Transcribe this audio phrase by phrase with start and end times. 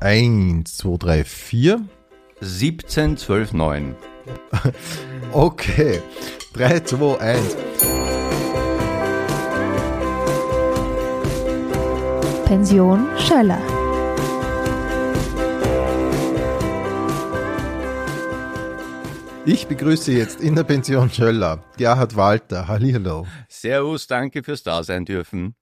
[0.00, 1.88] 1, 2, 3, 4.
[2.40, 3.96] 17, 12, 9.
[5.32, 6.00] Okay.
[6.52, 7.56] 3, 2, 1.
[12.44, 13.60] Pension Schöller.
[19.46, 22.68] Ich begrüße jetzt in der Pension Schöller Gerhard Walter.
[22.68, 23.26] Hallihallo.
[23.48, 25.54] Servus, danke fürs Dasein dürfen.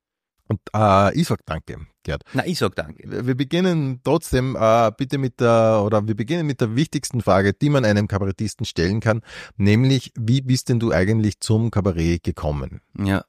[0.47, 2.23] Und äh, ich sag danke, Gerd.
[2.35, 3.03] Na, ich sag danke.
[3.27, 7.71] Wir beginnen trotzdem äh, bitte mit der, oder wir beginnen mit der wichtigsten Frage, die
[7.71, 9.23] man einem Kabarettisten stellen kann,
[9.57, 12.83] nämlich, wie bist denn du eigentlich zum Kabarett gekommen?
[12.99, 13.25] Ja.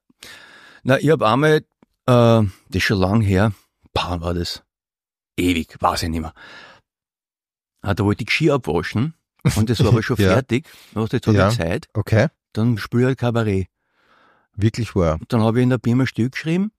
[0.84, 1.63] Na, ich hab einmal, äh,
[2.05, 3.54] das ist schon lang her,
[3.93, 4.63] paar war das,
[5.38, 6.34] ewig, weiß ich nicht mehr.
[7.82, 9.13] Ah, da wollte ich Ski abwaschen
[9.55, 10.34] und das war aber schon Ja.
[10.34, 10.68] fertig.
[10.93, 11.49] Da hast du jetzt Ja.
[11.49, 13.68] Zeit, Okay, dann spiel ich halt Kabarett.
[14.55, 15.20] wirklich wahr.
[15.29, 16.71] Dann habe ich in der Birma ein Stück geschrieben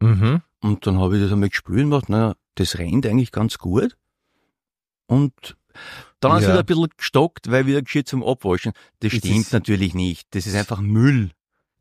[0.00, 0.42] Mhm.
[0.60, 3.96] und dann habe ich das einmal gespielt und gedacht, naja, das rennt eigentlich ganz gut.
[5.06, 5.56] Und
[6.20, 6.50] dann hat es Ja.
[6.52, 8.72] wieder ein bisschen gestockt, weil wieder gescheit zum Abwaschen.
[9.00, 10.26] Das Es stimmt ist- natürlich nicht.
[10.34, 11.30] Das ist einfach Müll.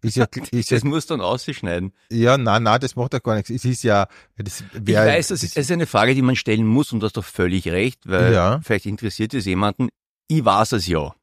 [0.02, 1.94] Ist ja, ist ja, Das muss dann ausschneiden.
[2.09, 3.50] ja, nein, nein, das macht ja gar nichts.
[3.50, 6.36] Es ist ja, das Ich wär, weiß, das ist, es ist eine Frage, die man
[6.38, 8.61] stellen muss und du hast doch völlig recht, weil Ja.
[8.64, 9.89] vielleicht interessiert es jemanden.
[10.28, 11.14] Ich weiß es ja.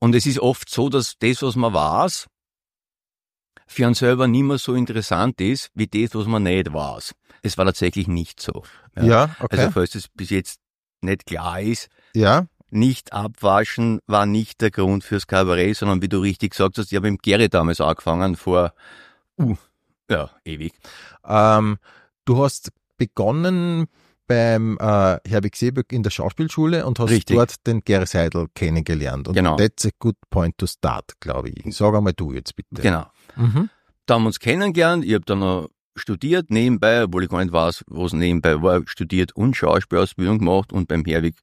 [0.00, 2.26] Und es ist oft so, dass das, was man weiß,
[3.68, 7.14] für einen selber nicht mehr so interessant ist, wie das, was man nicht weiß.
[7.42, 8.64] Es war tatsächlich nicht so.
[9.00, 10.58] ja, okay, Also falls es bis jetzt
[11.02, 16.18] nicht klar ist, ja, nicht abwaschen war nicht der Grund fürs Kabarett, sondern wie du
[16.18, 18.72] richtig gesagt hast, ich habe mit Gary damals angefangen, vor,
[19.38, 19.56] uh,
[20.10, 20.72] ja, ewig.
[21.26, 21.78] ähm,
[22.24, 23.86] du hast begonnen
[24.28, 27.34] beim äh, Herbig Seeböck in der Schauspielschule und hast Richtig.
[27.36, 29.26] dort den Gary Seidel kennengelernt.
[29.26, 29.56] Und Genau.
[29.56, 31.74] that's a good point to start, glaube ich.
[31.76, 32.80] Sag einmal du jetzt bitte.
[32.82, 33.06] Genau.
[33.34, 33.68] Mhm.
[34.06, 37.52] Da haben wir uns kennengelernt, ich habe dann noch studiert nebenbei, obwohl ich gar nicht
[37.52, 41.34] weiß, was nebenbei war, studiert und Schauspielausbildung gemacht und beim Herwig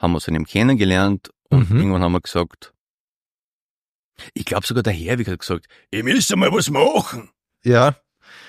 [0.00, 1.76] haben wir uns dann eben kennengelernt und Mhm.
[1.78, 2.72] irgendwann haben wir gesagt,
[4.34, 7.30] ich glaube sogar der Herwig hat gesagt, ich müsste mal was machen.
[7.64, 7.96] Ja.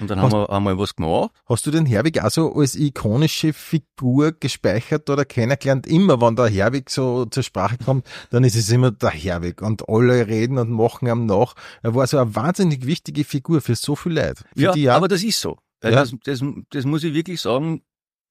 [0.01, 1.31] Und dann haben wir einmal was gemacht.
[1.45, 5.85] Hast du den Herwig auch so als ikonische Figur gespeichert oder kennengelernt?
[5.85, 9.87] Immer, wenn der Herwig so zur Sprache kommt, dann ist es immer der Herwig und
[9.87, 11.53] alle reden und machen ihm nach.
[11.83, 14.43] Er war so eine wahnsinnig wichtige Figur für so viele Leute.
[14.55, 15.59] Für Ja, die aber das ist so.
[15.81, 15.99] Weil Ja.
[15.99, 17.83] Das, das, das muss ich wirklich sagen,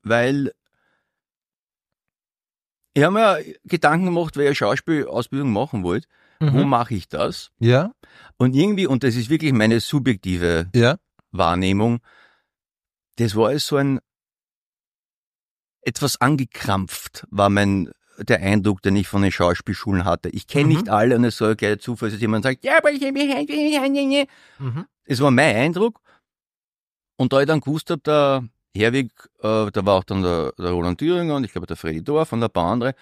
[0.03, 0.53] weil
[2.95, 6.09] ich habe mir Gedanken gemacht, eine Schauspielausbildung machen wollte.
[6.41, 6.71] Wo mhm.
[6.71, 7.51] mache ich das?
[7.59, 7.93] Ja,
[8.39, 10.97] Und irgendwie, und das ist wirklich meine subjektive ja,
[11.33, 12.01] Wahrnehmung,
[13.17, 14.01] das war alles so ein
[15.83, 20.29] etwas angekrampft, war mein der Eindruck, den ich von den Schauspielschulen hatte.
[20.29, 20.73] Ich kenne Mhm.
[20.73, 23.01] nicht alle und es soll gleich Zufall, dass jemand sagt, ja, aber ich
[24.59, 24.87] mhm.
[25.05, 26.01] Es war mein Eindruck.
[27.17, 28.45] Und da ich dann gewusst habe, der
[28.77, 29.11] Herwig,
[29.41, 32.33] äh, da war auch dann der, der Roland Thüringer und ich glaube der Freddy Dorf
[32.33, 32.95] und ein paar andere.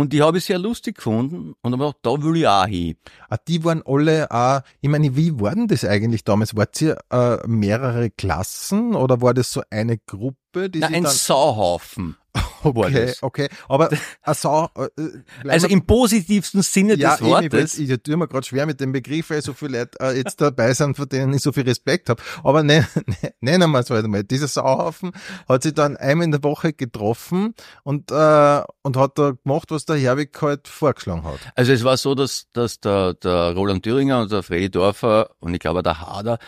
[0.00, 2.96] Und die habe ich sehr lustig gefunden und habe gedacht, da will ich auch hin.
[3.28, 6.56] Ah, die waren alle, äh, ich meine, wie war denn das eigentlich damals?
[6.56, 11.04] Wart ihr äh, mehrere Klassen oder war das so eine Gruppe, die Na, sich ein.
[11.04, 12.16] Sauhaufen
[12.62, 13.88] Okay, okay, aber
[14.22, 14.68] eine Sau...
[14.76, 17.78] Äh, äh, Also im positivsten Sinne ja, des eben, ich, Wortes.
[17.78, 20.74] ich tue mir gerade schwer mit dem Begriff, weil so viele Leute äh, jetzt dabei
[20.74, 22.22] sind, von denen ich so viel Respekt habe.
[22.44, 24.24] Aber ne, ne, nennen wir es halt einmal.
[24.24, 25.12] Dieser Sauhaufen
[25.48, 29.86] hat sich dann einmal in der Woche getroffen und, äh, und hat da gemacht, was
[29.86, 31.38] der Herwig halt vorgeschlagen hat.
[31.54, 35.54] Also es war so, dass, dass der, der Roland Thüringer und der Freddy Dorfer und
[35.54, 36.38] ich glaube der Hader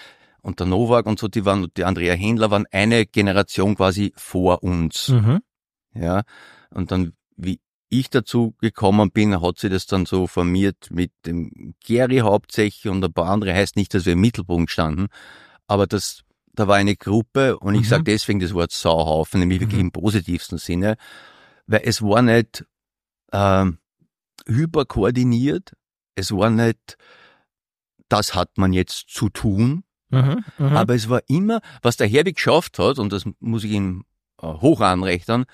[0.43, 4.62] und der Nowak und so, die waren, die Andrea Händler waren eine Generation quasi vor
[4.62, 5.09] uns.
[5.09, 5.41] Mhm.
[5.94, 6.22] Ja,
[6.70, 11.75] und dann, wie ich dazu gekommen bin, hat sie das dann so formiert mit dem
[11.84, 13.53] Gary hauptsächlich und ein paar andere.
[13.53, 15.08] Heißt nicht, dass wir im Mittelpunkt standen,
[15.66, 16.22] aber das,
[16.54, 17.86] da war eine Gruppe und ich Mhm.
[17.86, 19.86] sage deswegen das Wort Sauhaufen, nämlich wirklich Mhm.
[19.88, 20.97] im positivsten Sinne,
[21.66, 22.64] weil es war nicht
[23.32, 23.78] ähm,
[24.47, 25.72] hyperkoordiniert,
[26.14, 26.97] es war nicht,
[28.08, 30.44] das hat man jetzt zu tun, Mhm.
[30.58, 30.76] Mhm.
[30.76, 34.04] aber es war immer, was der Herbig geschafft hat, und das muss ich ihm
[34.42, 35.44] äh, hoch anrechnen,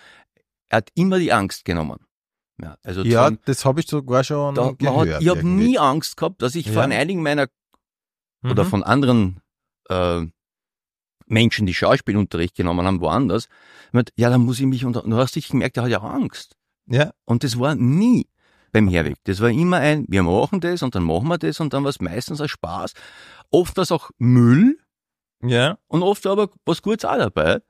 [0.69, 1.99] er hat immer die Angst genommen.
[2.61, 5.09] Ja, also ja, sagen, das habe ich sogar schon da, gehört.
[5.15, 6.73] hat, ich habe nie Angst gehabt, dass ich Ja.
[6.83, 7.47] von einigen meiner
[8.45, 8.69] oder Mhm.
[8.69, 9.41] von anderen
[9.91, 10.27] äh,
[11.27, 13.49] Menschen, die Schauspielunterricht genommen haben, woanders,
[13.93, 16.57] mit, ja, dann muss ich mich, und du hast dich gemerkt, er hat ja Angst.
[16.87, 18.29] Ja, Und das war nie
[18.73, 19.17] beim Herweg.
[19.25, 21.91] Das war immer ein, wir machen das und dann machen wir das und dann war
[21.91, 22.93] es meistens ein Spaß.
[23.51, 24.79] Oft war es auch Müll,
[25.43, 25.79] ja.
[25.87, 27.61] und oft war aber was Gutes auch dabei.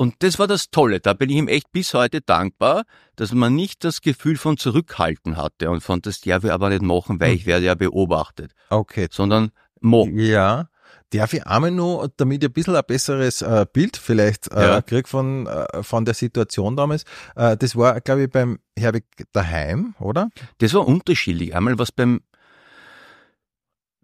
[0.00, 1.00] Und das war das Tolle.
[1.00, 2.84] Da bin ich ihm echt bis heute dankbar,
[3.16, 6.82] dass man nicht das Gefühl von Zurückhalten hatte und von das darf ich aber nicht
[6.82, 7.36] machen, weil Hm.
[7.36, 9.08] ich werde ja beobachtet, Okay.
[9.10, 9.50] sondern
[9.80, 10.16] machen.
[10.18, 10.68] Ja,
[11.10, 14.82] Darf ich einmal nur, damit ich ein bisschen ein besseres äh, Bild vielleicht äh, Ja.
[14.82, 17.04] krieg von, äh, von der Situation damals.
[17.34, 20.28] Äh, das war, glaube ich, beim Herwig daheim, oder?
[20.58, 21.56] Das war unterschiedlich.
[21.56, 22.20] Einmal was beim,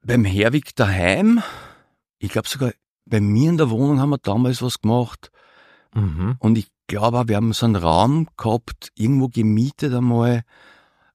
[0.03, 1.43] beim Herwig daheim.
[2.19, 2.73] Ich glaube sogar
[3.05, 5.31] bei mir in der Wohnung haben wir damals was gemacht.
[5.95, 6.37] Mhm.
[6.39, 10.43] Und ich glaube wir haben so einen Raum gehabt, irgendwo gemietet einmal.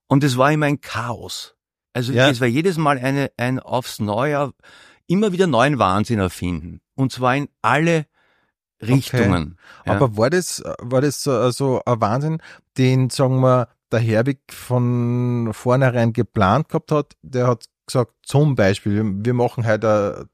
[0.08, 1.56] Und es war immer ein Chaos.
[1.94, 2.30] Also Ja.
[2.30, 4.52] es war jedes Mal eine, ein aufs Neue,
[5.08, 6.82] immer wieder neuen Wahnsinn erfinden.
[6.96, 8.06] Und zwar in alle
[8.82, 9.58] Richtungen.
[9.86, 9.94] Ja.
[9.96, 12.42] Aber war das, war das so, so ein Wahnsinn,
[12.78, 17.14] den, sagen wir, der Herwig von vornherein geplant gehabt hat?
[17.22, 20.28] Der hat gesagt, zum Beispiel, wir- machen heute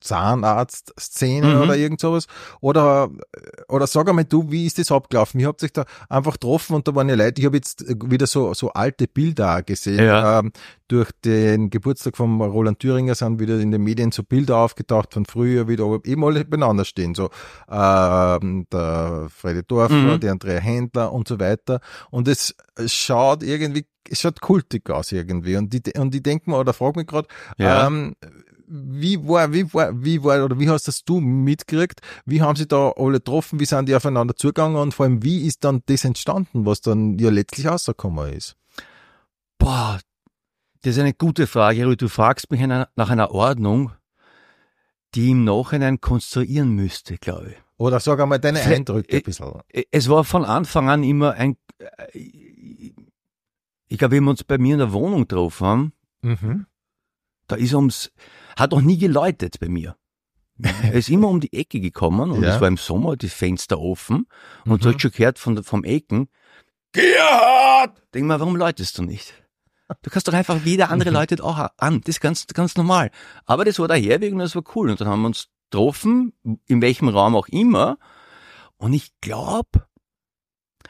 [0.00, 1.60] Zahnarzt-Szene Mhm.
[1.62, 2.26] oder irgend sowas.
[2.60, 3.10] Oder,
[3.68, 5.40] oder sag einmal du, wie ist das abgelaufen?
[5.40, 8.26] Wie habt ihr da einfach getroffen und da waren ja Leute, ich habe jetzt wieder
[8.26, 10.04] so, so alte Bilder gesehen.
[10.04, 10.40] Ja.
[10.40, 10.52] Ähm,
[10.88, 15.26] durch den Geburtstag von Roland Thüringer sind wieder in den Medien so Bilder aufgetaucht von
[15.26, 17.14] früher wieder, eben alle beieinander stehen.
[17.14, 17.28] So
[17.70, 20.20] ähm, der Freddy Dorfer, Mhm.
[20.20, 21.80] der Andrea Händler und so weiter.
[22.10, 22.54] Und es
[22.86, 25.56] schaut irgendwie, es schaut kultig aus irgendwie.
[25.56, 27.28] Und die, und ich denke mir, oder frag mich gerade,
[27.58, 27.86] Ja.
[27.86, 28.14] ähm,
[28.70, 32.00] wie war, wie war, wie war, oder wie hast das du mitgekriegt?
[32.26, 33.58] Wie haben sie da alle getroffen?
[33.60, 34.76] Wie sind die aufeinander zugegangen?
[34.76, 38.56] Und vor allem, wie ist dann das entstanden, was dann ja letztlich rausgekommen ist?
[39.58, 39.98] Boah,
[40.82, 41.96] das ist eine gute Frage.
[41.96, 43.92] Du fragst mich nach einer Ordnung,
[45.14, 47.56] die im Nachhinein konstruieren müsste, glaube ich.
[47.78, 49.52] Oder sag einmal deine Eindrücke ein bisschen.
[49.90, 52.18] Es war von Anfang an immer ein, äh,
[53.90, 56.66] ich glaube, wenn wir uns bei mir in der Wohnung getroffen haben, Mhm.
[57.46, 58.10] da ist ums,
[58.58, 59.96] hat noch nie geläutet bei mir.
[60.82, 62.54] Er ist immer um die Ecke gekommen und Ja.
[62.56, 64.26] es war im Sommer, die Fenster offen
[64.64, 64.78] und Mhm.
[64.80, 66.28] du hast schon gehört von, vom Ecken,
[66.92, 68.02] Gerhard!
[68.14, 69.34] Denk mal, warum läutest du nicht?
[70.02, 71.16] Du kannst doch einfach, wie der andere Mhm.
[71.16, 72.00] läutet auch an.
[72.00, 73.10] Das ist ganz, ganz normal.
[73.46, 74.90] Aber das war der Herweg und das war cool.
[74.90, 76.32] Und dann haben wir uns getroffen,
[76.66, 77.98] in welchem Raum auch immer.
[78.78, 79.86] Und ich glaube,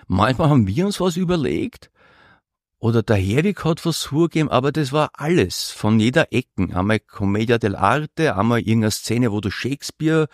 [0.07, 1.91] manchmal haben wir uns was überlegt
[2.81, 6.75] oder der Herwig hat was zugegeben, aber das war alles von jeder Ecken.
[6.75, 10.29] Einmal Commedia dell'arte, einmal irgendeine Szene, wo du Shakespeare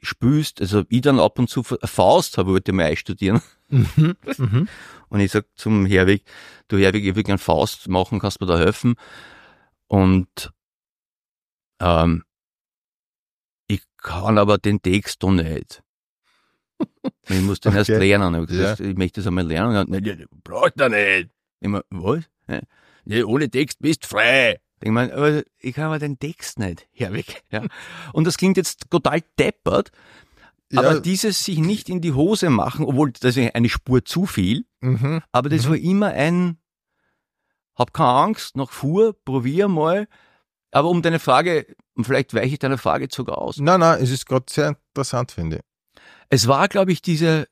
[0.00, 0.60] spülst.
[0.60, 3.42] Also ich dann ab und zu Faust habe, wollte ich mal einstudieren.
[3.68, 4.14] Mhm.
[4.38, 4.68] Mhm.
[5.10, 6.24] Und ich sag zum Herwig,
[6.68, 8.94] du Herwig, ich will gern Faust machen, kannst du mir da helfen?
[9.88, 10.52] Und
[11.80, 12.24] ähm,
[13.66, 15.82] ich kann aber den Text doch nicht.
[17.28, 17.98] Ich muss den erst Okay.
[17.98, 18.42] lernen.
[18.42, 19.74] Ich, gesagt, ich möchte das einmal lernen.
[19.74, 21.30] Er hat, "Nee, nee, braucht er nicht.
[21.60, 22.24] Ich mein, was?
[23.04, 24.60] Nee, ohne Text bist frei.
[24.82, 27.42] Ich mein, aber ich kann aber den Text nicht, Herwig.
[27.50, 27.64] Ja.
[28.12, 29.90] Und das klingt jetzt total deppert,
[30.74, 34.26] aber Ja, dieses sich nicht in die Hose machen, obwohl das ist eine Spur zu
[34.26, 35.22] viel, mhm.
[35.32, 36.58] aber das war immer ein,
[37.74, 40.06] hab keine Angst, noch fuhr, probier mal.
[40.70, 43.58] Aber um deine Frage, und vielleicht weiche ich deine Frage sogar aus.
[43.58, 46.02] Nein, nein, es ist gerade sehr interessant, finde ich.
[46.28, 47.48] Es war, glaube ich, diese,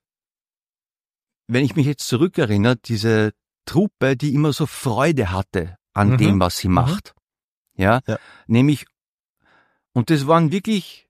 [1.47, 3.33] wenn ich mich jetzt zurückerinnere, diese
[3.67, 6.17] Truppe, die immer so Freude hatte an Mhm.
[6.19, 7.15] dem, was sie macht.
[7.77, 8.01] Ja?
[8.07, 8.19] Ja.
[8.47, 8.87] nämlich,
[9.93, 11.09] und das waren wirklich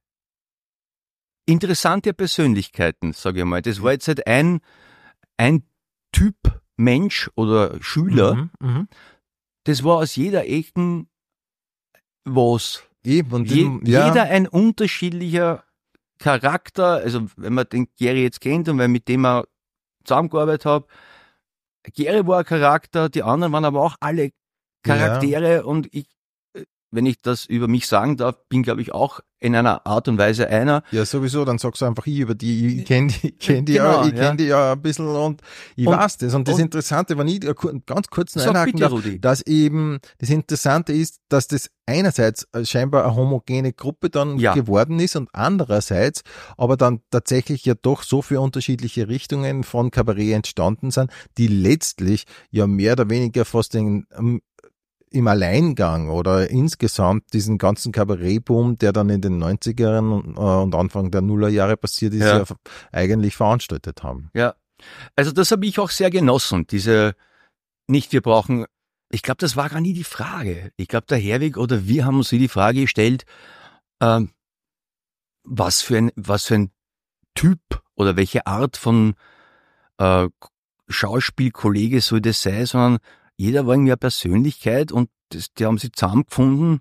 [1.47, 3.63] interessante Persönlichkeiten, sage ich mal.
[3.63, 4.61] Das war jetzt halt ein,
[5.37, 5.63] ein
[6.13, 6.37] Typ
[6.77, 8.51] Mensch oder Schüler, Mhm.
[8.61, 8.89] Mhm.
[9.65, 11.09] das war aus jeder Ecken
[12.25, 12.83] was.
[13.05, 15.63] Eben, Je, den- ja, Jeder ein unterschiedlicher
[16.19, 19.47] Charakter, also wenn man den Gary jetzt kennt und wenn mit dem er
[20.05, 20.87] zusammengearbeitet hat,
[21.95, 24.31] Gary war ein Charakter, die anderen waren aber auch alle
[24.83, 26.16] Charaktere und ich,
[26.91, 30.17] wenn ich das über mich sagen darf, bin glaube ich auch in einer Art und
[30.17, 30.83] Weise einer.
[30.93, 33.75] Ja, sowieso, dann sagst du einfach ich über die, ich kenne die, ich kenn die,
[33.75, 34.29] ja, Genau, ich ja.
[34.29, 35.43] kenn die ja ein bisschen und
[35.77, 36.33] ich Und- weiß das.
[36.33, 37.41] Und das und- Interessante, wenn ich
[37.85, 43.15] ganz kurz einhaken darf, dass eben das Interessante ist, dass das einerseits äh, scheinbar eine
[43.15, 44.55] homogene Gruppe dann Ja.
[44.55, 46.23] geworden ist und andererseits
[46.57, 52.25] aber dann tatsächlich ja doch so viele unterschiedliche Richtungen von Kabarett entstanden sind, die letztlich
[52.51, 54.41] ja mehr oder weniger fast den, ähm,
[55.17, 60.75] im Alleingang oder insgesamt diesen ganzen Kabarettboom, der dann in den 90ern und, äh, und
[60.75, 62.39] Anfang der Nullerjahre passiert ist, Ja.
[62.39, 62.45] ja.
[62.93, 64.31] eigentlich veranstaltet haben.
[64.35, 64.55] Ja.
[65.17, 67.15] Also das habe ich auch sehr genossen, diese
[67.89, 68.67] nicht wir brauchen
[69.11, 70.73] ich glaube, das war gar nie die Frage.
[70.77, 73.25] Ich glaube, der Herwig oder wir haben uns die Frage gestellt,
[74.01, 74.31] ähm,
[75.45, 76.71] was für ein was für ein
[77.35, 77.61] Typ
[77.95, 79.15] oder welche Art von
[79.99, 80.29] äh,
[80.89, 82.99] Schauspielkollege soll das sein, sondern
[83.37, 86.81] jeder war irgendwie eine Persönlichkeit und das, die haben sich zusammengefunden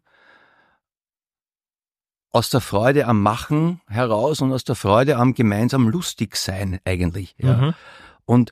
[2.31, 7.33] aus der Freude am Machen heraus und aus der Freude am gemeinsam lustig sein eigentlich.
[7.37, 7.57] Ja.
[7.57, 7.73] Mhm.
[8.25, 8.51] Und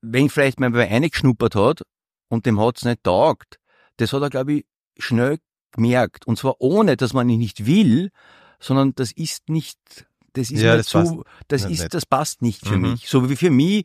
[0.00, 1.82] wenn vielleicht mal wer reingeschnuppert hat
[2.28, 3.58] und dem hat's nicht taugt,
[3.96, 4.66] das hat er, glaube ich,
[4.98, 5.38] schnell
[5.72, 6.26] gemerkt.
[6.26, 8.10] Und zwar ohne, dass man ihn nicht will,
[8.60, 9.78] sondern das ist nicht,
[10.34, 11.14] das ist Ja, das zu, passt
[11.48, 11.80] das nicht.
[11.80, 12.92] ist, das passt nicht für Mhm.
[12.92, 13.08] mich.
[13.08, 13.84] So wie für mich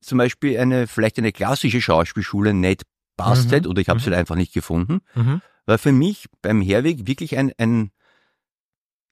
[0.00, 2.82] zum Beispiel eine, vielleicht eine klassische Schauspielschule nicht
[3.16, 3.66] passt Mhm.
[3.66, 4.04] oder ich habe Mhm.
[4.04, 5.42] sie einfach nicht gefunden, Mhm.
[5.66, 7.90] war für mich beim Herweg wirklich ein, ein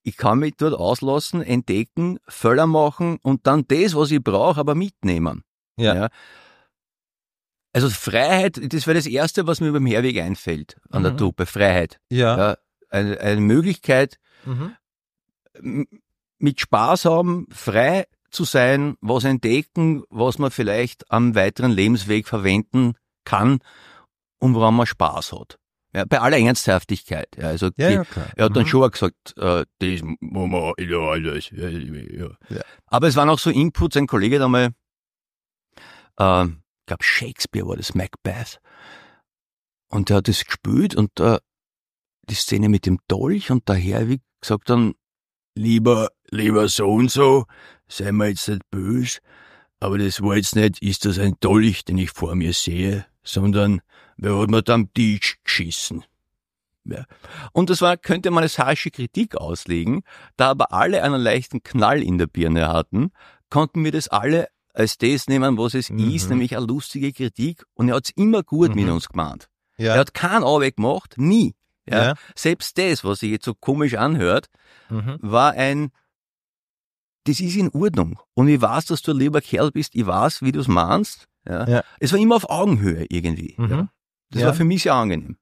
[0.02, 4.74] ich kann mich dort auslassen, entdecken, Völler machen und dann das, was ich brauche, aber
[4.74, 5.42] mitnehmen.
[5.76, 5.94] Ja.
[5.94, 6.08] Ja.
[7.74, 11.18] Also Freiheit, das wäre das Erste, was mir beim Herweg einfällt an der Mhm.
[11.18, 12.00] Truppe, Freiheit.
[12.08, 12.38] Ja.
[12.38, 12.56] Ja,
[12.88, 14.74] eine, eine Möglichkeit, Mhm.
[16.38, 22.94] mit Spaß haben, frei zu sein, was entdecken, was man vielleicht am weiteren Lebensweg verwenden
[23.24, 23.60] kann
[24.38, 25.58] und woran man Spaß hat.
[25.94, 27.28] Ja, bei aller Ernsthaftigkeit.
[27.38, 28.04] Ja, also Ja, die, ja,
[28.36, 28.68] er hat dann Mhm.
[28.68, 31.50] schon auch gesagt, äh, das muss man ja alles.
[31.50, 32.60] Ja.
[32.86, 34.70] Aber es waren auch so Inputs, ein Kollege hat einmal,
[36.20, 38.60] äh, ich glaube Shakespeare war das, Macbeth.
[39.90, 41.38] Und der hat das gespielt und äh,
[42.28, 44.94] die Szene mit dem Dolch und der Herwig gesagt dann,
[45.54, 47.46] lieber, lieber so und so,
[47.88, 49.18] sei mir jetzt nicht böse,
[49.80, 53.80] aber das war jetzt nicht, ist das ein Dolch, den ich vor mir sehe, sondern
[54.16, 56.04] wer hat mir da am Tisch geschissen?
[56.84, 57.04] Ja.
[57.52, 60.02] Und das war, könnte man als harsche Kritik auslegen,
[60.36, 63.10] da aber alle einen leichten Knall in der Birne hatten,
[63.50, 66.10] konnten wir das alle als das nehmen, was es Mhm.
[66.10, 68.92] ist, nämlich eine lustige Kritik und er hat's immer gut mit Mhm.
[68.92, 69.48] uns gemeint.
[69.76, 69.94] Ja.
[69.94, 71.54] Er hat keinen Arbeit gemacht, nie.
[71.86, 72.14] Ja.
[72.34, 74.46] Selbst das, was sich jetzt so komisch anhört,
[74.88, 75.18] Mhm.
[75.20, 75.90] war ein,
[77.28, 78.18] das ist in Ordnung.
[78.34, 81.26] Und ich weiß, dass du ein lieber Kerl bist, ich weiß, wie du es meinst.
[81.48, 81.68] Ja.
[81.68, 81.82] Ja.
[82.00, 83.54] Es war immer auf Augenhöhe irgendwie.
[83.56, 83.70] Mhm.
[83.70, 83.88] Ja.
[84.30, 84.46] Das Ja.
[84.48, 85.36] war für mich sehr angenehm.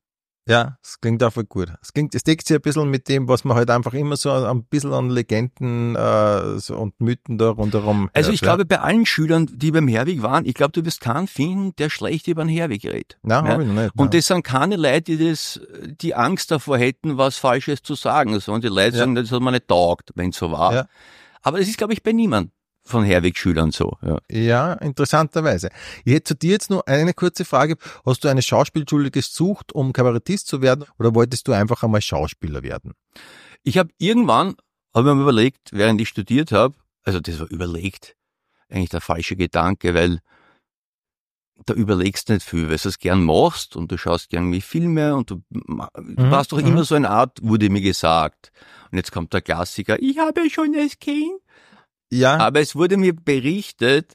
[0.49, 1.73] Ja, es klingt auch voll gut.
[1.83, 4.31] Es klingt, es deckt sich ein bisschen mit dem, was man halt einfach immer so
[4.31, 8.45] ein bisschen an Legenden äh, so und Mythen da rundherum Also hört, ich ja.
[8.55, 11.91] glaube, bei allen Schülern, die beim Herweg waren, ich glaube, du wirst keinen finden, der
[11.91, 13.19] schlecht über den Herweg redet.
[13.23, 13.51] Nein, ja.
[13.55, 13.91] hab ich noch nicht.
[13.97, 14.11] Und nein.
[14.13, 15.61] das sind keine Leute, die das,
[16.01, 18.99] die Angst davor hätten, was Falsches zu sagen, sondern die Leute Ja.
[19.01, 20.73] sagen, das hat man nicht taugt, wenn es so war.
[20.73, 20.87] Ja.
[21.47, 22.51] Aber das ist, glaube ich, bei niemand
[22.85, 23.97] von Herweg-Schülern so.
[24.03, 24.19] Ja.
[24.29, 25.69] Ja, interessanterweise.
[26.05, 27.77] Ich hätte zu dir jetzt nur eine kurze Frage.
[28.05, 32.65] Hast du eine Schauspielschule gesucht, um Kabarettist zu werden oder wolltest du einfach einmal Schauspieler
[32.65, 32.95] werden?
[33.63, 34.57] Ich habe irgendwann,
[34.93, 36.75] habe ich mir überlegt, während ich studiert habe,
[37.05, 38.17] also das war überlegt,
[38.69, 40.19] eigentlich der falsche Gedanke, weil
[41.65, 44.61] da überlegst du nicht viel, weil du es gern machst und du schaust gern wie
[44.61, 46.67] Filme und du Mhm, warst doch mhm.
[46.67, 48.51] immer so eine Art, wurde mir gesagt.
[48.97, 51.39] Und jetzt kommt der Klassiker, ich habe schon das Kind.
[52.11, 54.15] Ja, Aber es wurde mir berichtet,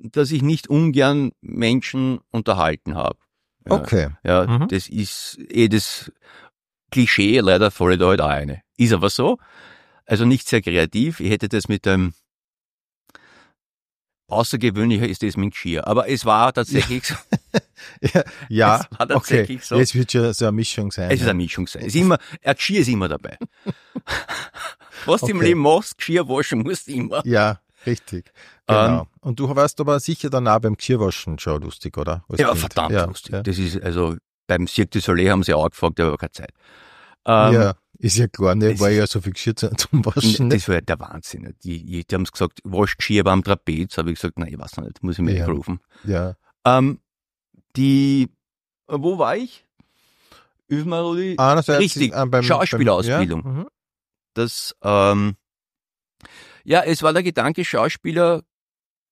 [0.00, 3.18] dass ich nicht ungern Menschen unterhalten habe.
[3.64, 4.08] Ja, okay.
[4.24, 4.66] Ja, Mhm.
[4.66, 6.10] das ist eh das
[6.90, 8.62] Klischee, leider falle da halt auch eine.
[8.76, 9.38] Ist aber so.
[10.06, 11.20] Also nicht sehr kreativ.
[11.20, 12.14] Ich hätte das mit dem
[14.28, 15.86] Außergewöhnlicher ist das mit dem Geschirr.
[15.86, 17.14] Aber es war tatsächlich so.
[18.00, 19.08] Ja, ja Es war okay.
[19.14, 19.76] tatsächlich so.
[19.78, 21.08] Es wird schon so eine Mischung sein.
[21.10, 21.30] Es ist ja.
[21.30, 21.82] eine Mischung sein.
[21.82, 23.36] Es ist immer, ein Geschirr ist immer dabei.
[25.06, 25.46] Was du im Okay.
[25.48, 27.24] Leben machst, Geschirr waschen musst du immer.
[27.26, 28.32] Ja, richtig.
[28.68, 29.06] Ähm, Genau.
[29.20, 32.24] Und du warst aber sicher dann auch beim Geschirrwaschen schon lustig, oder?
[32.28, 32.60] Als Ja, Kind.
[32.60, 33.34] verdammt ja, lustig.
[33.44, 34.16] Das ist, also,
[34.46, 36.50] beim Cirque du Soleil haben sie auch gefragt, aber keine Zeit.
[37.26, 40.48] Ähm, ja, ist ja klar, ne, ist- ja so zu- zum Waschen.
[40.48, 40.54] ne?
[40.56, 41.54] Das war der Wahnsinn.
[41.62, 43.96] Die, die haben gesagt, wasch Geschirr beim Trapez.
[43.98, 45.46] Habe ich gesagt, nein, ich weiß noch nicht, muss ich mir Ja.
[45.46, 45.80] rufen.
[46.04, 46.36] Ja.
[46.66, 47.00] Ähm,
[47.76, 48.28] die,
[48.88, 49.66] äh, wo war ich?
[50.68, 51.36] Übmaroli.
[51.38, 53.42] Einerseits Richtig, äh, beim, Schauspielausbildung.
[53.42, 53.68] Beim, ja, mhm.
[54.34, 55.36] Das, ähm,
[56.64, 58.42] ja, es war der Gedanke, Schauspieler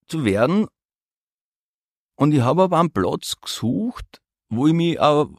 [0.08, 0.66] zu werden.
[2.16, 5.30] Und ich habe aber einen Platz gesucht, wo ich mich auch,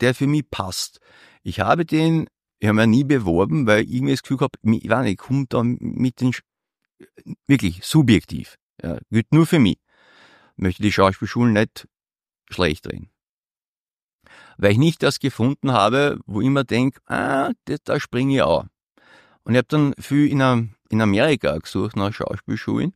[0.00, 1.00] der für mich passt.
[1.42, 4.88] Ich habe den, ich habe mich nie beworben, weil ich mir das Gefühl habe, ich
[4.88, 6.32] weiß nicht, ich komme da mit den,
[7.46, 8.56] wirklich subjektiv.
[8.82, 9.78] Ja, gilt nur für mich.
[10.56, 11.88] Möchte die Schauspielschulen nicht
[12.50, 13.10] schlecht reden.
[14.58, 18.42] Weil ich nicht das gefunden habe, wo ich mir denke, ah, das, da springe ich
[18.42, 18.66] auch.
[19.44, 22.94] Und ich habe dann viel in, in Amerika gesucht nach Schauspielschulen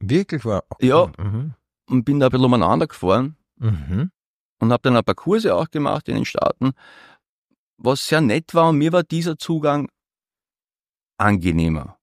[0.00, 0.64] Wirklich war.
[0.80, 1.10] Ja.
[1.18, 1.54] Mhm.
[1.86, 4.12] und bin da ein bisschen umeinander gefahren Mhm.
[4.60, 6.70] und habe dann ein paar Kurse auch gemacht in den Staaten,
[7.78, 9.88] was sehr nett war und mir war dieser Zugang
[11.16, 11.96] angenehmer.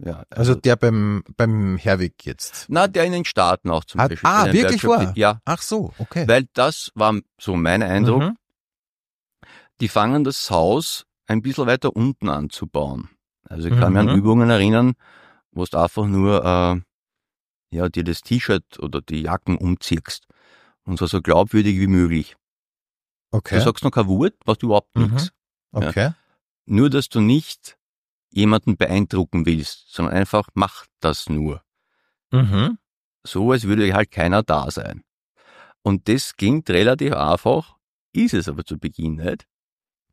[0.00, 2.66] Ja, Also der beim, beim Herwig jetzt.
[2.68, 4.30] na, der in den Staaten auch zum Ah, Beispiel.
[4.30, 5.12] ah, wirklich Workshop- wahr?
[5.16, 6.26] Ja, Ach so, okay.
[6.28, 8.22] weil das war so mein Eindruck.
[8.22, 8.36] Mhm.
[9.80, 13.10] Die fangen das Haus ein bisschen weiter unten anzubauen.
[13.48, 14.08] Also ich kann mich Mhm.
[14.10, 14.92] an Übungen erinnern,
[15.50, 20.26] wo du einfach nur äh, ja, dir das T-Shirt oder die Jacken umziehst.
[20.84, 22.36] Und zwar so glaubwürdig wie möglich.
[23.30, 23.56] Okay.
[23.58, 25.02] Du sagst noch kein Wort, was überhaupt Mhm.
[25.14, 25.30] nichts.
[25.72, 26.12] okay.
[26.66, 27.78] Nur, dass du nicht
[28.30, 31.62] jemanden beeindrucken willst, sondern einfach mach das nur.
[32.30, 32.78] Mhm.
[33.24, 35.02] So, als würde halt keiner da sein.
[35.82, 37.76] Und das klingt relativ einfach,
[38.12, 39.46] ist es aber zu Beginn nicht,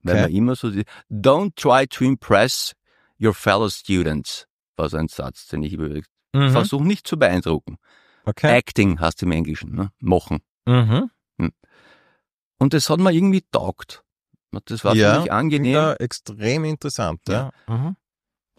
[0.02, 0.68] Weil man immer so,
[1.10, 2.74] don't try to impress
[3.20, 6.10] your fellow students, war so ein Satz, den ich überlegt.
[6.34, 6.52] Mhm.
[6.52, 7.78] Versuch nicht zu beeindrucken.
[8.26, 8.56] Okay.
[8.58, 9.92] Acting heißt im Englischen, ne?
[10.00, 10.40] Machen.
[10.66, 11.10] Mhm.
[12.58, 14.04] Und das hat mir irgendwie taugt.
[14.66, 15.74] Das war Ja, für mich angenehm.
[15.74, 17.52] Ja, extrem interessant, ja.
[17.68, 17.98] Mhm.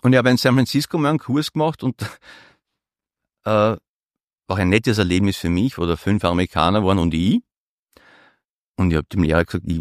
[0.03, 2.03] Und ich habe in San Francisco mal einen Kurs gemacht und
[3.45, 3.77] äh,
[4.49, 7.41] war ein nettes Erlebnis für mich, wo da fünf Amerikaner waren und ich.
[8.77, 9.81] Und ich habe dem Lehrer gesagt, ich,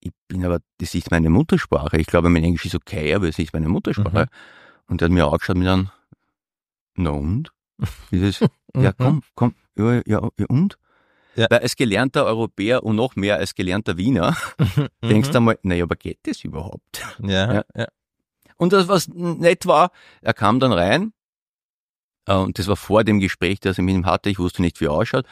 [0.00, 1.98] ich bin aber, das ist nicht meine Muttersprache.
[1.98, 4.28] Ich glaube, mein Englisch ist okay, aber es ist nicht meine Muttersprache.
[4.86, 5.90] Und er hat mir angeschaut mit einem,
[6.94, 7.52] na und?
[8.12, 8.40] Dieses,
[8.76, 8.94] ja Mhm.
[8.96, 10.78] komm, komm, ja, ja, ja und?
[11.36, 11.46] Ja.
[11.50, 14.36] Weil als gelernter Europäer und noch mehr als gelernter Wiener
[15.02, 17.02] denkst du einmal, naja, aber geht das überhaupt?
[17.18, 17.28] Mhm.
[17.28, 17.64] Ja, Ja.
[17.76, 17.86] ja.
[18.56, 21.12] Und das, was nett war, er kam dann rein,
[22.26, 24.80] äh, und das war vor dem Gespräch, das ich mit ihm hatte, ich wusste nicht,
[24.80, 25.24] wie er ausschaut,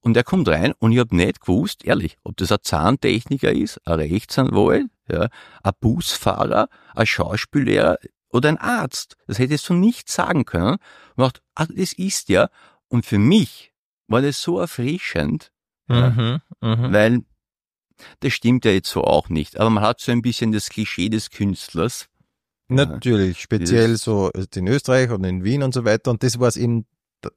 [0.00, 3.80] und er kommt rein und ich habe nicht gewusst, ehrlich, ob das ein Zahntechniker ist,
[3.86, 5.28] ein Rechtsanwalt, ja,
[5.62, 7.96] ein Busfahrer, ein Schauspiellehrer
[8.28, 9.16] oder ein Arzt.
[9.26, 10.76] Das hätte ich so nicht sagen können.
[11.16, 12.50] Und dachte, ah, das ist ja.
[12.88, 13.72] Und für mich
[14.08, 15.50] war das so erfrischend,
[15.88, 16.10] Ja.
[16.10, 16.40] Mhm.
[16.60, 16.92] Mhm.
[16.92, 17.20] weil
[18.20, 19.58] das stimmt ja jetzt so auch nicht.
[19.58, 22.08] Aber man hat so ein bisschen das Klischee des Künstlers.
[22.68, 26.10] Natürlich, speziell Dieses- so in Österreich und in Wien und so weiter.
[26.10, 26.86] Und das war es eben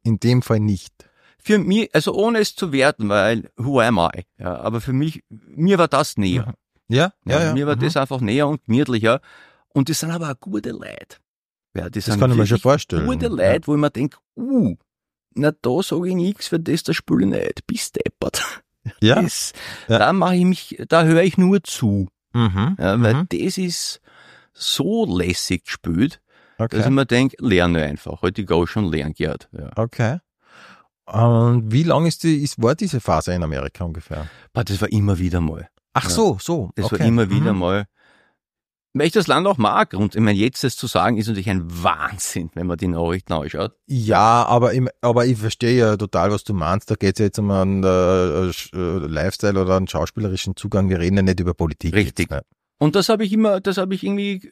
[0.04, 0.94] in dem Fall nicht.
[1.40, 4.24] Für mich, also ohne es zu werten, weil who am I?
[4.40, 6.54] Ja, aber für mich, mir war das näher.
[6.90, 7.54] Ja, ja, ja.
[7.54, 7.82] Mir war Mhm.
[7.82, 9.22] das einfach näher und gemütlicher.
[9.74, 11.18] Und das sind aber auch gute Leute.
[11.76, 13.06] Ja, das, Das kann ich mir schon vorstellen.
[13.06, 14.76] Gute Leute, wo ich mir denke, uh,
[15.38, 17.67] na da sage ich nichts, für das da spiele ich nicht.
[17.67, 18.44] Bist deppert.
[19.01, 19.22] Ja.
[19.22, 19.53] Das,
[19.88, 20.00] Ja.
[20.00, 22.08] Da mache ich mich, da höre ich nur zu.
[22.34, 22.75] Mhm.
[22.79, 23.27] Ja, weil Mhm.
[23.29, 24.01] das ist
[24.53, 26.22] so lässig gespielt,
[26.58, 26.89] dass ich Okay.
[26.89, 28.22] mir denke, lerne einfach.
[28.22, 29.50] Heute go schon lernen gehört.
[29.51, 29.72] Ja.
[29.75, 30.20] okay.
[31.06, 34.27] Und wie lang ist die, ist, war diese Phase in Amerika ungefähr?
[34.53, 35.70] Aber das war immer wieder mal.
[35.94, 36.72] Ach so, so.
[36.75, 37.00] Das okay.
[37.00, 37.60] war immer wieder Mhm.
[37.60, 37.86] mal.
[38.98, 39.94] Weil ich das Land auch mag.
[39.94, 43.34] Und ich meine, jetzt das zu sagen, ist natürlich ein Wahnsinn, wenn man die Nachrichten
[43.34, 43.74] anschaut.
[43.86, 46.89] Ja, aber, im, aber ich verstehe ja total, was du meinst.
[46.89, 50.90] Da geht es ja jetzt um einen äh, äh, Lifestyle oder einen schauspielerischen Zugang.
[50.90, 51.94] Wir reden ja nicht über Politik.
[51.94, 52.31] Richtig.
[52.31, 52.46] Jetzt,
[52.79, 54.51] Und das habe ich immer, das habe ich irgendwie,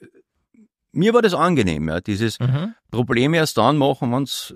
[0.91, 2.01] mir war das angenehm, ja.
[2.01, 2.47] Dieses ne?
[2.47, 2.75] mhm.
[2.91, 4.53] Probleme erst dann machen, wenn's,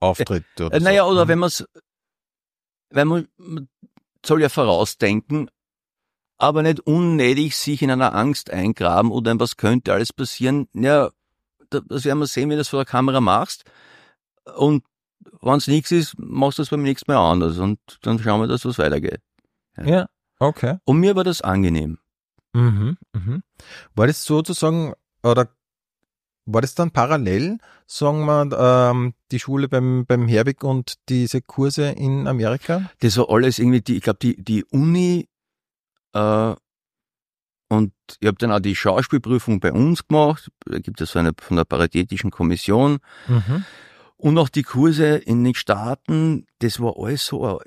[0.00, 1.10] Auftritt oder äh, naja, so.
[1.10, 1.28] oder Mhm.
[1.28, 1.64] wenn man's,
[2.90, 3.68] wenn man, man
[4.24, 5.50] soll ja vorausdenken,
[6.40, 10.68] aber nicht unnötig sich in einer Angst eingraben oder was könnte alles passieren.
[10.74, 11.10] Ja,
[11.70, 13.64] da- das werden wir sehen, wenn du das vor der Kamera machst.
[14.56, 14.84] Und
[15.42, 18.64] wenn's nichts ist, machst du es beim nächsten Mal anders und dann schauen wir, dass
[18.64, 19.20] was weitergeht.
[19.82, 20.78] Ja, okay.
[20.84, 21.98] Und mir war das angenehm.
[22.52, 22.96] Mhm.
[23.12, 23.42] Mhm.
[23.94, 25.48] War das sozusagen, oder
[26.46, 31.90] war das dann parallel, sagen wir, ähm, die Schule beim, beim Herwig und diese Kurse
[31.90, 32.90] in Amerika?
[33.00, 35.28] Das war alles irgendwie, die, ich glaube, die, die Uni
[36.12, 36.54] äh,
[37.72, 40.50] und ich habe dann auch die Schauspielprüfung bei uns gemacht.
[40.66, 42.98] Da gibt es so eine von der Paritätischen Kommission.
[43.28, 43.64] Mhm.
[44.16, 47.60] Und auch die Kurse in den Staaten, das war alles so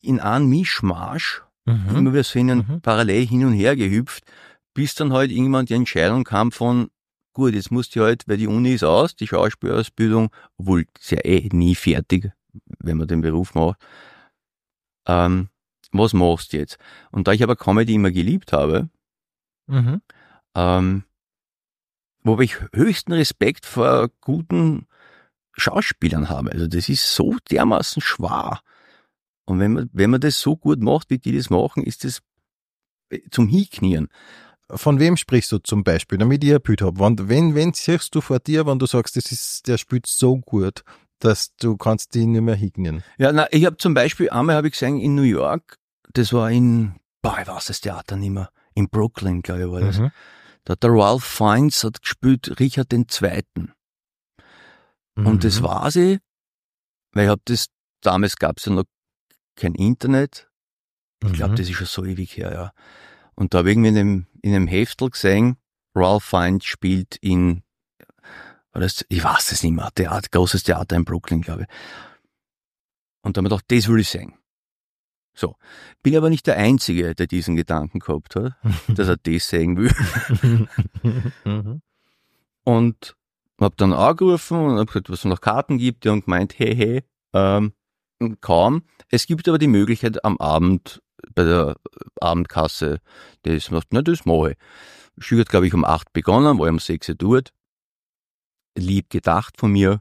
[0.00, 1.42] in einem Mischmasch.
[1.64, 1.96] Mhm.
[1.96, 2.80] Immer wieder so in Mhm.
[2.80, 4.24] parallel hin und her gehüpft,
[4.72, 6.88] bis dann halt irgendwann die Entscheidung kam von,
[7.32, 11.24] gut, jetzt musst du halt, weil die Uni ist aus, die Schauspielausbildung, obwohl ist ja
[11.24, 12.30] eh nie fertig,
[12.78, 13.80] wenn man den Beruf macht.
[15.06, 15.48] Ähm,
[15.92, 16.78] was machst du jetzt?
[17.10, 18.88] Und da ich aber Comedy immer geliebt habe,
[19.66, 20.02] Mhm.
[20.54, 21.04] ähm,
[22.24, 24.86] wo ich höchsten Respekt vor guten
[25.56, 26.52] Schauspielern habe.
[26.52, 28.60] Also das ist so dermaßen schwer.
[29.44, 32.22] Und wenn man, wenn man das so gut macht, wie die das machen, ist das
[33.30, 34.08] zum Hinknien.
[34.70, 36.98] Von wem sprichst du zum Beispiel, damit ich ein Bild habe?
[37.00, 40.38] Wenn, wenn, wenn siehst du vor dir, wenn du sagst, das ist, der spielt so
[40.38, 40.82] gut,
[41.18, 43.02] dass du kannst die nicht mehr hingehen?
[43.18, 45.78] Ja, na, ich habe zum Beispiel einmal habe ich gesehen in New York,
[46.18, 49.80] das war in, boah, ich weiß das Theater nicht mehr, in Brooklyn, glaube ich, war
[49.80, 49.98] das.
[49.98, 50.10] Mhm.
[50.64, 53.72] Da hat der Ralph Fiennes hat gespielt Richard den Zweiten.
[55.16, 55.64] Und das Mhm.
[55.64, 56.18] war sie,
[57.12, 57.66] weil ich hab das,
[58.00, 58.84] damals gab's ja noch
[59.56, 60.48] kein Internet.
[61.24, 61.56] Ich glaube, Mhm.
[61.56, 62.72] das ist schon so ewig her, ja.
[63.34, 65.56] Und da habe ich irgendwie in einem, in einem Heftel gesehen,
[65.94, 67.62] Ralph Fiennes spielt in,
[68.72, 71.68] das, ich weiß es nicht mehr, Theater, großes Theater in Brooklyn, glaube ich.
[73.22, 74.34] Und da habe ich gedacht, das will ich sehen.
[75.34, 75.56] So.
[76.02, 78.54] Bin aber nicht der Einzige, der diesen Gedanken gehabt hat,
[78.88, 79.92] dass er das sehen will.
[81.44, 81.82] mhm.
[82.64, 83.16] Und
[83.60, 86.04] hab dann angerufen und hab gesagt, was es noch Karten gibt.
[86.04, 87.72] Die haben gemeint, hey, hey, ähm,
[88.40, 88.82] kaum.
[89.08, 91.02] Es gibt aber die Möglichkeit am Abend
[91.34, 91.76] bei der
[92.20, 93.00] Abendkasse,
[93.42, 94.56] das macht, na, das mache ich.
[95.24, 97.52] Stück hat, glaube ich, um acht begonnen, war um sechs Uhr dort.
[98.76, 100.00] Lieb gedacht von mir,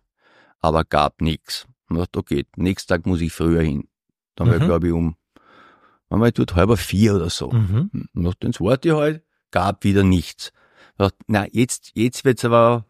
[0.60, 1.68] aber gab nix.
[1.90, 3.88] Und dachte, okay, nächsten Tag muss ich früher hin.
[4.36, 4.66] Dann war ich, Mhm.
[4.66, 5.16] glaube ich, um,
[6.20, 7.52] Wir dort halber vier oder so.
[7.52, 7.90] Mhm.
[8.14, 10.52] Noch den warte ich halt, gab wieder nichts.
[10.92, 12.86] Ich dachte, na, jetzt, jetzt wird's aber,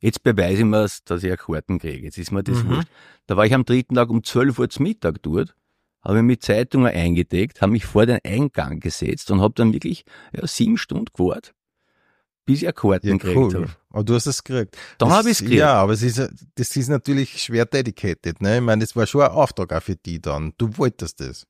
[0.00, 2.04] jetzt beweise ich mir's, dass ich eine Karten kriege.
[2.04, 2.68] Jetzt ist mir das Mhm.
[2.70, 2.88] wurscht.
[3.26, 5.54] Da war ich am dritten Tag um 12 Uhr zum Mittag dort,
[6.02, 10.46] habe mit Zeitungen eingedeckt, habe mich vor den Eingang gesetzt und habe dann wirklich ja,
[10.46, 11.54] sieben Stunden gewartet,
[12.46, 13.52] bis ich Karten Ja, cool.
[13.54, 13.66] habe.
[13.90, 14.78] Aber du hast es gekriegt.
[14.98, 15.58] Dann habe ich's gekriegt.
[15.58, 16.18] Ja, aber es ist,
[16.54, 18.56] das ist natürlich schwer dedicated, ne?
[18.58, 20.52] Ich meine, das war schon ein Auftrag auch für die dann.
[20.56, 21.46] Du wolltest das.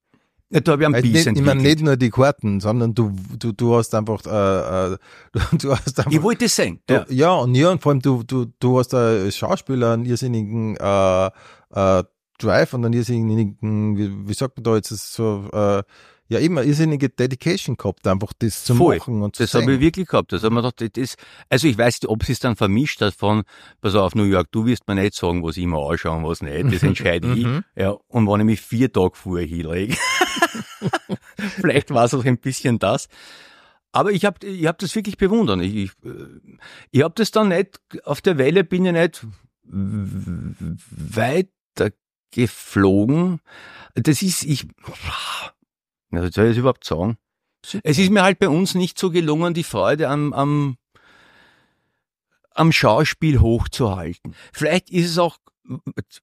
[0.50, 3.14] Ja, da habe ich einen Biss nicht, ich meine, nicht nur die Karten, sondern du,
[3.38, 4.96] du, du hast einfach, äh, äh,
[5.58, 6.80] du, hast einfach, Ich wollte es sehen.
[6.86, 7.06] du, Ja.
[7.10, 7.34] ja.
[7.34, 11.26] und ja, und vor allem du, du, du hast als Schauspieler einen irrsinnigen, äh,
[11.74, 12.04] äh,
[12.38, 15.82] Drive und einen irrsinnigen, wie, wie sagt man da jetzt, so, äh,
[16.28, 18.98] ja, immer irrsinnige Dedication gehabt, einfach das zu Voll.
[18.98, 20.30] machen und zu Das habe ich wirklich gehabt.
[20.32, 21.16] Das hab mir gedacht, das,
[21.48, 23.44] also ich weiß nicht, ob sie es dann vermischt hat von,
[23.80, 26.42] pass auf, New York, du wirst mir nicht sagen, was ich mir anschaue und was
[26.42, 26.72] nicht.
[26.72, 27.46] Das entscheide ich.
[27.46, 27.64] Mhm.
[27.76, 29.96] Ja, und wenn ich mich vier Tage vorher hinlege.
[31.56, 33.08] Vielleicht war es auch ein bisschen das.
[33.92, 35.62] Aber ich habe ich hab das wirklich bewundert.
[35.62, 36.26] Ich, ich, äh,
[36.90, 39.26] ich habe das dann nicht, auf der Welle bin ich nicht
[40.90, 41.90] weiter
[42.30, 43.40] geflogen.
[43.94, 44.66] Das ist, ich,
[46.12, 47.18] ja, was soll ich das überhaupt sagen?
[47.82, 50.78] Es ist mir halt bei uns nicht so gelungen, die Freude am, am,
[52.52, 54.34] am Schauspiel hochzuhalten.
[54.52, 55.38] Vielleicht ist es auch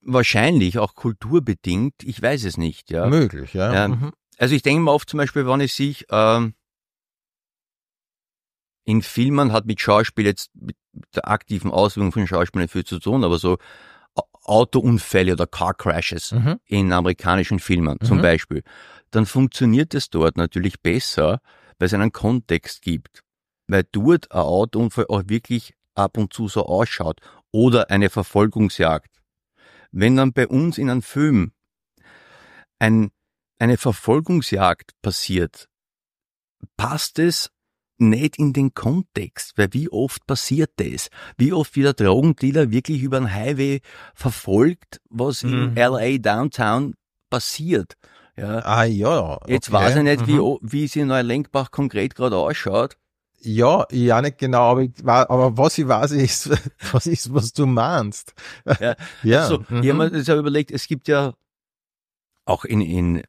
[0.02, 3.06] wahrscheinlich auch kulturbedingt, ich weiß es nicht, ja.
[3.08, 3.74] Möglich, ja.
[3.74, 3.88] Ja.
[3.90, 4.12] Mhm.
[4.38, 6.56] Also ich denke mir oft zum Beispiel, wenn ich sich ähm,
[8.86, 10.76] in Filmen hat mit Schauspiel jetzt mit
[11.16, 13.58] der aktiven Ausübung von Schauspiel nicht viel zu tun, aber so
[14.44, 16.60] Autounfälle oder Car Crashes Mhm.
[16.66, 18.22] in amerikanischen Filmen zum Mhm.
[18.22, 18.64] Beispiel,
[19.16, 21.40] dann funktioniert es dort natürlich besser,
[21.80, 23.22] weil es einen Kontext gibt.
[23.68, 27.22] Weil dort ein Autounfall auch wirklich ab und zu so ausschaut.
[27.52, 29.22] Oder eine Verfolgungsjagd.
[29.92, 31.54] Wenn dann bei uns in einem Film
[32.80, 33.12] ein,
[33.60, 35.70] eine Verfolgungsjagd passiert,
[36.76, 37.50] passt es
[37.98, 41.08] nicht in den Kontext, weil wie oft passiert das?
[41.38, 43.80] Wie oft wird der Drogendealer wirklich über den Highway
[44.14, 45.78] verfolgt, was in Mhm.
[45.78, 46.96] LA Downtown
[47.30, 47.94] passiert?
[48.38, 48.60] Ja.
[48.60, 49.40] Ah, ja.
[49.48, 49.78] Jetzt okay.
[49.78, 50.40] weiß ich nicht, wie, Mhm.
[50.42, 52.98] o- wie es in Neulenkbach konkret gerade ausschaut.
[53.42, 56.50] Ja, auch nicht genau, aber, ich, aber was ich weiß, ist,
[56.94, 58.34] was ist, was du meinst.
[58.80, 58.96] Ja.
[59.24, 59.46] ja.
[59.48, 59.84] So, mhm.
[59.84, 61.34] Ich habe mir das ja überlegt, es gibt ja
[62.46, 63.24] auch in, in,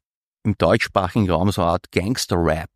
[0.45, 2.71] im deutschsprachigen Raum so eine Art Gangster-Rap.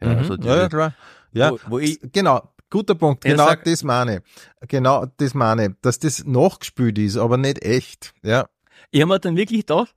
[0.00, 0.18] Ja, Mhm.
[0.18, 0.94] also ja, ja, klar.
[1.32, 2.48] Ja, Wo, wo ich, genau.
[2.70, 3.24] Guter Punkt.
[3.24, 4.68] Ja, Genau sag- das meine ich.
[4.68, 5.72] Genau das meine ich.
[5.82, 8.14] Dass das nachgespielt ist, aber nicht echt.
[8.22, 8.48] Ja.
[8.90, 9.94] ich habe mir dann wirklich gedacht,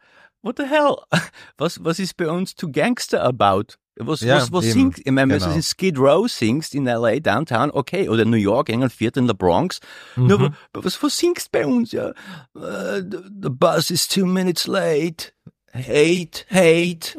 [0.47, 0.97] what the hell?
[1.57, 3.75] Was, was ist bei uns to Gangster about?
[3.99, 4.73] Was, Ja, was, was eben.
[4.73, 4.99] singt?
[4.99, 5.49] Ich meine, wenn Genau.
[5.51, 9.27] du in Skid Row singst in LA Downtown, okay, oder New York, irgendein Viertel in
[9.27, 9.79] der Bronx.
[10.15, 10.43] Nur, Mhm.
[10.73, 11.91] wa- was, was singst bei uns?
[11.93, 12.09] Ja,
[12.55, 15.31] uh, the, the bus is two minutes late.
[15.73, 17.17] Hate, hate.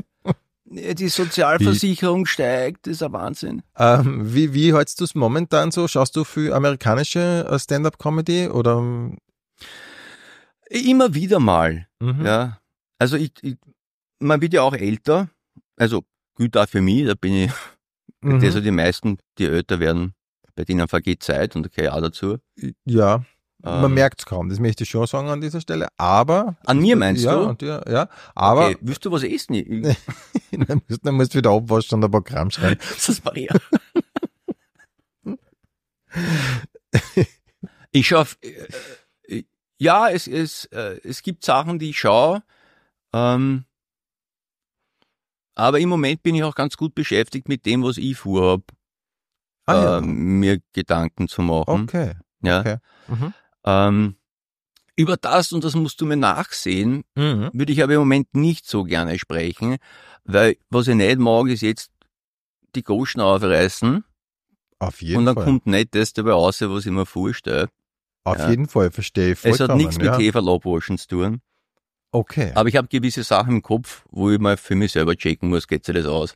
[0.71, 3.63] Die Sozialversicherung steigt, das ist ein Wahnsinn.
[3.77, 5.89] Ähm, wie, wie hältst du es momentan so?
[5.89, 8.83] Schaust du viel amerikanische äh, Stand-up-Comedy oder?
[10.71, 11.87] Immer wieder mal.
[12.01, 12.25] Mhm.
[12.25, 12.59] Ja.
[12.99, 13.57] Also ich, ich,
[14.21, 15.29] man wird ja auch älter.
[15.77, 17.51] Also gut auch für mich, da bin ich,
[18.21, 18.43] Mhm.
[18.43, 20.13] also die meisten, die älter werden,
[20.57, 22.39] bei denen vergeht Zeit und ich auch dazu.
[22.85, 23.25] Ja,
[23.61, 24.49] man Ähm, merkt es kaum.
[24.49, 25.87] Das möchte ich schon sagen an dieser Stelle.
[25.97, 27.49] Aber An mir meinst ja, du?
[27.49, 28.09] Und ja, ja.
[28.35, 29.55] Aber okay, willst du was essen?
[29.55, 29.97] Ich-
[30.67, 32.81] dann musst dann musst du wieder abwaschen und ein Programm schreiben.
[33.07, 33.55] Das war ja.
[37.93, 38.27] ich schaue,
[39.29, 39.43] äh,
[39.79, 42.43] ja, es, es, äh, es gibt Sachen, die ich schaue,
[43.13, 43.65] ähm,
[45.55, 48.63] aber im Moment bin ich auch ganz gut beschäftigt mit dem, was ich vorhab,
[49.67, 49.99] Ah, ja.
[49.99, 51.83] ähm, mir Gedanken zu machen.
[51.83, 52.15] Okay.
[52.43, 52.61] Ja.
[52.61, 52.77] okay.
[53.09, 53.35] Mhm.
[53.65, 54.17] Ähm,
[54.97, 57.51] über das, und das musst du mir nachsehen, Mhm.
[57.53, 59.77] würde ich aber im Moment nicht so gerne sprechen,
[60.25, 61.91] weil was ich nicht mag, ist jetzt
[62.75, 64.05] die Goschen aufreißen
[64.79, 65.45] Auf jeden und dann Fall.
[65.45, 67.69] kommt nicht das dabei raus, was ich mir vorstelle.
[68.25, 68.51] Auf ja.
[68.51, 69.71] jeden Fall, verstehe ich Es vollkommen.
[69.71, 70.13] hat nichts mit ja.
[70.99, 71.41] Zu tun.
[72.11, 72.53] Okay.
[72.55, 75.69] Aber ich habe gewisse Sachen im Kopf, wo ich mal für mich selber checken muss,
[75.69, 76.35] geht sich das aus.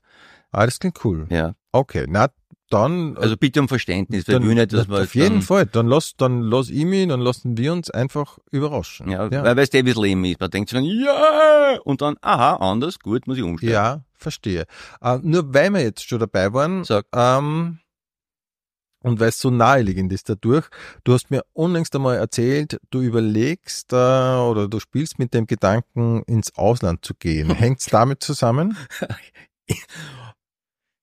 [0.51, 1.27] Ah, das klingt cool.
[1.31, 1.55] Ja.
[1.73, 2.29] Okay, na
[2.73, 3.17] dann.
[3.19, 5.67] Also bitte um Verständnis, weil dann, will nicht, dass man auf jeden dann, Fall.
[5.67, 9.11] Dann lass, dann lass ich mich, dann lassen wir uns einfach überraschen.
[9.11, 9.45] Ja, ja.
[9.45, 10.41] weil es David Leben ist.
[10.41, 13.73] Man denkt sich dann, ja, und dann, aha, anders, gut, muss ich umstellen.
[13.73, 14.67] Ja, verstehe.
[15.03, 17.07] Äh, nur weil wir jetzt schon dabei waren, Sag.
[17.15, 17.79] ähm,
[19.03, 20.67] und weil es so naheliegend ist dadurch,
[21.05, 26.23] du hast mir unlängst einmal erzählt, du überlegst äh, oder du spielst mit dem Gedanken,
[26.25, 27.51] ins Ausland zu gehen.
[27.55, 28.77] Hängt's damit zusammen?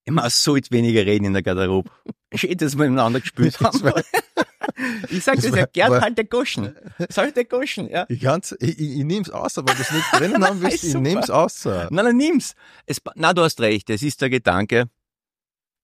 [0.06, 1.90] Immer so jetzt weniger reden in der Garderobe.
[2.34, 3.80] Schön, dass wir miteinander gespielt haben.
[3.82, 4.04] Das
[5.12, 6.76] Ich sag das ja war- gern halt der Goschen.
[7.10, 8.06] Soll der Goschen, ja.
[8.10, 11.02] Ich, kann's, ich, ich, ich nehm's aus, aber das nicht drinnen haben willst, ich Super.
[11.02, 11.66] nehm's aus.
[11.66, 12.54] Nein, nein, nimm's.
[12.88, 13.90] Es, na, du hast recht.
[13.90, 14.90] Es ist der Gedanke.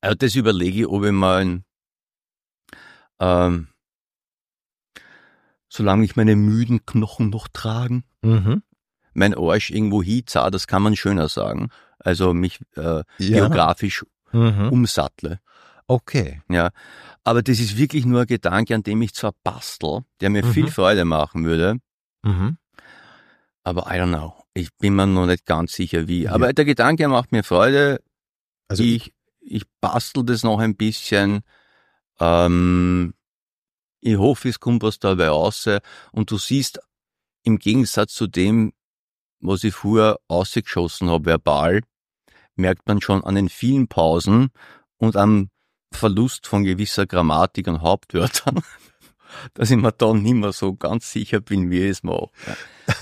[0.01, 1.64] Also das überlege ich, ob ich mal ein,
[3.19, 3.67] ähm,
[5.69, 8.63] solange ich meine müden Knochen noch tragen, Mhm.
[9.13, 11.69] mein Arsch irgendwo hinzah, das kann man schöner sagen.
[11.99, 13.39] Also mich äh, Ja.
[13.47, 14.69] geografisch Mhm.
[14.71, 15.39] umsattle.
[15.87, 16.41] Okay.
[16.49, 16.71] Ja.
[17.23, 20.65] Aber das ist wirklich nur ein Gedanke, an dem ich zwar bastel, der mir viel
[20.65, 20.69] Mhm.
[20.69, 21.77] Freude machen würde,
[22.23, 22.57] Mhm.
[23.63, 24.33] aber I don't know.
[24.53, 26.23] Ich bin mir noch nicht ganz sicher wie.
[26.23, 26.31] Ja.
[26.33, 28.01] Aber der Gedanke macht mir Freude.
[28.67, 31.41] Also ich, ich bastel das noch ein bisschen.
[32.19, 33.13] Ähm,
[34.01, 35.67] ich hoffe, es kommt was dabei raus.
[36.11, 36.79] Und du siehst,
[37.43, 38.73] im Gegensatz zu dem,
[39.39, 41.81] was ich vorher ausgeschossen habe, verbal,
[42.55, 44.49] merkt man schon an den vielen Pausen
[44.97, 45.49] und am
[45.91, 48.61] Verlust von gewisser Grammatik und Hauptwörtern,
[49.53, 52.29] dass ich mir da nicht mehr so ganz sicher bin, wie ich es mache.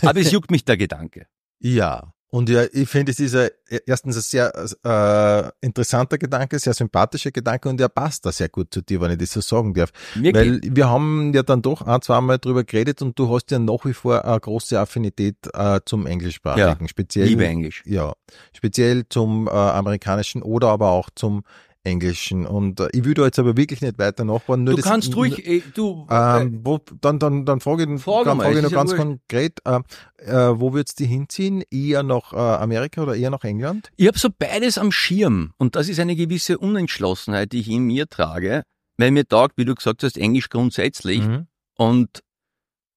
[0.01, 1.27] Aber es juckt mich der Gedanke.
[1.59, 2.12] Ja.
[2.33, 3.49] Und ja, ich finde, es ist ein,
[3.85, 4.51] erstens ein sehr
[4.83, 9.11] äh, interessanter Gedanke, sehr sympathischer Gedanke und er passt da sehr gut zu dir, wenn
[9.11, 9.91] ich das so sagen darf.
[10.15, 10.33] Wirklich.
[10.33, 13.85] Weil wir haben ja dann doch ein, zweimal drüber geredet und du hast ja nach
[13.85, 17.27] wie vor eine große Affinität äh, zum Englischsprachigen, Ja, speziell.
[17.27, 17.83] Liebe Englisch.
[17.85, 18.13] Ja,
[18.51, 21.43] speziell zum äh, amerikanischen oder aber auch zum
[21.85, 22.45] englischen.
[22.45, 24.63] Und äh, ich da jetzt aber wirklich nicht weiter nachbauen.
[24.63, 28.25] Nur Du das- kannst ruhig, äh, du, Ähm, wo, dann, dann, dann frage ich, Frage
[28.25, 29.01] dann mal, frage ich noch ja ganz wurscht.
[29.03, 29.79] konkret, äh,
[30.25, 31.63] äh, wo würdest du hinziehen?
[31.69, 33.91] Eher nach äh, Amerika oder eher nach England?
[33.97, 37.83] Ich habe so beides am Schirm und das ist eine gewisse Unentschlossenheit, die ich in
[37.83, 38.63] mir trage,
[38.97, 41.47] weil mir taugt, wie du gesagt hast, Englisch grundsätzlich Mhm.
[41.77, 42.23] und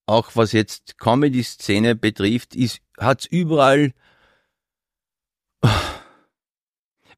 [0.09, 3.93] auch was jetzt Comedy-Szene betrifft, ist, hat's überall,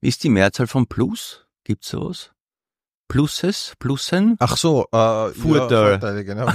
[0.01, 1.45] wie ist die Mehrzahl von Plus?
[1.69, 2.31] Gibt's sowas?
[3.09, 3.75] Pluses?
[3.79, 4.37] Plussen?
[4.39, 5.71] Ach so, äh, Vorteil.
[5.71, 6.47] Ja, Vorteile, genau.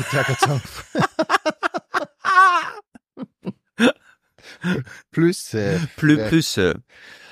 [5.12, 5.88] Plüsse.
[5.98, 6.28] Plü Ja.
[6.28, 6.84] Plüsse.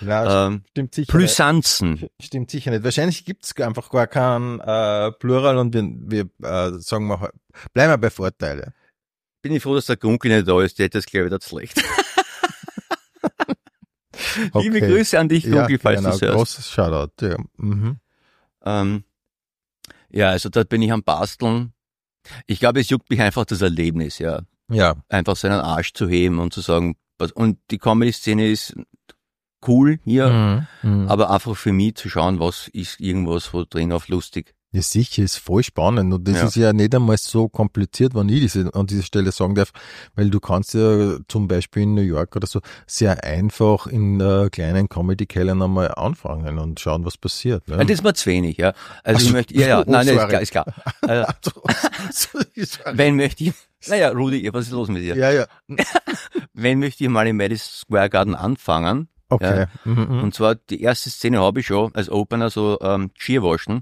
[0.02, 1.92] Na, Ähm, stimmt sicher Plüsanzen.
[1.94, 2.12] nicht.
[2.22, 2.84] Stimmt sicher nicht.
[2.84, 5.84] Wahrscheinlich gibt's einfach gar keinen äh, Plural und wir,
[6.40, 7.32] wir äh, sagen mal,
[7.74, 8.74] bleiben wir bei Vorteile.
[9.42, 11.48] Bin ich froh, dass der Gunkel nicht da ist, der hätte das glaube ich nicht
[11.48, 11.84] schlecht.
[14.56, 14.88] Liebe Okay.
[14.88, 16.36] Grüße an dich, Gunkel, falls genau, du hörst.
[16.38, 17.26] großes Shoutout.
[17.26, 17.38] Ja.
[17.58, 17.98] Mhm.
[18.64, 19.04] Ähm,
[20.10, 21.74] ja, also da bin ich am Basteln.
[22.46, 24.42] Ich glaube, es juckt mich einfach das Erlebnis, ja.
[24.70, 24.96] ja.
[25.10, 28.76] Einfach seinen Arsch zu heben und zu sagen, was, und die Comedy-Szene ist
[29.68, 30.68] cool hier, Mhm.
[31.04, 31.08] Mhm.
[31.08, 34.54] aber einfach für mich zu schauen, was ist irgendwas, wo drin auf lustig.
[34.74, 36.44] Ja, sicher, ist voll spannend und das Ja.
[36.46, 39.72] ist ja nicht einmal so kompliziert, wenn ich diese, an dieser Stelle sagen darf,
[40.16, 44.48] weil du kannst ja zum Beispiel in New York oder so sehr einfach in äh,
[44.50, 47.68] kleinen Comedy-Kellern einmal anfangen und schauen, was passiert.
[47.68, 47.76] Ne?
[47.80, 47.84] Ja.
[47.84, 48.74] Das ist mir zu wenig, ja.
[49.04, 50.66] Also Ach ich möchte, ja, ja, oh, nein, nein, ist klar,
[51.06, 51.36] ist klar.
[52.12, 53.54] So, ist- wenn möchte ich,
[53.88, 55.16] naja, Rudi, was ist los mit dir?
[55.18, 55.46] ja, ja,
[56.54, 59.66] Wenn möchte ich mal im Madison Square Garden anfangen, okay.
[59.86, 60.24] Mhm, mhm.
[60.24, 63.82] Und zwar die erste Szene habe ich schon als Opener so ähm, Geschirrwaschen.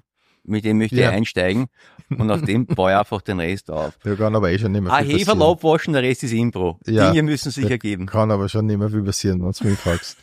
[0.50, 1.10] Mit dem möchte Ja.
[1.12, 1.68] ich einsteigen
[2.10, 3.98] und auf dem baue ich einfach den Rest auf.
[4.04, 5.42] Da kann aber eh schon nicht mehr viel Heferl passieren.
[5.52, 6.80] abwaschen, der Rest ist Impro.
[6.86, 7.12] Ja.
[7.12, 8.06] Dinge müssen sich ergeben.
[8.08, 10.18] Kann aber schon nicht mehr viel passieren, wenn du mich fragst.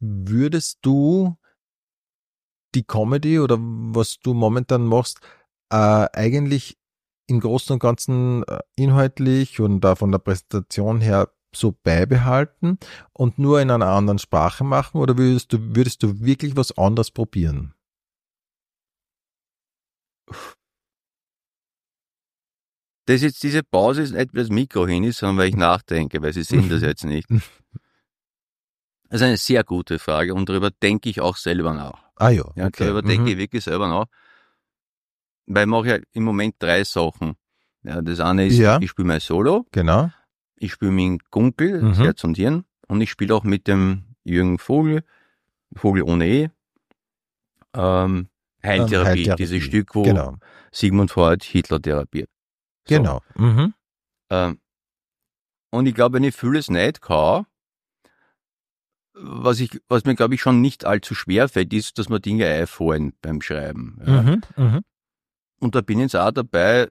[0.00, 1.36] Würdest du
[2.74, 5.20] die Comedy oder was du momentan machst,
[5.70, 5.76] äh,
[6.12, 6.76] eigentlich
[7.26, 12.78] im Großen und Ganzen äh, inhaltlich und da von der Präsentation her so beibehalten
[13.14, 17.10] und nur in einer anderen Sprache machen oder würdest du, würdest du wirklich was anderes
[17.10, 17.72] probieren?
[23.06, 26.20] Das jetzt, diese Pause ist nicht, weil das Mikro hin ist, sondern weil ich nachdenke,
[26.22, 27.28] weil Sie sehen das jetzt nicht.
[29.08, 32.02] Das ist eine sehr gute Frage und darüber denke ich auch selber nach.
[32.16, 32.86] Ah ja, Ja, okay.
[32.86, 33.28] darüber denke Mhm.
[33.28, 34.06] ich wirklich selber nach.
[35.46, 37.36] Weil ich mache ja im Moment drei Sachen.
[37.84, 38.80] Ja, das eine ist, Ja.
[38.80, 40.10] ich spiele mein Solo, Genau.
[40.56, 41.94] ich spiele mit Gunkel, Mhm.
[41.94, 45.04] Herz und Hirn, und ich spiele auch mit dem Jürgen Vogel,
[45.76, 46.50] Vogel ohne E,
[47.74, 48.28] ähm,
[48.66, 50.36] Heiltherapie, Heiltherapie, dieses Stück, wo Genau.
[50.72, 52.28] Sigmund Freud Hitler therapiert.
[52.88, 53.20] So, Genau.
[53.36, 53.74] Mhm.
[54.30, 54.60] Ähm,
[55.70, 57.46] und ich glaube, wenn ich vieles nicht kann,
[59.14, 62.46] was ich, was mir glaube ich schon nicht allzu schwer fällt, ist, dass mir Dinge
[62.46, 63.98] einfallen beim Schreiben.
[64.06, 64.22] Ja.
[64.22, 64.42] Mhm.
[64.56, 64.84] Mhm.
[65.58, 66.88] Und da bin ich jetzt auch dabei,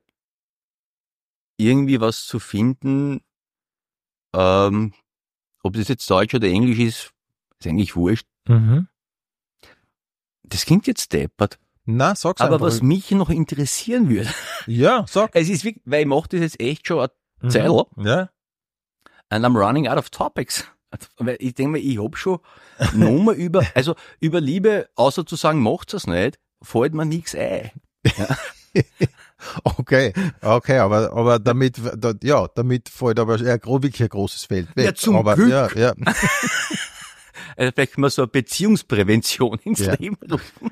[1.57, 3.21] irgendwie was zu finden,
[4.35, 4.93] ähm,
[5.61, 7.11] ob das jetzt Deutsch oder Englisch ist,
[7.59, 8.27] ist eigentlich wurscht.
[8.47, 8.87] Mhm.
[10.43, 11.59] Das klingt jetzt deppert.
[11.85, 12.67] Na, sag's Aber einfach.
[12.67, 14.29] was mich noch interessieren würde,
[14.67, 15.31] Ja, sag.
[15.35, 17.07] es ist wirklich, weil ich mache das jetzt echt schon
[17.41, 18.07] eine Zeit lang, Mhm.
[18.07, 18.29] Ja.
[19.29, 20.65] and I'm running out of topics.
[21.17, 22.39] Weil ich denke mir, ich hab schon
[22.93, 27.71] Nummer über, also über Liebe, außer zu sagen, macht's es nicht, fällt mir nichts ein.
[29.63, 34.85] Okay, okay, aber, aber damit, da, ja, damit fällt aber wirklich ein großes Feld weg.
[34.85, 35.49] Ja, zum aber, Glück.
[35.49, 35.93] Ja, ja.
[37.55, 39.93] Also vielleicht mal so eine Beziehungsprävention ins Ja.
[39.93, 40.71] Leben rufen.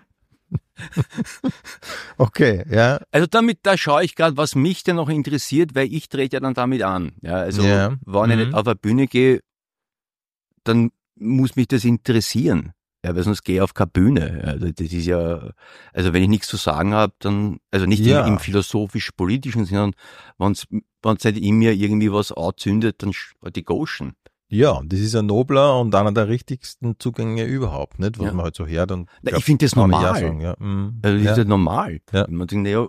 [2.17, 2.99] Okay, ja.
[3.11, 6.39] Also damit, da schaue ich gerade, was mich denn noch interessiert, weil ich trete ja
[6.39, 7.13] dann damit an.
[7.21, 7.95] Ja, also Ja.
[8.05, 8.43] wenn ich Mhm.
[8.45, 9.41] nicht auf eine Bühne gehe,
[10.63, 12.73] dann muss mich das interessieren.
[13.05, 14.43] Ja, weil sonst gehe ich auf keine Bühne.
[14.45, 15.51] Also das ist ja,
[15.91, 18.25] also wenn ich nichts zu sagen habe, dann, also nicht Ja.
[18.25, 19.91] im, im philosophisch-politischen, sondern
[20.37, 20.65] wenn es
[21.25, 24.13] nicht in mir irgendwie was anzündet, dann sch- die Ghoschen.
[24.53, 28.19] Ja, das ist ein nobler und einer der richtigsten Zugänge überhaupt, nicht?
[28.19, 28.33] Was Ja.
[28.33, 29.09] man halt so hört und.
[29.23, 30.03] Na, glaub, ich finde das normal.
[30.03, 30.55] ja sagen, ja.
[30.59, 30.99] Mhm.
[31.01, 31.31] Also das ja.
[31.31, 31.99] ist ja normal.
[32.11, 32.27] Ja.
[32.29, 32.87] Man denkt, naja,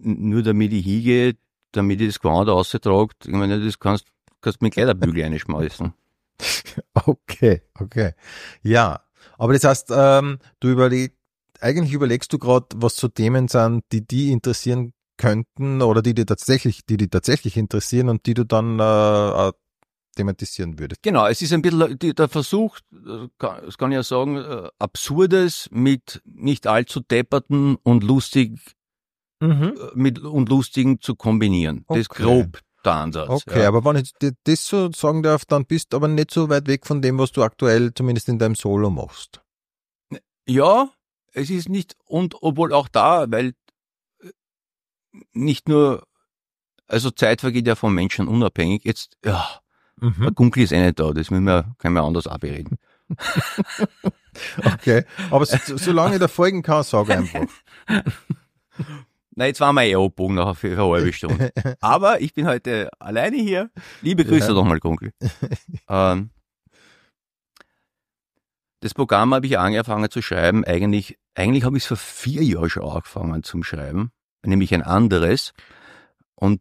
[0.00, 1.36] nur damit ich hingehe,
[1.72, 4.06] damit ich das Gewand austrage, ich meine, das kannst,
[4.40, 5.92] kannst du mit Kleiderbügel reinschmeißen.
[6.94, 8.12] Okay, okay.
[8.62, 9.00] Ja,
[9.36, 11.14] aber das heißt, ähm, du überleg,
[11.60, 16.24] eigentlich überlegst du gerade, was so Themen sind, die die interessieren könnten oder die dir
[16.24, 19.52] tatsächlich, die die tatsächlich interessieren und die du dann äh,
[20.20, 21.02] thematisieren würdest.
[21.02, 24.68] Genau, es ist ein bisschen der Versuch, äh, kann- das kann ich ja sagen, äh,
[24.78, 28.58] Absurdes mit nicht allzu depperten und lustig,
[29.40, 29.74] Mhm.
[29.78, 31.84] äh, mit und lustigen zu kombinieren.
[31.88, 32.22] Das ist Okay.
[32.24, 33.28] grob der Ansatz.
[33.28, 33.68] Okay, ja.
[33.68, 36.66] aber wenn ich dir das so sagen darf, dann bist du aber nicht so weit
[36.66, 39.40] weg von dem, was du aktuell zumindest in deinem Solo machst.
[40.46, 40.90] Ja,
[41.32, 43.52] es ist nicht, und obwohl auch da, weil
[45.32, 46.06] nicht nur,
[46.86, 48.84] also Zeit vergeht ja vom Menschen unabhängig.
[48.84, 49.60] Jetzt, ja,
[50.00, 50.34] Mhm.
[50.34, 52.78] Gunkel ist eh nicht da, das müssen wir, können wir anders abreden.
[54.64, 57.46] Okay, aber so, solange ich da folgen kann, sag einfach.
[59.34, 61.52] Na, jetzt waren wir eh abgebogen nach für eine halbe Stunde.
[61.80, 63.70] Aber ich bin heute alleine hier.
[64.02, 64.52] Liebe Grüße Ja.
[64.54, 65.12] nochmal, Gunkel.
[65.88, 66.30] ähm,
[68.80, 70.64] das Programm habe ich angefangen zu schreiben.
[70.64, 74.12] Eigentlich, eigentlich habe ich es vor vier Jahren schon angefangen zum Schreiben.
[74.44, 75.52] Nämlich ein anderes.
[76.34, 76.60] Und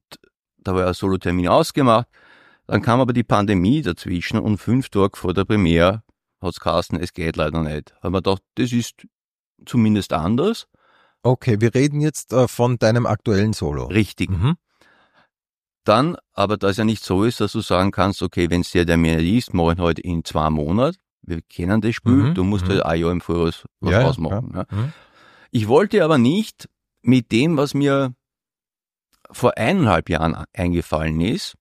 [0.58, 2.08] da war ein Solotermin ausgemacht.
[2.70, 6.04] Dann kam aber die Pandemie dazwischen und fünf Tage vor der Premiere
[6.40, 7.94] hat's geheißen, es geht leider nicht.
[8.02, 9.08] Haben wir gedacht, das ist
[9.66, 10.68] zumindest anders.
[11.24, 13.86] Okay, wir reden jetzt äh, von deinem aktuellen Solo.
[13.88, 14.30] Richtig.
[14.30, 14.56] Mhm.
[15.84, 18.72] Dann, aber da es ja nicht so ist, dass du sagen kannst, okay, wenn es
[18.72, 20.98] dir der mehr liest, ich heute in zwei Monaten.
[21.22, 22.70] Wir kennen das Spiel, Mhm, du musst mhm.
[22.70, 24.52] halt ein Jahr im Voraus was Ja, ja, ausmachen.
[24.54, 24.66] Ja.
[24.70, 24.94] Mhm.
[25.52, 26.70] Ich wollte aber nicht
[27.02, 28.14] mit dem, was mir
[29.32, 31.56] vor eineinhalb Jahren eingefallen ist,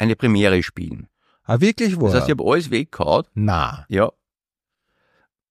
[0.00, 1.06] eine Premiere spielen.
[1.44, 2.10] Ah, wirklich wohl?
[2.10, 3.84] Das heißt, ich habe alles weggehauen, Na.
[3.88, 4.10] ja,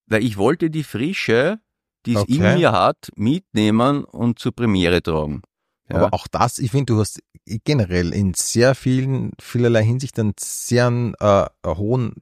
[0.07, 1.59] weil ich wollte die Frische,
[2.05, 2.55] die es in Okay.
[2.57, 5.41] mir hat, mitnehmen und zur Premiere tragen.
[5.89, 5.97] Ja.
[5.97, 7.19] Aber auch das, ich finde, du hast
[7.63, 10.87] generell in sehr vielen, vielerlei Hinsicht einen sehr
[11.19, 12.15] äh, hohen,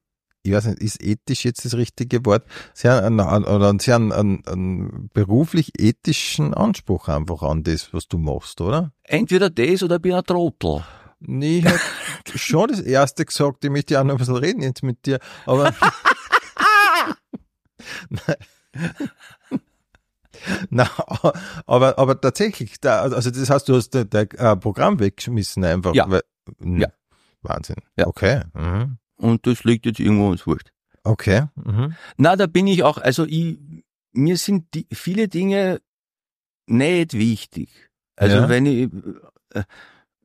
[0.44, 3.96] ich weiß nicht, ist ethisch jetzt das richtige Wort, sehr, einen, einen- oder einen sehr
[3.98, 4.12] einen,
[4.46, 8.92] einen, beruflich ethischen Anspruch einfach an das, was du machst, oder?
[9.04, 10.84] Entweder das oder ich bin ein Trottel.
[11.20, 14.62] Nee, ich hätte schon das erste gesagt, ich möchte ja auch noch ein bisschen reden
[14.62, 15.74] jetzt mit dir, aber.
[20.70, 20.90] Na,
[21.66, 25.94] aber, aber tatsächlich, da, also das heißt, du hast dein äh, Programm weggeschmissen einfach.
[25.96, 26.10] Ja.
[26.10, 26.22] Weil,
[26.60, 26.88] hm, Ja.
[27.42, 27.78] Wahnsinn.
[27.98, 28.08] Ja.
[28.08, 28.42] Okay.
[28.54, 28.98] Mhm.
[29.18, 30.72] Und das liegt jetzt irgendwo ins Wurscht.
[31.04, 31.46] Okay.
[31.56, 31.96] Mhm.
[32.18, 33.58] Na, da bin ich auch, also ich,
[34.12, 35.82] mir sind die, viele Dinge
[36.68, 37.70] nicht wichtig.
[38.16, 38.50] Also Ja.
[38.50, 38.90] wenn ich,
[39.54, 39.64] äh,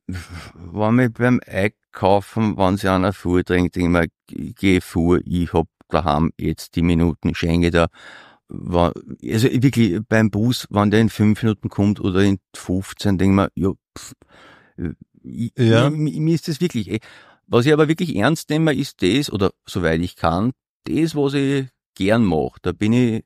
[0.07, 5.53] wenn ich beim Einkaufen, wenn sich einer vordrängt, denke ich mir, ich gehe vor, ich
[5.53, 7.87] hab daheim jetzt die Minuten, schenke da.
[8.49, 13.35] Also wirklich beim Bus, wenn der in fünf Minuten kommt oder in 15, denke ich
[13.35, 14.13] mir, ja, pff,
[15.23, 15.89] ich, Ja.
[15.89, 16.99] Mir, mir ist das wirklich, eh-
[17.47, 20.51] was ich aber wirklich ernst nehme, ist das, oder soweit ich kann,
[20.85, 22.57] das, was ich gern mache.
[22.61, 23.23] Da bin ich,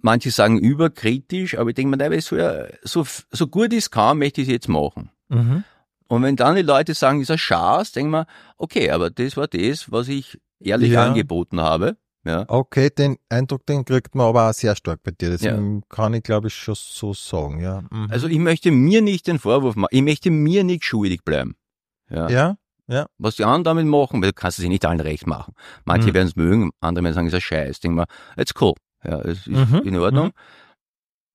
[0.00, 4.18] manche sagen überkritisch, aber ich denke mir, nein, so, ja, so, so gut es kann,
[4.18, 5.10] möchte ich es jetzt machen.
[5.28, 5.64] Mhm.
[6.08, 9.36] Und wenn dann die Leute sagen, ist ein Schatz, denke ich mir, okay, aber das
[9.36, 11.04] war das, was ich ehrlich Ja.
[11.06, 11.96] angeboten habe.
[12.24, 12.44] Ja.
[12.48, 15.30] Okay, den Eindruck, den kriegt man aber auch sehr stark bei dir.
[15.30, 15.58] Das Ja.
[15.88, 17.82] kann ich, glaube ich, schon so sagen, ja.
[17.90, 18.08] Mhm.
[18.10, 21.56] Also ich möchte mir nicht den Vorwurf machen, ich möchte mir nicht schuldig bleiben.
[22.10, 22.56] Ja.
[22.88, 25.52] ja, Was die anderen damit machen, weil du kannst es ja nicht allen recht machen.
[25.84, 26.14] Manche Mhm.
[26.14, 27.80] werden es mögen, andere werden sagen, es ist ein Scheiß.
[27.80, 28.06] Denk mal,
[28.36, 28.72] it's cool.
[29.04, 30.32] Ja, es ist Mhm, in Ordnung.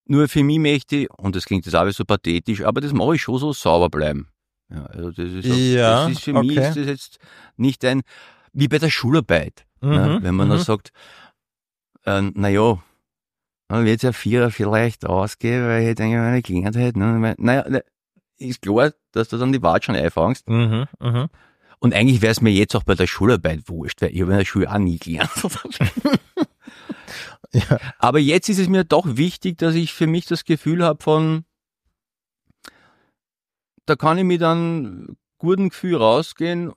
[0.06, 3.16] Nur für mich möchte ich, und das klingt jetzt auch so pathetisch, aber das mache
[3.16, 4.28] ich schon so sauber bleiben.
[4.70, 6.68] Ja, also das ist, auch- Ja, das ist für mich okay.
[6.70, 7.20] ist das jetzt
[7.56, 8.02] nicht ein,
[8.52, 9.66] wie bei der Schularbeit.
[9.82, 10.52] Mhm, Ja, wenn man mhm.
[10.52, 10.92] dann sagt,
[12.06, 12.82] äh, na ja,
[13.70, 17.00] dann wird ja Vierer vielleicht ausgehen, weil ich denke, meine gelernt hätte.
[17.00, 17.36] Ne?
[17.38, 17.84] Naja, ne,
[18.38, 20.50] ist klar, dass du dann die Wahrheit schon einfangst.
[20.50, 21.28] Mhm, mhm.
[21.80, 24.38] Und eigentlich wäre es mir jetzt auch bei der Schularbeit wurscht, weil ich habe in
[24.40, 25.32] der Schule auch nie gelernt.
[27.56, 27.78] Ja.
[28.00, 31.46] Aber jetzt ist es mir doch wichtig, dass ich für mich das Gefühl habe von,
[33.86, 36.72] da kann ich mit einem guten Gefühl rausgehen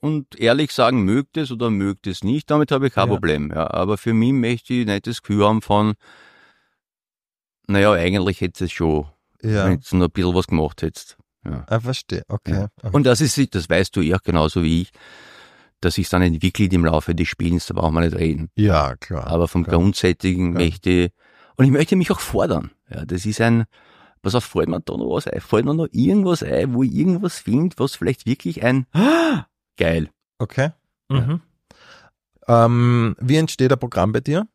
[0.00, 2.50] und ehrlich sagen, mögt es oder mögt es nicht.
[2.50, 3.14] Damit habe ich kein Ja.
[3.14, 3.50] Problem.
[3.54, 3.70] Ja.
[3.70, 5.94] Aber für mich möchte ich nicht das Gefühl haben von,
[7.68, 9.06] naja, eigentlich hätte es schon,
[9.42, 11.18] Ja, wenn du noch ein bisschen was gemacht hättest.
[11.44, 11.64] Ja.
[11.68, 12.24] ah, verstehe.
[12.26, 12.66] Okay.
[12.90, 14.90] Und das ist, das weißt du ja genauso wie ich,
[15.80, 18.50] dass sich dann entwickelt im Laufe des Spielens, da brauchen wir nicht reden.
[18.56, 19.26] Ja, klar.
[19.26, 19.76] Aber vom klar.
[19.76, 20.58] Grundsätzigen Ja.
[20.64, 21.12] möchte ich,
[21.56, 22.70] und ich möchte mich auch fordern.
[22.90, 23.64] Ja, das ist ein,
[24.22, 25.40] was auf, fällt mir da noch was ein?
[25.40, 28.86] Fällt mir noch irgendwas ein, wo ich irgendwas finde, was vielleicht wirklich ein,
[29.76, 30.10] geil.
[30.38, 30.70] Okay.
[31.08, 31.40] Mhm.
[32.48, 34.46] Ähm, wie entsteht ein Programm bei dir?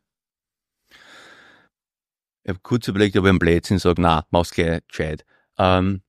[2.44, 5.24] Ich habe kurz überlegt, ob ich einen Blödsinn sage, na, mach's gleich gescheit.
[5.58, 6.02] Ähm,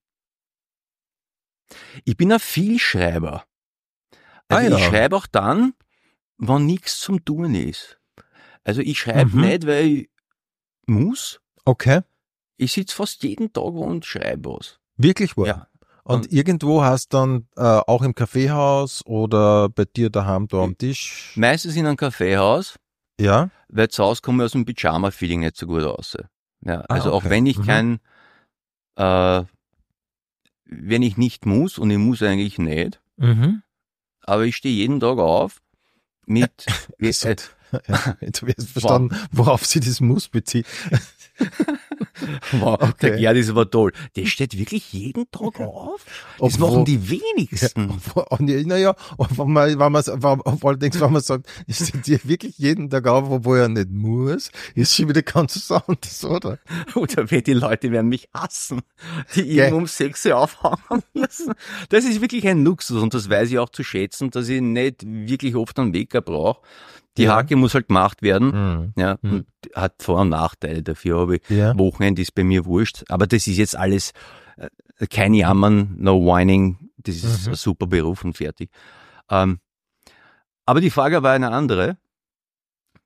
[2.05, 3.45] ich bin ein Vielschreiber.
[4.55, 4.77] Also Ah, ja.
[4.77, 5.73] ich schreibe auch dann,
[6.37, 7.99] wenn nichts zum Tun ist.
[8.63, 9.41] Also ich schreibe Mhm.
[9.41, 10.09] nicht, weil ich
[10.87, 11.39] muss.
[11.65, 12.01] Okay.
[12.57, 14.79] Ich sitze fast jeden Tag und schreibe was.
[14.97, 15.47] Wirklich wahr?
[15.47, 15.67] Ja.
[16.05, 21.31] Und irgendwo hast dann äh, auch im Kaffeehaus oder bei dir daheim da am Tisch.
[21.35, 22.75] Meistens in einem Kaffeehaus,
[23.19, 23.49] Ja.
[23.69, 26.17] weil zu Hause komme ich aus dem Pyjama-Feeling nicht so gut raus.
[26.65, 27.29] Ja, Ah, also auch okay.
[27.29, 27.63] wenn ich Mhm.
[27.65, 27.99] kein,
[28.97, 29.43] äh,
[30.65, 33.61] wenn ich nicht muss, und ich muss eigentlich nicht, Mhm.
[34.23, 35.61] Aber ich stehe jeden Tag auf
[36.25, 36.65] mit,
[36.99, 37.35] äh.
[37.87, 40.65] Ja, jetzt habe ich verstanden, worauf sie das Muss bezieht.
[42.51, 42.93] wow, Okay.
[43.01, 43.91] der Gerd ist aber toll.
[44.15, 46.05] Der steht wirklich jeden Tag auf?
[46.39, 47.99] Das Obwohl- machen die wenigsten.
[48.15, 52.57] Ja, naja, wenn man, wenn man, wenn, allerdings, wenn man sagt, ich stehe dir wirklich
[52.57, 56.59] jeden Tag auf, obwohl er nicht muss, ist schon wieder ganz was anderes, oder?
[56.95, 58.81] Oder die Leute werden mich hassen,
[59.35, 61.53] die ihn um sechs Uhr aufhängen müssen.
[61.89, 65.03] Das ist wirklich ein Luxus und das weiß ich auch zu schätzen, dass ich nicht
[65.05, 66.61] wirklich oft einen Wecker brauche.
[67.17, 67.35] Die Ja.
[67.35, 68.47] Hake muss halt gemacht werden.
[68.49, 68.93] Mhm.
[68.95, 69.45] Ja, Mhm.
[69.75, 70.81] hat Vor- und Nachteile.
[70.83, 71.77] Dafür habe ich Ja.
[71.77, 73.03] Wochenende ist bei mir wurscht.
[73.09, 74.13] Aber das ist jetzt alles
[74.57, 76.89] äh, kein Jammern, no whining.
[76.97, 77.53] Das ist Mhm.
[77.53, 78.69] ein super Beruf und fertig.
[79.29, 79.59] Ähm,
[80.65, 81.97] aber die Frage war eine andere.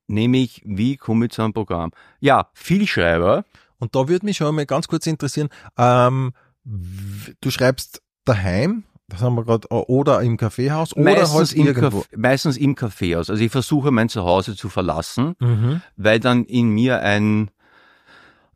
[0.07, 1.91] Nämlich, wie komme ich zu einem Programm?
[2.19, 3.43] Ja, Vielschreiber.
[3.79, 6.31] Und da würde mich schon mal ganz kurz interessieren, ähm,
[6.63, 11.99] du schreibst daheim, das haben wir gerade, oder im Kaffeehaus, oder meistens, halt im irgendwo.
[12.01, 13.29] Caf- meistens im Kaffeehaus.
[13.29, 15.81] Also ich versuche mein Zuhause zu verlassen, Mhm.
[15.95, 17.49] weil dann in mir ein,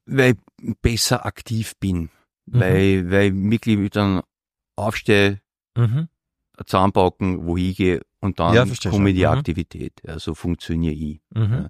[0.05, 2.09] weil ich besser aktiv bin,
[2.45, 2.59] Mhm.
[2.59, 4.21] weil, weil ich wirklich dann
[4.75, 5.39] aufstehe,
[5.77, 6.07] Mhm.
[6.65, 9.05] zusammenpacken, wo ich gehe und dann Ja, komme schon.
[9.05, 9.27] die Mhm.
[9.31, 9.93] Aktivität.
[10.05, 11.21] Ja, so funktioniere ich.
[11.33, 11.69] Mhm.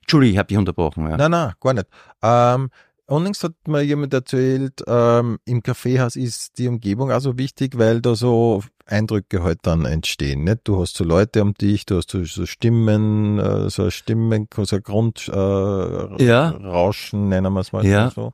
[0.00, 1.08] Entschuldigung, ich habe dich unterbrochen.
[1.10, 1.16] Ja.
[1.16, 1.86] Nein, nein, gar nicht.
[2.22, 2.70] Ähm,
[3.06, 8.14] unlängst hat mir jemand erzählt, ähm, im Kaffeehaus ist die Umgebung also wichtig, weil da
[8.14, 10.44] so Eindrücke halt dann entstehen.
[10.44, 10.60] Nicht?
[10.64, 14.80] Du hast so Leute um dich, du hast so, so Stimmen, äh, so Stimmen, so
[14.80, 16.50] Grundrauschen, äh, Ja.
[16.50, 18.10] Rauschen, nennen wir es mal Ja.
[18.10, 18.32] so.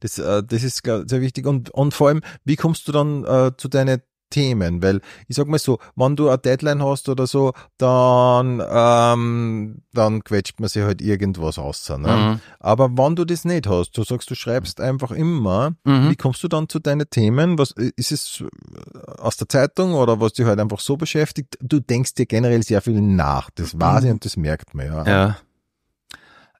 [0.00, 1.46] Das, äh, das ist sehr wichtig.
[1.46, 4.02] Und, und vor allem, wie kommst du dann äh, zu deinen
[4.32, 4.82] Themen?
[4.82, 10.24] Weil ich sag mal so, wenn du eine Deadline hast oder so, dann, ähm, dann
[10.24, 11.88] quetscht man sich halt irgendwas aus.
[11.88, 11.98] Ne?
[11.98, 12.40] Mhm.
[12.58, 16.10] Aber wenn du das nicht hast, du sagst, du schreibst einfach immer, Mhm.
[16.10, 17.58] wie kommst du dann zu deinen Themen?
[17.58, 21.56] Was ist es äh, aus der Zeitung oder was dich halt einfach so beschäftigt?
[21.60, 23.50] Du denkst dir generell sehr viel nach.
[23.54, 25.06] Das weiß ich und das merkt man ja.
[25.06, 25.36] Ja.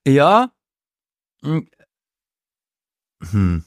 [0.07, 0.51] Ja.
[3.31, 3.65] Hm.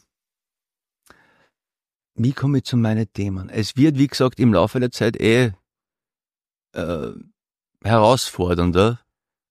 [2.16, 3.49] Wie komme ich zu meinen Themen?
[3.49, 5.51] Es wird, wie gesagt, im Laufe der Zeit eh
[6.74, 7.11] äh,
[7.84, 9.01] herausfordernder,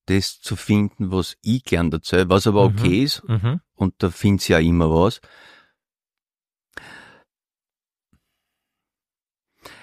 [0.07, 2.75] das zu finden, was ich gern erzähle, was aber Mhm.
[2.79, 3.23] okay ist.
[3.29, 3.61] Mhm.
[3.75, 5.21] Und da find's ja immer was.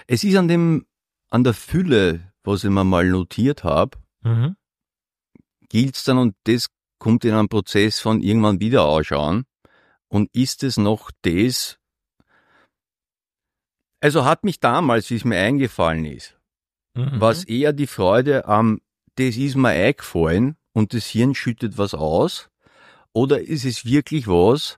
[0.07, 0.85] Es ist an dem,
[1.29, 4.55] an der Fülle, was ich mir mal notiert habe, Mhm.
[5.69, 6.67] gilt's dann und das
[6.99, 9.45] kommt in einem Prozess von irgendwann wieder ausschauen.
[10.07, 11.77] Und ist es noch das?
[14.01, 16.37] Also hat mich damals, wie es mir eingefallen ist,
[16.95, 17.21] Mhm.
[17.21, 18.81] was eher die Freude am,
[19.15, 22.49] das ist mir eingefallen und das Hirn schüttet was aus?
[23.13, 24.77] Oder ist es wirklich was,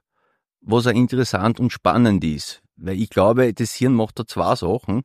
[0.60, 2.62] was auch interessant und spannend ist?
[2.76, 5.02] Weil ich glaube, das Hirn macht da zwei Sachen.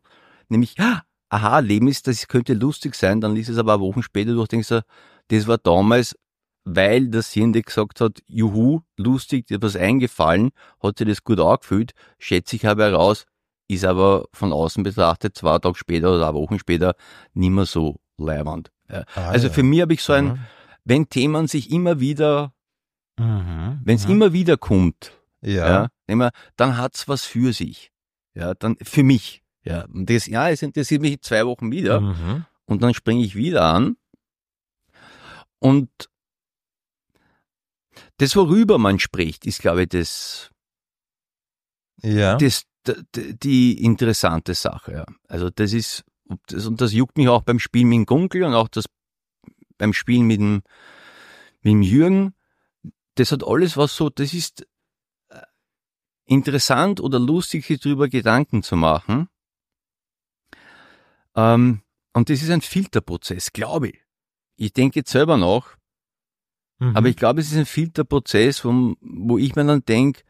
[0.50, 4.34] Nämlich, ah, aha, Leben ist, das könnte lustig sein, dann liest es aber Wochen später
[4.34, 4.84] durch, denkst du,
[5.30, 6.18] das war damals,
[6.66, 10.50] weil das Hirn dir gesagt hat, juhu, lustig, dir was eingefallen,
[10.82, 13.26] hat sich das gut angefühlt, schätze ich aber heraus,
[13.70, 16.96] ist aber von außen betrachtet zwei Tage später oder Wochen später
[17.34, 18.72] nicht mehr so leiwand.
[18.90, 19.06] Ja.
[19.16, 19.54] Ah, Also ja.
[19.54, 20.40] für mich habe ich so ein, Mhm.
[20.84, 22.52] wenn Themen sich immer wieder,
[23.20, 23.80] Mhm.
[23.84, 24.14] wenn es Mhm.
[24.14, 25.90] immer wieder kommt, ja.
[26.08, 27.92] ja, dann hat's was für sich.
[28.34, 29.44] Ja, dann für mich.
[29.64, 32.46] Ja, und das, ja, es interessiert mich zwei Wochen wieder Mhm.
[32.66, 33.98] und dann springe ich wieder an
[35.60, 35.90] und
[38.18, 40.50] das, worüber man spricht, ist, glaube ich, das,
[42.02, 42.36] Ja.
[42.38, 44.94] das, die interessante Sache.
[44.94, 45.06] Ja.
[45.28, 48.44] Also das ist, und das, und das juckt mich auch beim Spielen mit dem Gunkel
[48.44, 48.86] und auch das
[49.78, 50.62] beim Spielen mit dem,
[51.62, 52.36] mit dem Jürgen.
[53.16, 54.68] Das hat alles was so, das ist
[55.30, 55.42] äh,
[56.26, 59.30] interessant oder lustig, sich darüber Gedanken zu machen.
[61.36, 61.82] Ähm,
[62.14, 64.04] und das ist ein Filterprozess, glaube ich.
[64.56, 65.80] Ich denke jetzt selber nach,
[66.80, 66.96] Mhm.
[66.96, 70.24] aber ich glaube, es ist ein Filterprozess, wo, wo ich mir dann denke,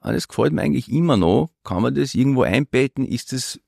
[0.00, 1.50] das gefällt mir eigentlich immer noch.
[1.64, 3.04] Kann man das irgendwo einbetten?
[3.04, 3.60] Ist es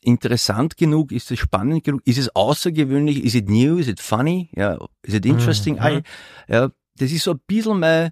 [0.00, 1.12] interessant genug?
[1.12, 2.02] Ist es spannend genug?
[2.04, 3.24] Ist es außergewöhnlich?
[3.24, 3.78] Is it new?
[3.78, 4.50] Is it funny?
[4.54, 5.76] Ja, is it interesting?
[5.76, 5.82] Mhm.
[5.82, 6.02] I,
[6.48, 8.10] ja, das ist so ein bisschen mein,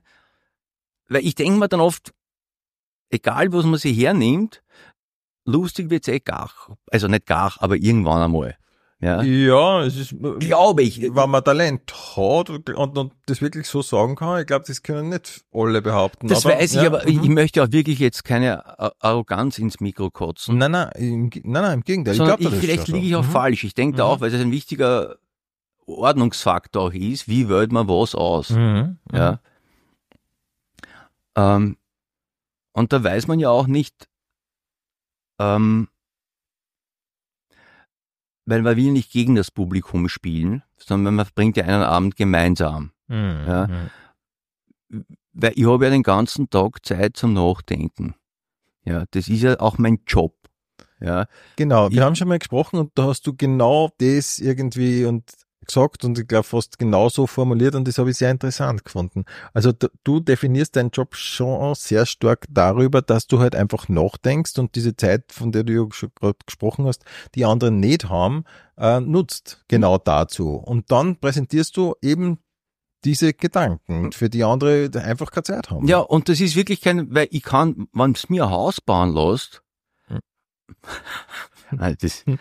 [1.08, 2.14] weil ich denke mir dann oft,
[3.10, 4.62] egal was man sich hernimmt,
[5.44, 6.50] lustig wird's eh gar.
[6.90, 8.56] Also nicht gar, aber irgendwann einmal.
[8.98, 11.02] Ja, ja, es ist, glaube ich.
[11.02, 15.10] wenn man Talent hat und, und das wirklich so sagen kann, ich glaube, das können
[15.10, 16.28] nicht alle behaupten.
[16.28, 17.24] Das aber, weiß ich, ja, aber ich, mhm.
[17.24, 18.64] ich möchte auch wirklich jetzt keine
[19.02, 20.56] Arroganz ins Mikro kotzen.
[20.56, 22.14] Nein, nein, im, nein, nein, im Gegenteil.
[22.14, 23.30] Ich sondern glaube, ich, vielleicht liege ich auch Mhm.
[23.30, 23.64] falsch.
[23.64, 24.10] Ich denke da Mhm.
[24.10, 25.16] auch, weil das ein wichtiger
[25.84, 28.48] Ordnungsfaktor auch ist, wie wählt man was aus.
[28.48, 28.98] Mhm.
[29.12, 29.40] Ja.
[31.36, 31.76] Ähm,
[32.72, 34.08] und da weiß man ja auch nicht,
[35.38, 35.88] ähm,
[38.46, 42.92] weil man will nicht gegen das Publikum spielen, sondern man verbringt ja einen Abend gemeinsam.
[43.08, 43.44] Mhm.
[43.46, 43.66] Ja.
[44.88, 45.04] Mhm.
[45.32, 48.14] Weil ich habe ja den ganzen Tag Zeit zum Nachdenken.
[48.84, 50.34] Ja, das ist ja auch mein Job.
[51.00, 51.26] Ja,
[51.56, 55.24] Genau, wir Ich- haben schon mal gesprochen und da hast du genau das irgendwie und
[55.66, 59.24] gesagt und ich glaube fast genau so formuliert und das habe ich sehr interessant gefunden.
[59.52, 59.72] Also
[60.04, 64.96] du definierst deinen Job schon sehr stark darüber, dass du halt einfach nachdenkst und diese
[64.96, 67.04] Zeit, von der du ja gerade gesprochen hast,
[67.34, 68.44] die anderen nicht haben,
[68.76, 70.54] äh, nutzt genau dazu.
[70.54, 72.38] Und dann präsentierst du eben
[73.04, 75.86] diese Gedanken, für die andere einfach keine Zeit haben.
[75.86, 79.14] Ja, und das ist wirklich kein, weil ich kann, wenn es mir ein Haus bauen
[79.14, 79.62] lässt,
[80.08, 80.20] Hm.
[81.70, 82.38] Nein, das, wie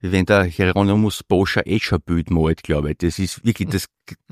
[0.00, 2.98] wenn der Hieronymus Bosch ein Escher-Bild malt, glaube ich.
[2.98, 3.86] Das ist wirklich, das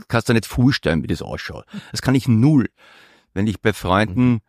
[0.08, 1.64] kannst du nicht vorstellen, wie das ausschaut.
[1.90, 2.68] Das kann ich null.
[3.32, 4.40] Wenn ich bei Freunden,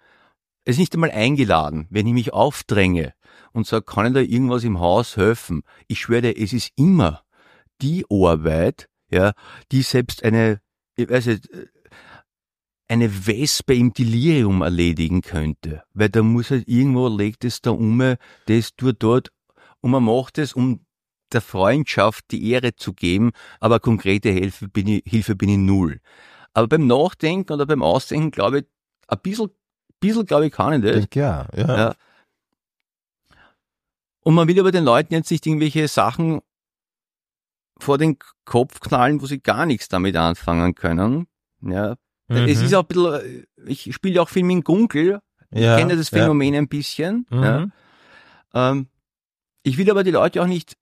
[0.65, 3.13] es ist nicht einmal eingeladen, wenn ich mich aufdränge
[3.53, 5.63] und sage, kann ich da irgendwas im Haus helfen?
[5.87, 7.23] Ich schwöre dir, es ist immer
[7.81, 9.33] die Arbeit, ja,
[9.71, 10.61] die selbst eine,
[10.95, 11.49] ich weiß nicht,
[12.87, 15.83] eine Wespe im Delirium erledigen könnte.
[15.93, 19.31] Weil da muss halt irgendwo legt es da um, das tut dort
[19.81, 20.84] und man macht es, um
[21.31, 25.99] der Freundschaft die Ehre zu geben, aber konkrete Hilfe bin ich, Hilfe bin ich null.
[26.53, 28.65] Aber beim Nachdenken oder beim Ausdenken, glaube ich,
[29.07, 29.49] ein bisschen,
[29.99, 30.99] bisschen glaube ich, kann ich das.
[31.01, 31.77] denke, ja, ja.
[31.77, 31.95] Ja.
[34.21, 36.41] Und man will aber den Leuten jetzt nicht irgendwelche Sachen
[37.77, 41.27] vor den Kopf knallen, wo sie gar nichts damit anfangen können.
[41.61, 41.95] Ja.
[42.27, 42.65] Es Mhm.
[42.65, 45.19] ist auch ein bisschen, ich spiele auch viel mit Gunkel,
[45.51, 47.27] ja, ich kenne das Phänomen ein bisschen.
[47.29, 47.43] Ja.
[47.43, 47.59] Ja.
[47.65, 47.71] Mhm.
[48.53, 48.87] Ähm,
[49.63, 50.75] ich will aber die Leute auch nicht,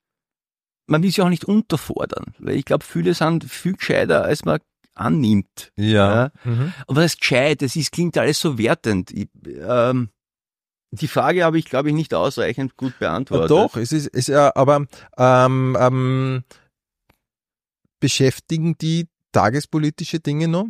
[0.86, 4.60] man will sie auch nicht unterfordern, weil ich glaube, viele sind viel gescheiter, als man
[4.94, 5.72] annimmt.
[5.76, 6.30] Ja.
[6.44, 6.72] Mhm.
[6.86, 9.10] Aber das gescheit, das ist, klingt alles so wertend.
[9.10, 10.10] Ich, ähm,
[10.92, 13.50] die Frage habe ich, glaube ich, nicht ausreichend gut Ja, beantwortet.
[13.50, 16.44] doch, es ist, ist ja, aber ähm, ähm,
[17.98, 20.68] beschäftigen die tagespolitische Dinge noch?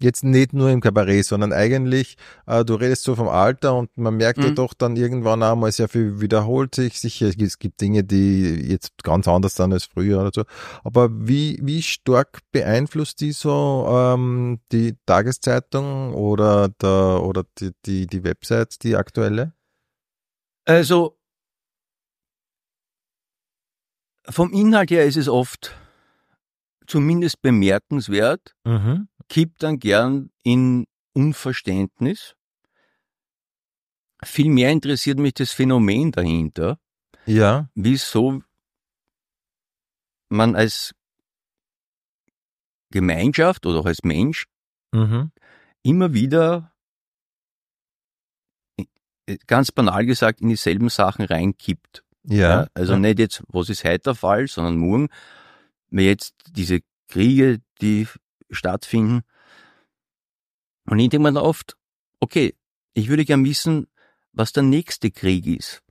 [0.00, 4.16] Jetzt nicht nur im Kabarett, sondern eigentlich, äh, du redest so vom Alter und man
[4.16, 4.54] merkt ja Mhm.
[4.54, 7.00] doch dann irgendwann einmal sehr viel wiederholt sich.
[7.00, 10.44] Sicher, es gibt Dinge, die jetzt ganz anders sind als früher oder so.
[10.84, 18.06] Aber wie, wie stark beeinflusst die so ähm, die Tageszeitung oder der, oder die, die,
[18.06, 19.52] die Website, die aktuelle?
[20.64, 21.18] Also,
[24.28, 25.74] vom Inhalt her ist es oft
[26.86, 29.07] zumindest bemerkenswert, Mhm.
[29.28, 32.34] Kippt dann gern in Unverständnis.
[34.24, 36.78] Vielmehr interessiert mich das Phänomen dahinter,
[37.26, 37.68] Ja.
[37.74, 38.42] wieso
[40.28, 40.94] man als
[42.90, 44.46] Gemeinschaft oder auch als Mensch
[44.92, 45.30] Mhm.
[45.82, 46.72] immer wieder,
[49.26, 52.02] äh, ganz banal gesagt, in dieselben Sachen reinkippt.
[52.24, 52.66] Ja.
[52.74, 52.98] also ja.
[52.98, 55.08] nicht jetzt, was ist heute der Fall, sondern morgen,
[55.88, 58.06] wenn jetzt diese Kriege, die
[58.50, 59.22] stattfinden.
[60.86, 61.76] Und ich denke mir oft,
[62.20, 62.54] okay,
[62.94, 63.86] ich würde gern wissen,
[64.32, 65.82] was der nächste Krieg ist.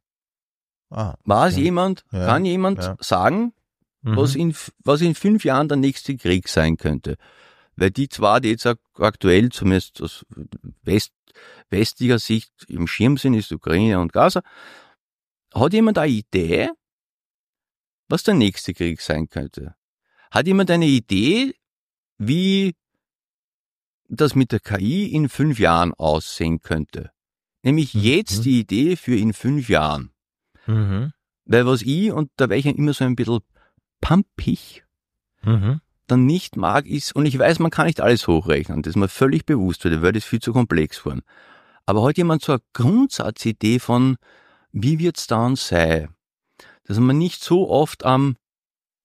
[0.89, 1.63] Ah, Weiß okay.
[1.63, 2.97] jemand, Ja, kann jemand ja.
[2.99, 3.53] sagen,
[4.01, 4.41] was, Mhm.
[4.41, 7.17] in, was in fünf Jahren der nächste Krieg sein könnte?
[7.75, 10.25] Weil die zwei, die jetzt ak- aktuell zumindest aus
[10.83, 11.13] West,
[11.69, 14.41] westlicher Sicht im Schirm sind, ist Ukraine und Gaza.
[15.53, 16.69] Hat jemand eine Idee,
[18.07, 19.75] was der nächste Krieg sein könnte?
[20.31, 21.53] Hat jemand eine Idee,
[22.17, 22.75] wie
[24.09, 27.11] das mit der KI in fünf Jahren aussehen könnte.
[27.63, 28.01] Nämlich Mhm.
[28.01, 30.11] jetzt die Idee für in fünf Jahren.
[30.65, 31.11] Mhm.
[31.45, 33.39] Weil was ich, und da wäre ich ja immer so ein bisschen
[34.01, 34.85] pumpig,
[35.43, 35.81] Mhm.
[36.07, 39.09] dann nicht mag, ist, und ich weiß, man kann nicht alles hochrechnen, das ist mir
[39.09, 41.21] völlig bewusst, weil die Welt ist viel zu komplex geworden.
[41.85, 44.17] Aber hat jemand so eine Grundsatzidee von,
[44.71, 46.13] wie wird's dann sein?
[46.83, 48.37] Dass man nicht so oft am,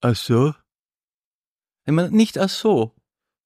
[0.01, 0.55] ach so,
[1.85, 2.93] wenn man nicht ach so,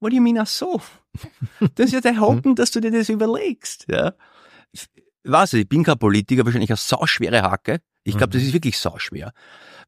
[0.00, 0.80] what do you mean ach so?
[1.74, 4.14] Das ist ja der Hocken, dass du dir das überlegst, ja.
[4.72, 4.86] Ich
[5.24, 7.80] weiß nicht, ich bin kein Politiker, wahrscheinlich eine sauschwere Hacke.
[8.04, 8.38] Ich glaube, Mhm.
[8.38, 9.32] das ist wirklich sauschwer.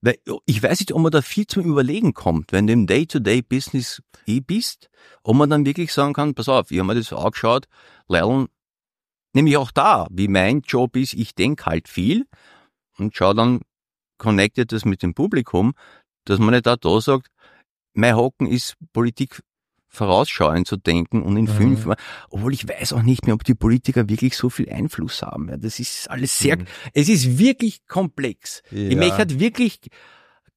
[0.01, 4.03] Weil ich weiß nicht, ob man da viel zum Überlegen kommt, wenn du im Day-to-Day-Business
[4.27, 4.89] eh bist,
[5.23, 7.67] ob man dann wirklich sagen kann, pass auf, ich habe mir das angeschaut,
[8.09, 8.47] Leilen,
[9.35, 12.27] nämlich auch da, wie mein Job ist, ich denk halt viel
[12.97, 13.61] und schau dann,
[14.19, 15.75] connected das mit dem Publikum,
[16.25, 17.29] dass man nicht auch da sagt,
[17.95, 19.43] mein Hocken ist Politik
[19.89, 21.49] vorausschauend zu denken und in Mhm.
[21.49, 21.87] fünf,
[22.31, 25.49] obwohl ich weiß auch nicht mehr, ob die Politiker wirklich so viel Einfluss haben.
[25.49, 26.67] Ja, das ist alles sehr, Mhm.
[26.95, 28.63] es ist wirklich komplex.
[28.71, 28.99] Ich Ja.
[28.99, 29.81] möchte halt wirklich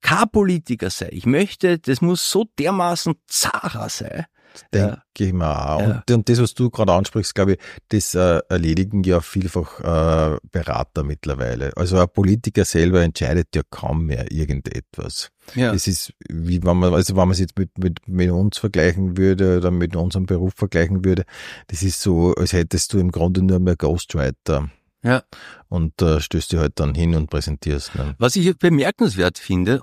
[0.02, 1.10] kein Politiker sein.
[1.12, 4.26] Ich möchte, das muss so dermaßen Zara sein.
[4.74, 5.82] Denke ich mir auch.
[5.82, 6.04] Ja.
[6.08, 10.38] Und, und das, was du gerade ansprichst, glaube ich, das äh, erledigen ja vielfach äh,
[10.52, 11.72] Berater mittlerweile.
[11.76, 15.30] Also ein Politiker selber entscheidet ja kaum mehr irgendetwas.
[15.56, 15.74] Ja.
[15.74, 19.18] Es ist, wie wenn man, also wenn man es jetzt mit, mit, mit uns vergleichen
[19.18, 21.24] würde oder mit unserem Beruf vergleichen würde,
[21.68, 24.70] das ist so, als hättest du im Grunde nur mehr Ghostwriter
[25.04, 25.24] ja.
[25.70, 27.96] und äh, stößt dich halt dann hin und präsentierst.
[27.96, 28.16] Ne?
[28.18, 29.82] Was ich bemerkenswert finde,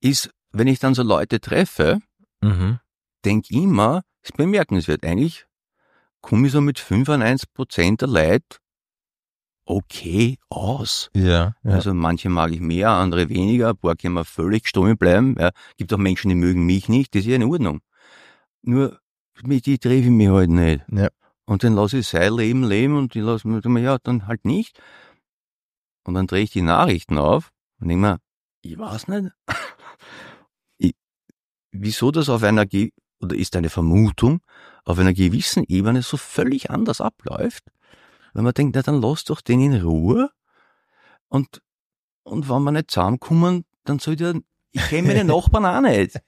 [0.00, 2.00] ist, wenn ich dann so Leute treffe,
[2.42, 2.78] Mhm.
[3.24, 5.04] Denk immer, ist bemerkenswert.
[5.04, 5.46] Eigentlich
[6.20, 8.58] komme ich so mit 95 Prozent der Leute
[9.70, 11.10] okay aus.
[11.14, 11.70] Ja, ja.
[11.70, 15.36] Also manche mag ich mehr, andere weniger, ein paar können mir völlig stumm bleiben.
[15.38, 15.50] Ja.
[15.76, 17.80] Gibt auch Menschen, die mögen mich nicht, das ist ja in Ordnung.
[18.62, 18.98] Nur
[19.42, 20.84] mit die treffe ich mich halt nicht.
[20.90, 21.08] Ja.
[21.46, 24.80] Und dann lasse ich sein Leben leben und die lasse mir, ja, dann halt nicht.
[26.04, 27.50] Und dann drehe ich die Nachrichten auf
[27.80, 28.18] und denke mir,
[28.62, 29.30] ich weiß nicht,
[30.78, 30.94] ich,
[31.70, 32.66] wieso das auf einer,
[33.20, 34.40] oder ist eine Vermutung,
[34.84, 37.64] auf einer gewissen Ebene so völlig anders abläuft,
[38.34, 40.30] wenn man denkt, na dann lass doch den in Ruhe
[41.28, 41.62] und,
[42.22, 44.34] und wenn wir nicht zusammenkommen, dann soll der,
[44.72, 46.20] ich kenne meine Nachbarn auch nicht.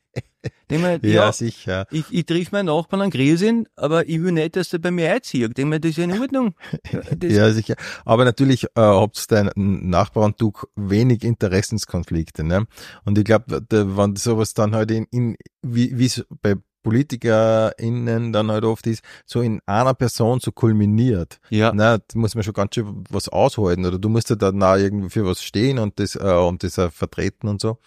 [0.68, 1.86] Mir, ja, ja, sicher.
[1.90, 5.12] ich, ich triff meinen Nachbarn an Griesinn, aber ich will nicht, dass der bei mir
[5.12, 5.56] einzieht.
[5.56, 6.54] Denk mir, das ist ja in Ordnung.
[7.16, 7.76] Das, Ja, sicher.
[8.04, 12.42] Aber natürlich äh, habt dein Nachbar und du wenig Interessenskonflikte.
[12.42, 12.66] Ne?
[13.04, 18.50] Und ich glaube, wenn sowas dann halt in, in wie wie es bei PolitikerInnen dann
[18.50, 21.38] halt oft ist, so in einer Person so kulminiert.
[21.50, 21.72] ja.
[21.74, 24.76] Na, da muss man schon ganz schön was aushalten oder du musst ja dann auch
[24.76, 27.78] irgendwie für was stehen und das, äh, und das auch vertreten und so.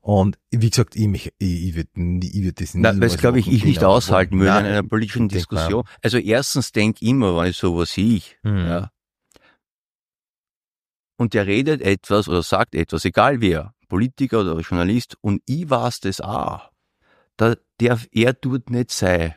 [0.00, 1.90] Und wie gesagt, ich, mich, ich, ich würde
[2.26, 4.82] ich würd das Na, niemals das glaube ich, ich nicht aushalten würde in Nein, einer
[4.82, 5.28] politischen.
[5.28, 5.84] Diskussion.
[6.02, 8.56] Also erstens denk immer, wenn ich sowas sehe, Mhm.
[8.66, 8.90] ja.
[11.18, 16.00] Und der redet etwas oder sagt etwas, egal wer, Politiker oder Journalist, und ich weiß
[16.00, 16.71] das auch.
[17.36, 19.34] Da darf er dort nicht sein.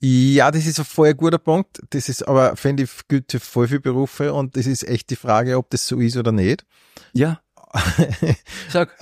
[0.00, 1.80] Ja, das ist ein voll guter Punkt.
[1.90, 5.16] Das ist aber, finde ich, gilt für voll viele Berufe und das ist echt die
[5.16, 6.66] Frage, ob das so ist oder nicht.
[7.14, 7.40] Ja,
[8.68, 8.94] sag.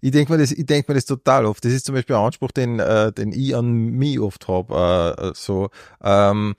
[0.00, 1.64] ich denke mir das, ich denke mir das total oft.
[1.64, 5.16] Das ist zum Beispiel ein Anspruch, den, äh, den ich an mich oft habe.
[5.18, 5.70] Äh, so,
[6.02, 6.54] ähm,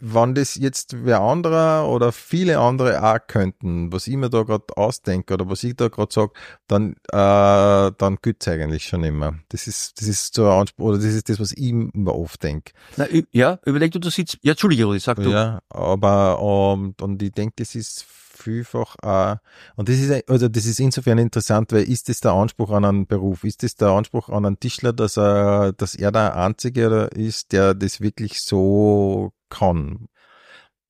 [0.00, 4.64] wenn das jetzt wer anderer oder viele andere auch könnten, was ich mir da gerade
[4.76, 6.32] ausdenke oder was ich da gerade sage,
[6.68, 9.34] dann, äh, dann gilt eigentlich schon immer.
[9.48, 12.42] Das ist, das ist so ein Anspruch, oder das ist das, was ich mir oft
[12.42, 12.72] denke.
[12.96, 14.38] Na, ja, überleg du, du sitzt.
[14.42, 15.30] Ja, Entschuldige, Rudi, sag du.
[15.30, 18.04] Ja, aber um, und ich denke, das ist
[18.40, 19.36] vielfach auch,
[19.76, 23.06] und das ist, also das ist insofern interessant, weil ist das der Anspruch an einen
[23.06, 23.44] Beruf?
[23.44, 27.74] Ist das der Anspruch an einen Tischler, dass er, dass er der Einzige ist, der
[27.74, 30.08] das wirklich so kann?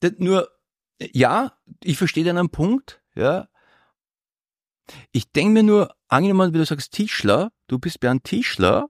[0.01, 0.49] Das nur,
[1.01, 1.53] ja,
[1.83, 3.49] ich verstehe deinen Punkt, ja.
[5.13, 8.89] Ich denke mir nur, angenommen, wie du sagst, Tischler, du bist bei einem Tischler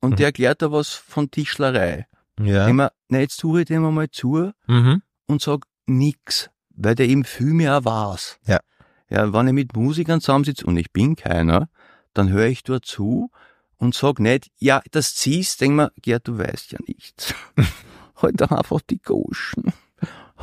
[0.00, 0.16] und Mhm.
[0.16, 2.06] der erklärt da was von Tischlerei.
[2.38, 2.64] Ja.
[2.66, 5.02] Denk mir, na, jetzt suche ich dem mal zu Mhm.
[5.26, 8.38] und sag nix, weil der eben viel mehr weiß.
[8.46, 8.60] Ja.
[9.08, 11.68] Ja, wenn ich mit Musikern zusammensitze und ich bin keiner,
[12.14, 13.30] dann höre ich dort zu
[13.76, 17.34] und sag nicht, ja, das ziehst, denk mir, Gerd, du weißt ja nichts.
[18.22, 19.72] Heute einfach die Goschen.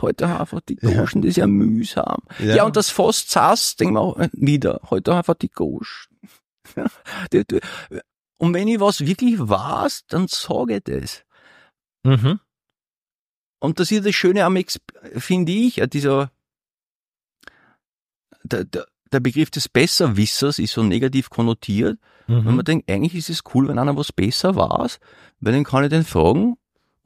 [0.02, 0.92] Heute einfach die Ja.
[1.02, 2.20] Goschen, das ist ja mühsam.
[2.40, 6.20] Ja, und das fast saß, denk mir äh, wieder, heute einfach die Goschen.
[8.38, 11.24] Und wenn ich was wirklich weiß, dann sage ich das.
[12.04, 12.40] Mhm.
[13.60, 14.80] Und das ist das Schöne am, Ex
[15.16, 16.32] finde ich, äh, dieser,
[18.44, 21.98] der, der, der Begriff des Besserwissers ist so negativ konnotiert,
[22.28, 22.56] wenn Mhm.
[22.58, 25.00] man denkt, eigentlich ist es cool, wenn einer was besser weiß,
[25.40, 26.58] weil dann kann ich den fragen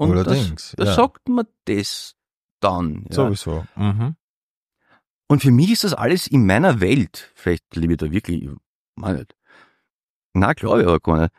[0.02, 0.93] Und Allerdings, das, da ja.
[0.95, 2.16] sagt man das
[2.60, 3.06] dann.
[3.10, 3.16] Ja.
[3.18, 3.68] Sowieso.
[3.76, 4.16] Mhm.
[5.28, 8.49] Und für mich ist das alles in meiner Welt, vielleicht lebe ich da wirklich,
[8.95, 9.36] mein nicht.
[10.34, 11.34] Na, glaube ich aber gar nicht,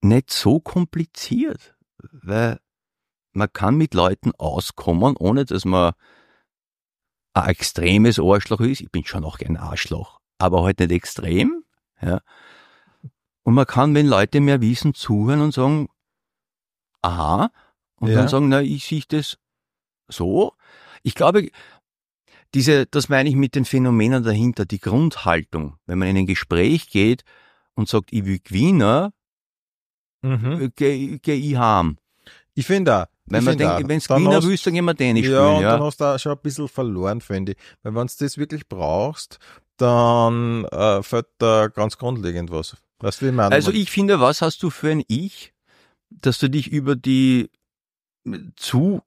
[0.00, 1.74] nicht so kompliziert,
[2.12, 2.60] weil
[3.32, 5.94] man kann mit Leuten auskommen, ohne dass man
[7.34, 8.80] ein extremes Arschloch ist.
[8.80, 11.64] Ich bin schon auch ein Arschloch, aber halt nicht extrem,
[12.00, 12.20] ja.
[13.42, 15.88] Und man kann, wenn Leute mehr wissen, zuhören und sagen,
[17.02, 17.50] aha,
[18.00, 18.16] und Ja.
[18.16, 19.38] dann sagen, na, ich sehe das
[20.08, 20.52] so.
[21.02, 21.50] Ich glaube,
[22.54, 25.76] diese, das meine ich mit den Phänomenen dahinter, die Grundhaltung.
[25.86, 27.24] Wenn man in ein Gespräch geht
[27.74, 29.10] und sagt, ich will gewinnen,
[30.22, 30.60] Mhm.
[30.62, 31.96] äh, geh, geh ich heim.
[32.54, 33.06] Ich finde auch.
[33.26, 35.72] Wenn man denkt, wenn es hast- willst, dann gehen wir Tennis Ja, spielen, und ja.
[35.72, 37.58] dann hast du auch schon ein bisschen verloren, finde ich.
[37.82, 39.38] Weil wenn du das wirklich brauchst,
[39.76, 42.76] dann äh, fällt da ganz grundlegend was.
[43.00, 43.54] Weißt du, wie ich meine?
[43.54, 45.52] Also ich finde, was hast du für ein Ich,
[46.10, 47.50] dass du dich über die
[48.56, 49.02] zu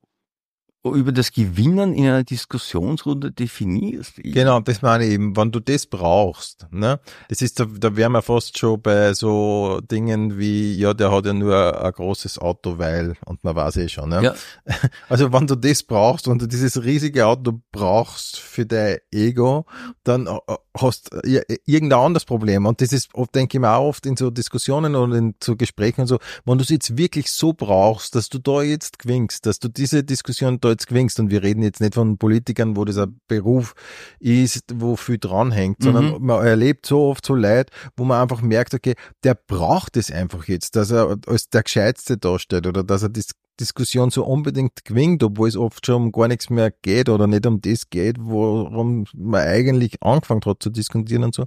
[0.83, 4.13] über das Gewinnen in einer Diskussionsrunde definierst.
[4.15, 6.99] Genau, das meine ich eben, wenn du das brauchst, ne?
[7.29, 11.27] Das ist, da, da wären wir fast schon bei so Dingen wie, ja, der hat
[11.27, 14.23] ja nur ein großes Auto, weil, und man weiß eh schon, ne?
[14.23, 14.35] Ja.
[15.09, 19.65] Also wenn du das brauchst, wenn du dieses riesige Auto brauchst für dein Ego,
[20.03, 20.39] dann äh,
[20.77, 22.65] hast du ja, irgendein anderes Problem.
[22.65, 25.55] Und das ist, oft, denke ich mir auch oft in so Diskussionen und in so
[25.55, 29.45] Gesprächen und so, wenn du es jetzt wirklich so brauchst, dass du da jetzt gewinnst,
[29.45, 32.85] dass du diese Diskussion da jetzt gewinnst, und wir reden jetzt nicht von Politikern, wo
[32.85, 33.73] das ein Beruf
[34.19, 36.25] ist, wo viel dranhängt, sondern Mhm.
[36.25, 40.47] man erlebt so oft so Leid, wo man einfach merkt, okay, der braucht es einfach
[40.47, 43.21] jetzt, dass er als der Gescheitste dasteht oder dass er die
[43.59, 47.45] Diskussion so unbedingt gewinnt, obwohl es oft schon um gar nichts mehr geht oder nicht
[47.45, 51.45] um das geht, worum man eigentlich angefangen hat zu diskutieren und so.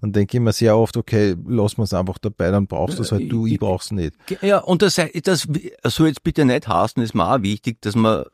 [0.00, 3.02] Dann denke ich mir sehr oft, okay, lass wir es einfach dabei, dann brauchst du
[3.02, 4.16] es halt du, ich brauch's nicht.
[4.40, 5.46] Ja, und das, das
[5.84, 8.24] soll jetzt bitte nicht heißen, ist mir auch wichtig, dass man äh,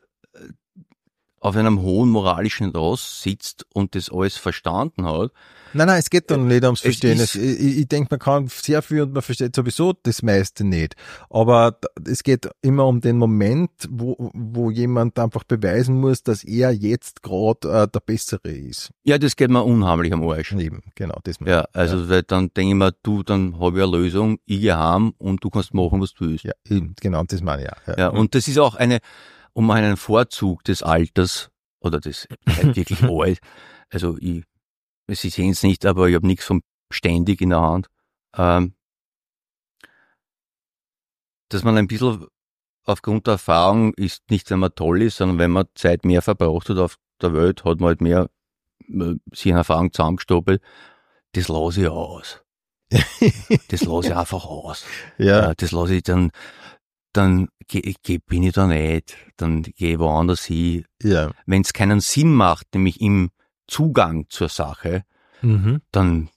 [1.41, 5.32] auf einem hohen moralischen Ross sitzt und das alles verstanden hat.
[5.74, 7.20] Nein, nein, es geht dann nicht ums Verstehen.
[7.20, 10.95] Es, ich, ich denke, man kann sehr viel und man versteht sowieso das meiste nicht.
[11.28, 16.70] Aber es geht immer um den Moment, wo, wo jemand einfach beweisen muss, dass er
[16.72, 18.91] jetzt gerade äh, der Bessere ist.
[19.05, 20.53] Ja, das geht mir unheimlich am Arsch.
[20.53, 23.97] Eben, genau, das Ja, also Weil dann denke ich mir, du, dann habe ich eine
[23.97, 26.45] Lösung, ich gehe heim und du kannst machen, was du willst.
[26.45, 27.99] Ja, eben, genau, das meine ich auch.
[27.99, 29.01] Ja, und das ist auch eine,
[29.53, 33.38] um einen Vorzug des Alters oder des halt wirklich alt.
[33.90, 34.44] Also ich,
[35.11, 37.86] Sie sehen es nicht, aber ich habe nichts vom ständig in der Hand.
[38.36, 38.74] Ähm,
[41.49, 42.26] dass man ein bisschen
[42.84, 46.68] aufgrund der Erfahrung ist nicht, wenn man toll ist, sondern wenn man Zeit mehr verbraucht
[46.68, 48.30] hat auf der Welt, hat man halt mehr
[48.88, 50.62] äh, sich an Erfahrung zusammengestopelt.
[51.32, 52.42] Das lasse ich aus.
[53.68, 54.84] Das lasse ich einfach aus.
[55.18, 56.30] ja, Ja, das lasse ich dann,
[57.13, 60.85] dann geh, geh, bin ich da nicht, dann gehe ich woanders hin.
[61.03, 61.31] ja.
[61.47, 63.31] Wenn es keinen Sinn macht, nämlich im
[63.67, 65.05] Zugang zur Sache,
[65.41, 65.83] Mhm.
[65.93, 66.31] dann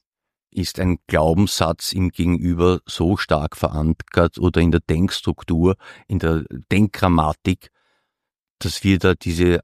[0.51, 5.75] ist ein Glaubenssatz im Gegenüber so stark verankert oder in der Denkstruktur,
[6.07, 7.71] in der Denkgrammatik,
[8.59, 9.61] dass wir da diese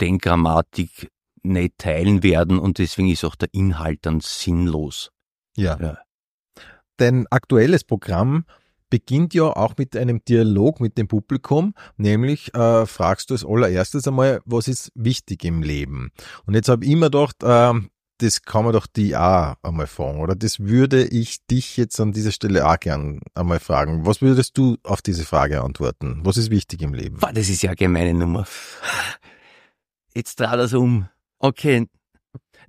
[0.00, 1.10] Denkgrammatik
[1.42, 5.10] nicht teilen werden und deswegen ist auch der Inhalt dann sinnlos.
[5.56, 5.78] Ja.
[5.80, 5.98] Ja.
[6.96, 8.44] Dein aktuelles Programm
[8.90, 14.06] beginnt ja auch mit einem Dialog mit dem Publikum, nämlich äh, fragst du als allererstes
[14.06, 16.10] einmal, was ist wichtig im Leben?
[16.44, 20.20] Und jetzt habe ich immer gedacht, ähm, das kann man doch die auch einmal fragen,
[20.20, 24.04] oder das würde ich dich jetzt an dieser Stelle auch gern einmal fragen.
[24.04, 26.20] Was würdest du auf diese Frage antworten?
[26.22, 27.18] Was ist wichtig im Leben?
[27.32, 28.46] Das ist ja eine gemeine Nummer.
[30.14, 31.08] Jetzt dreht das um.
[31.38, 31.86] Okay.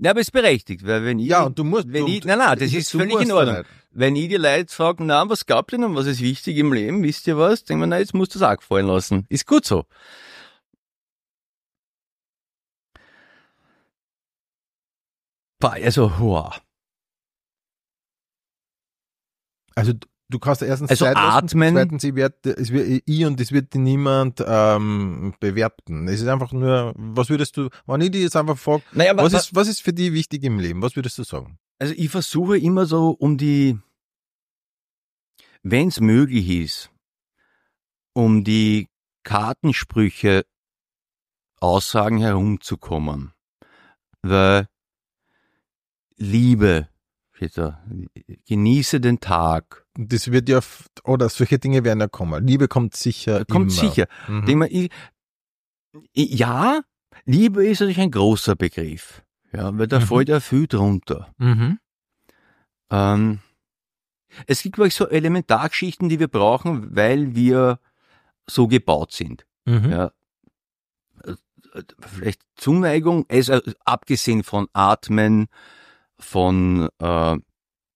[0.03, 2.39] Ja, aber ist berechtigt, weil wenn ich, Ja, und du musst, wenn du, ich, nein,
[2.39, 3.57] nein, das ist völlig in ja Ordnung.
[3.57, 3.69] nicht.
[3.91, 7.27] Wenn ich die Leute frage, na, was ihr denn, was ist wichtig im Leben, wisst
[7.27, 7.63] ihr was?
[7.65, 9.25] Denken wir, na, jetzt musst du es auch gefallen lassen.
[9.29, 9.85] Ist gut so.
[15.61, 16.59] Also, wow.
[19.75, 19.93] Also
[20.31, 21.73] du- kannst erstens Also atmen.
[21.73, 26.07] zweitens ich, werd, es wird, ich und es wird dir niemand ähm, bewerten.
[26.07, 29.23] Es ist einfach nur, was würdest du, wenn ich dich jetzt einfach frage, Naja, aber,
[29.23, 30.81] was ist, was ist für dich wichtig im Leben?
[30.81, 31.57] Was würdest du sagen?
[31.79, 33.77] also ich versuche immer so um die,
[35.63, 36.91] wenn es möglich ist,
[38.13, 38.87] um die
[39.23, 40.45] Kartensprüche
[41.59, 43.33] Aussagen herumzukommen.
[44.21, 44.67] Weil
[46.17, 46.87] Liebe,
[47.49, 47.83] da,
[48.47, 50.59] genieße den Tag, Das wird ja,
[51.03, 52.45] oder solche Dinge werden ja kommen.
[52.45, 53.81] Liebe kommt sicher kommt immer.
[53.81, 54.07] sicher.
[54.27, 54.67] Mhm.
[54.69, 54.89] Ich,
[56.13, 56.81] ja,
[57.25, 60.03] Liebe ist natürlich ein großer Begriff, ja, weil da Mhm.
[60.05, 61.33] fällt ja viel drunter.
[61.37, 61.79] Mhm.
[62.89, 63.39] Ähm,
[64.47, 67.79] es gibt, glaube ich, so Elementargeschichten, die wir brauchen, weil wir
[68.49, 69.45] so gebaut sind.
[69.65, 69.91] Mhm.
[69.91, 70.11] Ja.
[71.23, 71.35] Äh,
[71.99, 75.47] Vielleicht Zuneigung, also abgesehen von Atmen,
[76.21, 77.37] von äh,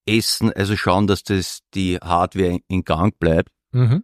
[0.05, 3.49] Essen, also schauen, dass das die Hardware in Gang bleibt.
[3.71, 4.03] Mhm.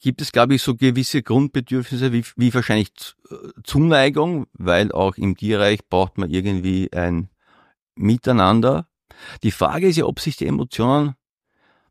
[0.00, 2.90] Gibt es, glaube ich, so gewisse Grundbedürfnisse wie, wie wahrscheinlich
[3.30, 7.30] äh, Zuneigung, weil auch im Tierreich braucht man irgendwie ein
[7.94, 8.86] Miteinander.
[9.42, 11.14] Die Frage ist ja, ob sich die Emotionen,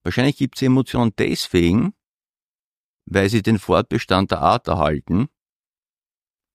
[0.04, 1.94] wahrscheinlich gibt es Emotionen deswegen,
[3.06, 5.28] weil sie den Fortbestand der Art erhalten.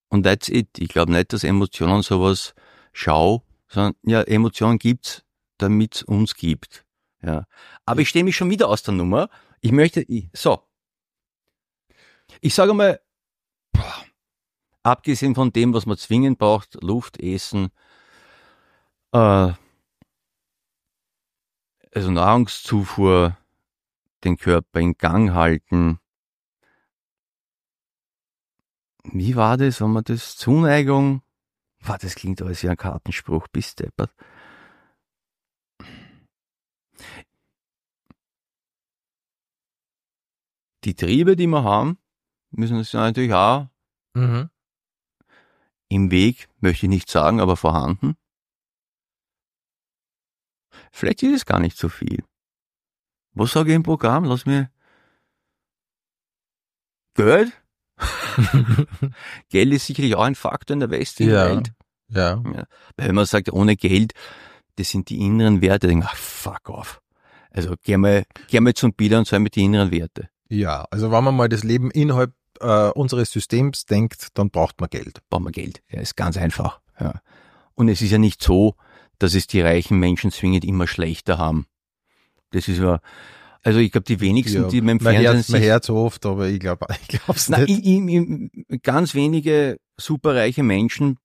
[0.09, 0.68] Und that's it.
[0.78, 2.55] Ich glaube nicht, dass Emotionen sowas
[2.92, 3.42] schau,
[3.73, 5.25] sondern ja, Emotionen gibt's,
[5.59, 6.85] damit es uns gibt.
[7.23, 7.47] Ja.
[7.87, 9.31] Aber ich stehe mich schon wieder aus der Nummer.
[9.61, 10.62] Ich möchte, ich, so.
[12.41, 13.01] Ich sage mal,
[13.73, 14.05] boah,
[14.83, 17.70] abgesehen von dem, was man zwingend braucht, Luft, Essen,
[19.12, 19.53] äh,
[21.95, 23.37] also Nahrungszufuhr,
[24.25, 25.99] den Körper in Gang halten.
[29.05, 31.23] Wie war das, wenn man das Zuneigung?
[31.85, 34.14] Boah, das klingt alles wie ein Kartenspruch, bis deppert.
[40.85, 41.99] Die Triebe, die wir haben,
[42.51, 43.68] müssen ja natürlich auch
[44.14, 44.51] Mhm.
[45.89, 48.16] im Weg, möchte ich nicht sagen, aber vorhanden.
[50.91, 52.24] Vielleicht ist es gar nicht so viel.
[53.35, 54.24] Was sage ich im Programm?
[54.24, 54.70] Lass mir
[57.14, 57.61] Geld?
[59.50, 61.50] Geld ist sicherlich auch ein Faktor in der westlichen Ja.
[61.50, 61.72] Welt.
[62.09, 62.42] Ja.
[62.44, 62.66] Weil
[63.09, 64.12] wenn man sagt, ohne Geld,
[64.76, 67.00] das sind die inneren Werte, dann denke ich, ach, fuck off.
[67.50, 70.28] Also geh mal, geh mal zum Bilder und sei mit die inneren Werte.
[70.48, 74.90] Ja, also wenn man mal das Leben innerhalb äh, unseres Systems denkt, dann braucht man
[74.90, 75.20] Geld.
[75.30, 75.82] brauchen wir Geld.
[75.88, 76.80] Ja, ist ganz einfach.
[77.00, 77.20] Ja.
[77.74, 78.74] Und es ist ja nicht so,
[79.18, 81.66] dass es die reichen Menschen zwingend immer schlechter haben.
[82.50, 83.00] Das ist ja,
[83.62, 85.84] also ich glaube, die wenigsten, Ja, die mit dem man Fernsehen hört, man sich, hört
[85.84, 87.84] so oft, aber ich glaube ich glaub's na, nicht.
[87.84, 91.18] i, i, i, ganz wenige superreiche Menschen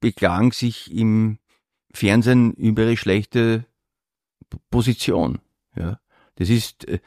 [0.00, 1.38] beklagen sich im
[1.92, 3.66] Fernsehen über ihre schlechte
[4.70, 5.38] Position.
[5.76, 6.00] Ja,
[6.36, 7.00] das ist, äh,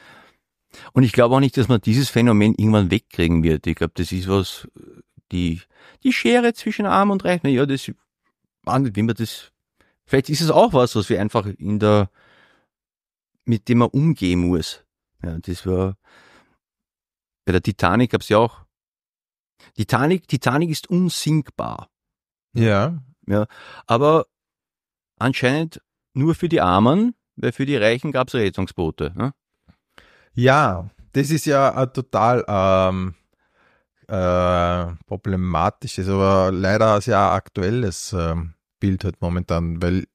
[0.94, 3.66] und ich glaube auch nicht, dass man dieses Phänomen irgendwann wegkriegen wird.
[3.66, 4.68] Ich glaube, das ist was,
[5.32, 5.62] die,
[6.04, 9.52] die Schere zwischen Arm und Reich, na ja, das, wie man das,
[10.06, 12.10] vielleicht ist es auch was, was wir einfach in der,
[13.46, 14.84] mit dem man umgehen muss.
[15.24, 15.98] Ja, das war,
[17.46, 18.66] bei der Titanic gab's ja auch,
[19.76, 21.90] Titanic, Titanic ist unsinkbar.
[22.54, 23.02] Ja,
[23.88, 24.26] Aber
[25.18, 25.82] anscheinend
[26.14, 29.14] nur für die Armen, weil für die Reichen gab's Rettungsboote.
[29.16, 29.34] Ne?
[30.34, 33.16] ja, das ist ja ein total ähm,
[34.08, 40.06] äh, problematisches, aber leider sehr aktuelles ähm, Bild halt momentan, weil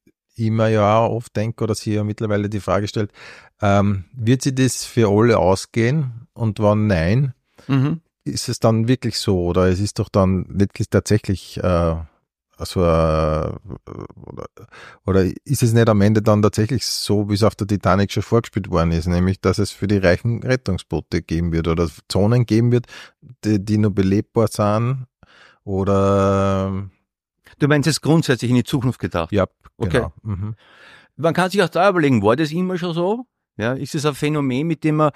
[0.47, 3.13] ich mir ja auch oft denke oder sie ja mittlerweile die Frage stellt,
[3.61, 7.35] ähm, wird sie das für alle ausgehen und wann nein?
[7.69, 8.01] Mhm.
[8.25, 11.97] ist es dann wirklich so oder es ist doch dann letztlich tatsächlich äh,
[12.61, 13.53] also äh,
[14.27, 14.47] oder,
[15.07, 18.23] oder ist es nicht am Ende dann tatsächlich so, wie es auf der Titanic schon
[18.23, 22.71] vorgespielt worden ist, nämlich dass es für die Reichen Rettungsboote geben wird oder Zonen geben
[22.71, 22.87] wird,
[23.45, 25.07] die, die nur belebbar sind
[25.65, 26.91] oder
[27.61, 29.31] Du meinst jetzt grundsätzlich in die Zukunft gedacht.
[29.33, 29.47] ja,
[29.77, 29.99] Okay.
[29.99, 30.13] genau.
[30.23, 30.57] Mhm.
[31.17, 33.27] Man kann sich auch da überlegen, war das immer schon so?
[33.57, 35.13] Ja, ist es ein Phänomen, mit dem man,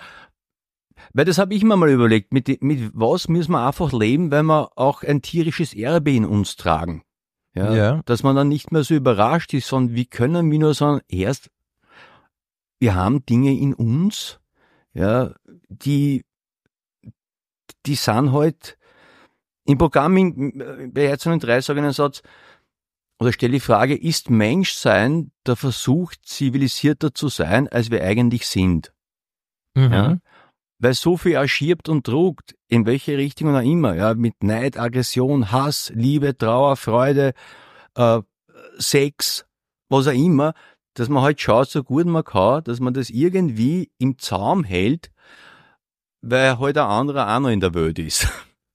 [1.13, 4.43] weil das habe ich mir mal überlegt, mit, mit was müssen wir einfach leben, weil
[4.43, 7.03] wir auch ein tierisches Erbe in uns tragen.
[7.55, 8.03] Ja, Ja.
[8.05, 11.51] Dass man dann nicht mehr so überrascht ist, sondern wie können wir nur sagen, erst,
[12.81, 14.41] wir haben Dinge in uns,
[14.93, 15.35] ja,
[15.69, 16.25] die,
[17.87, 18.77] die sind halt,
[19.67, 22.23] im Programm in, bei Herz und drei sage ich einen Satz,
[23.19, 28.93] oder stelle die Frage, ist Menschsein der Versuch, zivilisierter zu sein, als wir eigentlich sind?
[29.75, 29.93] Mhm.
[29.93, 30.19] Ja?
[30.81, 35.53] Weil so viel erschirbt und druckt, in welche Richtung auch immer, ja, mit Neid, Aggression,
[35.53, 37.33] Hass, Liebe, Trauer, Freude,
[37.95, 38.21] äh,
[38.79, 39.47] Sex,
[39.89, 40.53] was auch immer,
[40.95, 45.11] dass man halt schaut, so gut man kann, dass man das irgendwie im Zaum hält,
[46.21, 48.29] weil halt ein anderer auch noch in der Welt ist.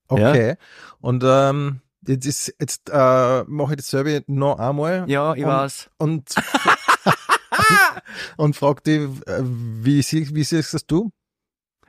[0.09, 0.55] Okay.
[1.01, 5.89] Und ähm, jetzt ist jetzt äh, mache ich dasselbe noch einmal Ja, ich Und- weiß.
[5.97, 6.35] und
[8.37, 11.11] und frag dich, äh, wie, sie- wie siehst das du?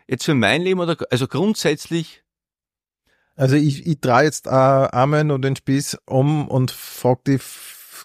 [0.07, 2.25] Jetzt für mein Leben oder, also grundsätzlich,
[3.37, 7.43] Also ich, ich drehe jetzt äh, einmal noch den Spieß um und frag dich,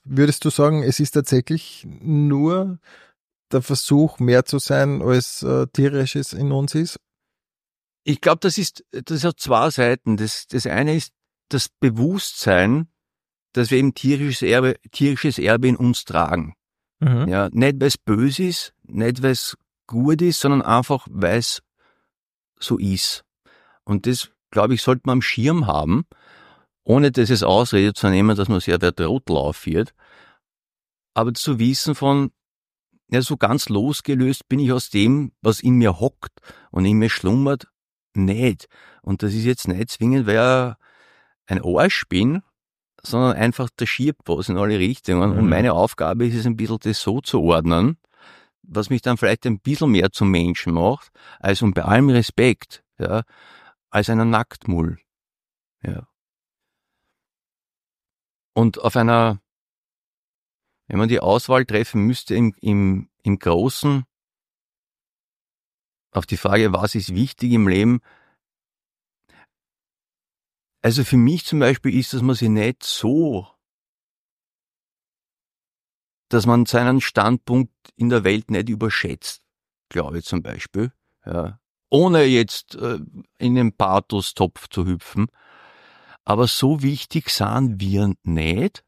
[0.06, 2.80] würdest du sagen, es ist tatsächlich nur
[3.52, 7.00] der Versuch, mehr zu sein, als äh, tierisches in uns ist?
[8.06, 10.16] Ich glaube, das ist, das hat zwei Seiten.
[10.16, 11.12] Das, das eine ist
[11.50, 12.88] das Bewusstsein,
[13.52, 16.54] dass wir eben tierisches Erbe, tierisches Erbe in uns tragen.
[17.00, 17.28] Mhm.
[17.28, 21.64] Ja, nicht weil es böse ist, nicht weil es gut ist, sondern einfach weil es
[22.60, 23.26] so ist.
[23.84, 26.06] Und das, glaube ich, sollte man am Schirm haben,
[26.84, 29.96] ohne das als Ausrede zu nehmen, dass man sehr der Trottel aufführt.
[31.16, 32.32] Aber zu wissen von,
[33.10, 36.40] ja, so ganz losgelöst bin ich aus dem, was in mir hockt
[36.70, 37.68] und in mir schlummert,
[38.16, 38.68] nicht.
[39.02, 40.76] Und das ist jetzt nicht zwingend, weil ich
[41.52, 42.42] ein Arsch bin,
[43.02, 45.32] sondern einfach da schiebt was in alle Richtungen.
[45.32, 45.38] Mhm.
[45.40, 47.98] Und meine Aufgabe ist es ein bisschen, das so zu ordnen,
[48.64, 52.84] was mich dann vielleicht ein bisschen mehr zum Menschen macht, als und bei allem Respekt,
[52.98, 53.24] ja,
[53.90, 54.98] als einer Nacktmull.
[55.84, 56.08] Ja.
[58.54, 59.40] Und auf einer,
[60.88, 64.06] wenn man die Auswahl treffen müsste im, im, im Großen,
[66.16, 68.02] auf die Frage, was ist wichtig im Leben,
[70.86, 73.48] also für mich zum Beispiel ist, dass man sich nicht so,
[76.30, 79.42] dass man seinen Standpunkt in der Welt nicht überschätzt,
[79.90, 80.94] glaube ich zum Beispiel,
[81.26, 81.60] ja.
[81.90, 83.00] ohne jetzt äh,
[83.40, 85.26] in den Pathos-Topf zu hüpfen.
[86.24, 88.84] Aber so wichtig sind wir nicht.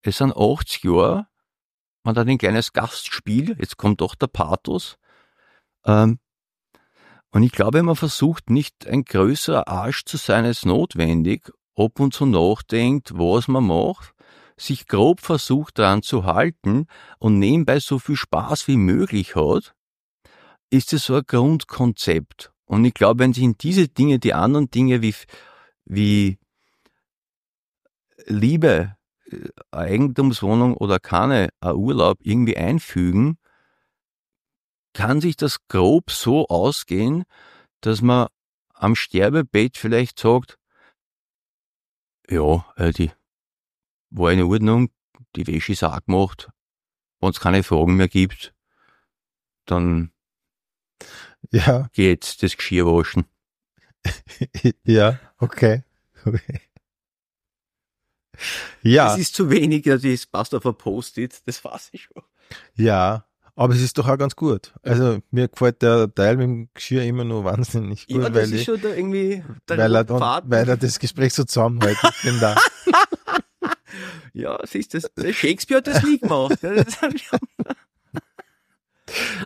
[0.00, 1.28] Es sind 80 Jahre,
[2.04, 4.96] man hat ein kleines Gastspiel, jetzt kommt doch der Pathos.
[5.84, 6.20] Ähm,
[7.30, 12.14] und ich glaube, man versucht nicht ein größerer Arsch zu sein als notwendig, ob und
[12.14, 14.14] zu nachdenkt, was man macht,
[14.56, 16.86] sich grob versucht daran zu halten
[17.18, 19.74] und nebenbei so viel Spaß wie möglich hat,
[20.70, 22.52] ist es so ein Grundkonzept.
[22.64, 25.14] Und ich glaube, wenn sich in diese Dinge die anderen Dinge wie,
[25.84, 26.38] wie
[28.26, 28.96] Liebe,
[29.30, 33.38] äh, Eigentumswohnung oder keine, ein Urlaub irgendwie einfügen,
[34.98, 37.22] kann sich das grob so ausgehen,
[37.82, 38.26] dass man
[38.74, 40.58] am Sterbebett vielleicht sagt,
[42.28, 43.12] ja, äh, die
[44.10, 44.90] war in Ordnung,
[45.36, 46.50] die Wäsche ist auch gemacht,
[47.20, 48.52] wenn es keine Fragen mehr gibt,
[49.66, 50.10] dann
[51.52, 51.88] ja.
[51.92, 53.24] geht das Geschirr waschen.
[54.82, 55.84] ja, okay.
[56.24, 56.60] okay.
[58.82, 59.08] Ja.
[59.08, 62.22] Das ist zu wenig, das passt auf ein Post-it, das weiß ich schon.
[62.76, 63.28] Ja,
[63.58, 64.72] aber es ist doch auch ganz gut.
[64.82, 68.68] Also mir gefällt der Teil mit dem Geschirr immer nur wahnsinnig gut, ja, weil, ich,
[68.68, 71.98] weil, er dann, weil er das Gespräch so zusammenhält.
[74.32, 76.60] ja, siehst du, der Shakespeare hat das nie gemacht.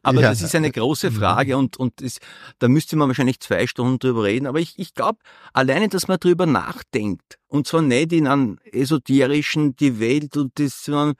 [0.02, 0.28] Aber ja.
[0.28, 1.14] das ist eine große mhm.
[1.14, 2.18] Frage und, und das,
[2.58, 4.46] da müsste man wahrscheinlich zwei Stunden drüber reden.
[4.46, 5.20] Aber ich, ich glaube,
[5.54, 10.84] alleine, dass man drüber nachdenkt, und zwar nicht in einem esoterischen, die Welt und das,
[10.84, 11.14] sondern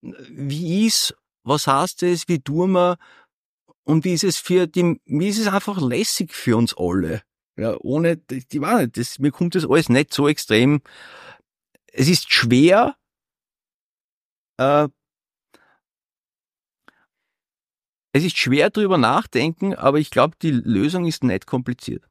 [0.00, 2.98] wie ist was heißt es, wie tun wir
[3.84, 7.22] und wie ist es für die, wie ist es einfach lässig für uns alle.
[7.56, 10.80] Ja, ohne, die, war nicht, das, mir kommt das alles nicht so extrem.
[11.92, 12.96] Es ist schwer,
[14.58, 14.88] äh,
[18.12, 22.09] es ist schwer drüber nachdenken, aber ich glaube, die Lösung ist nicht kompliziert.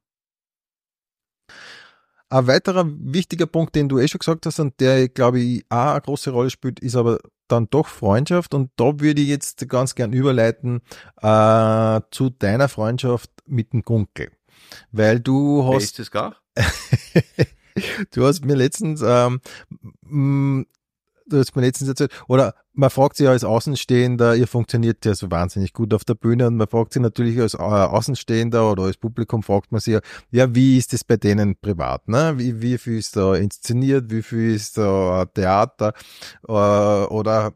[2.32, 5.92] Ein weiterer wichtiger Punkt, den du eh schon gesagt hast und der, glaube ich, auch
[5.92, 7.18] eine große Rolle spielt, ist aber
[7.48, 10.80] dann doch Freundschaft und da würde ich jetzt ganz gern überleiten
[11.20, 14.30] äh, zu deiner Freundschaft mit dem Gunkel.
[14.92, 15.82] Weil du hast.
[15.82, 16.36] Ist das gar?
[18.12, 19.40] du hast mir letztens ähm,
[21.30, 25.30] du hast mir letztens erzählt, oder man fragt sich als Außenstehender, ihr funktioniert ja so
[25.30, 28.96] wahnsinnig gut auf der Bühne und man fragt sich natürlich als äh, Außenstehender oder als
[28.96, 30.00] Publikum fragt man sich ja,
[30.30, 32.34] ja, wie ist das bei denen privat, ne?
[32.36, 35.94] Wie, wie viel ist da inszeniert, wie viel ist da Theater
[36.46, 37.52] äh, oder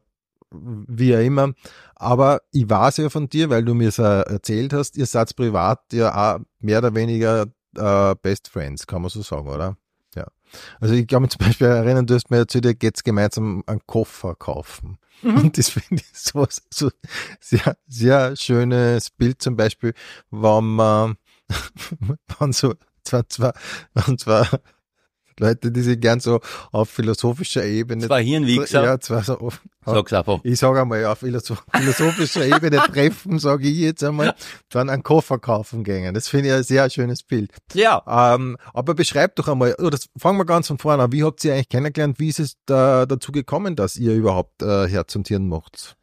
[0.51, 1.53] wie auch immer.
[1.97, 5.81] Aber ich weiß ja von dir, weil du mir es erzählt hast, ihr seid privat
[5.93, 7.47] ja auch mehr oder weniger
[7.77, 9.77] äh, Best Friends, kann man so sagen, oder?
[10.81, 14.35] Also ich kann mich zum Beispiel erinnern, du hast mir erzählt, geht's gemeinsam einen Koffer
[14.35, 14.99] kaufen.
[15.23, 15.37] Mhm.
[15.39, 16.91] Und das finde ich so, so
[17.41, 19.95] sehr, sehr schönes Bild zum Beispiel,
[20.31, 21.17] wenn man,
[22.39, 22.75] wenn so,
[23.05, 23.55] zwar, zwar,
[24.07, 24.49] und zwar
[25.39, 26.41] Leute, die sich gern so
[26.72, 28.07] auf philosophischer Ebene.
[28.07, 28.85] Zwei Hirnwichser.
[28.85, 29.51] Ja, zwei so.
[29.85, 30.41] Sag's einfach.
[30.45, 34.35] Ich sage einmal, auf philosophischer Ebene treffen, sage ich jetzt einmal,
[34.70, 36.14] dann einen Koffer kaufen gehen.
[36.14, 37.51] Das finde ich ein sehr schönes Bild.
[37.74, 38.03] Ja.
[38.07, 41.12] Ähm, aber beschreibt doch einmal, oder fangen wir ganz von vorne an.
[41.12, 42.18] Wie habt ihr eigentlich kennengelernt?
[42.18, 45.97] Wie ist es da, dazu gekommen, dass ihr überhaupt äh, Herz und Hirn macht?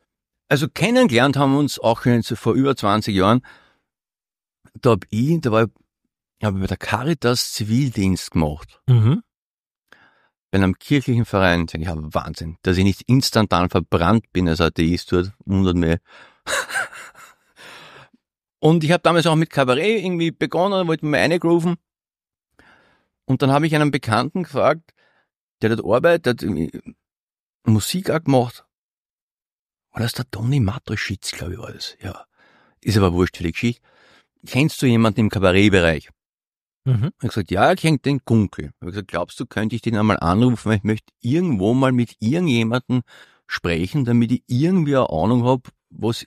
[0.47, 3.41] Also kennengelernt haben wir uns auch schon vor über 20 Jahren.
[4.79, 5.69] Da hab ich, da war ich
[6.43, 8.81] habe bei der Caritas Zivildienst gemacht.
[8.87, 9.23] Mhm.
[10.49, 11.67] Bei einem kirchlichen Verein.
[11.71, 15.97] Ich habe Wahnsinn, dass ich nicht instantan verbrannt bin als Atheist dort, wundert mich.
[18.59, 21.77] Und ich habe damals auch mit Kabarett irgendwie begonnen, wollte mir eingrooven.
[23.25, 24.93] Und dann habe ich einen Bekannten gefragt,
[25.61, 26.83] der dort arbeitet, der hat
[27.63, 28.65] Musik auch gemacht.
[29.93, 31.97] Oder ist der Toni Matreschitz, glaube ich, war das.
[32.01, 32.25] Ja.
[32.81, 33.81] Ist aber wurscht für die Geschichte.
[34.45, 36.09] Kennst du jemanden im Kabarettbereich?
[36.83, 37.11] Mhm.
[37.21, 38.71] Ich gesagt, ja, er kennt den Gunkel.
[38.81, 42.15] Ich gesagt, glaubst du, könnte ich den einmal anrufen, weil ich möchte irgendwo mal mit
[42.19, 43.03] irgendjemandem
[43.47, 46.25] sprechen, damit ich irgendwie eine Ahnung habe, was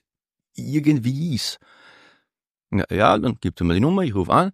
[0.55, 1.59] irgendwie ist.
[2.71, 4.53] Ja, ja dann gibt er mir die Nummer, ich rufe an,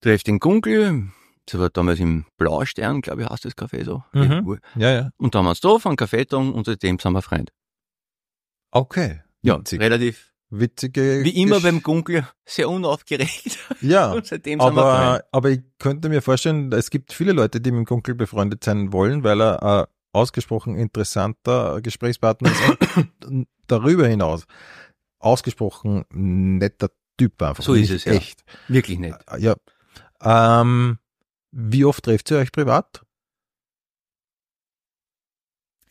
[0.00, 1.10] treffe den Gunkel,
[1.46, 4.02] das war damals im Blaustern, glaube ich, heißt das Café so.
[4.12, 4.58] Mhm.
[4.76, 5.10] Ja, ja.
[5.16, 7.52] Und da haben wir uns getroffen, einen Kaffee getrunken und seitdem sind wir Freund.
[8.70, 9.22] Okay.
[9.42, 9.80] Ja, Witzig.
[9.80, 11.20] relativ, Witzige.
[11.24, 13.58] wie immer Gesch- beim Gunkel, sehr unaufgeregt.
[13.80, 14.12] Ja.
[14.14, 14.96] Und seitdem sind wir Freund.
[14.96, 18.64] Aber, aber ich könnte mir vorstellen, es gibt viele Leute, die mit dem Gunkel befreundet
[18.64, 24.46] sein wollen, weil er ein ausgesprochen interessanter Gesprächspartner ist und darüber hinaus
[25.18, 27.64] ausgesprochen netter Typ einfach.
[27.64, 28.12] So ist es, ja.
[28.12, 28.44] Echt.
[28.68, 29.16] Wirklich nicht.
[29.38, 29.56] Ja.
[30.22, 30.98] Ähm,
[31.50, 33.02] wie oft trefft ihr euch privat?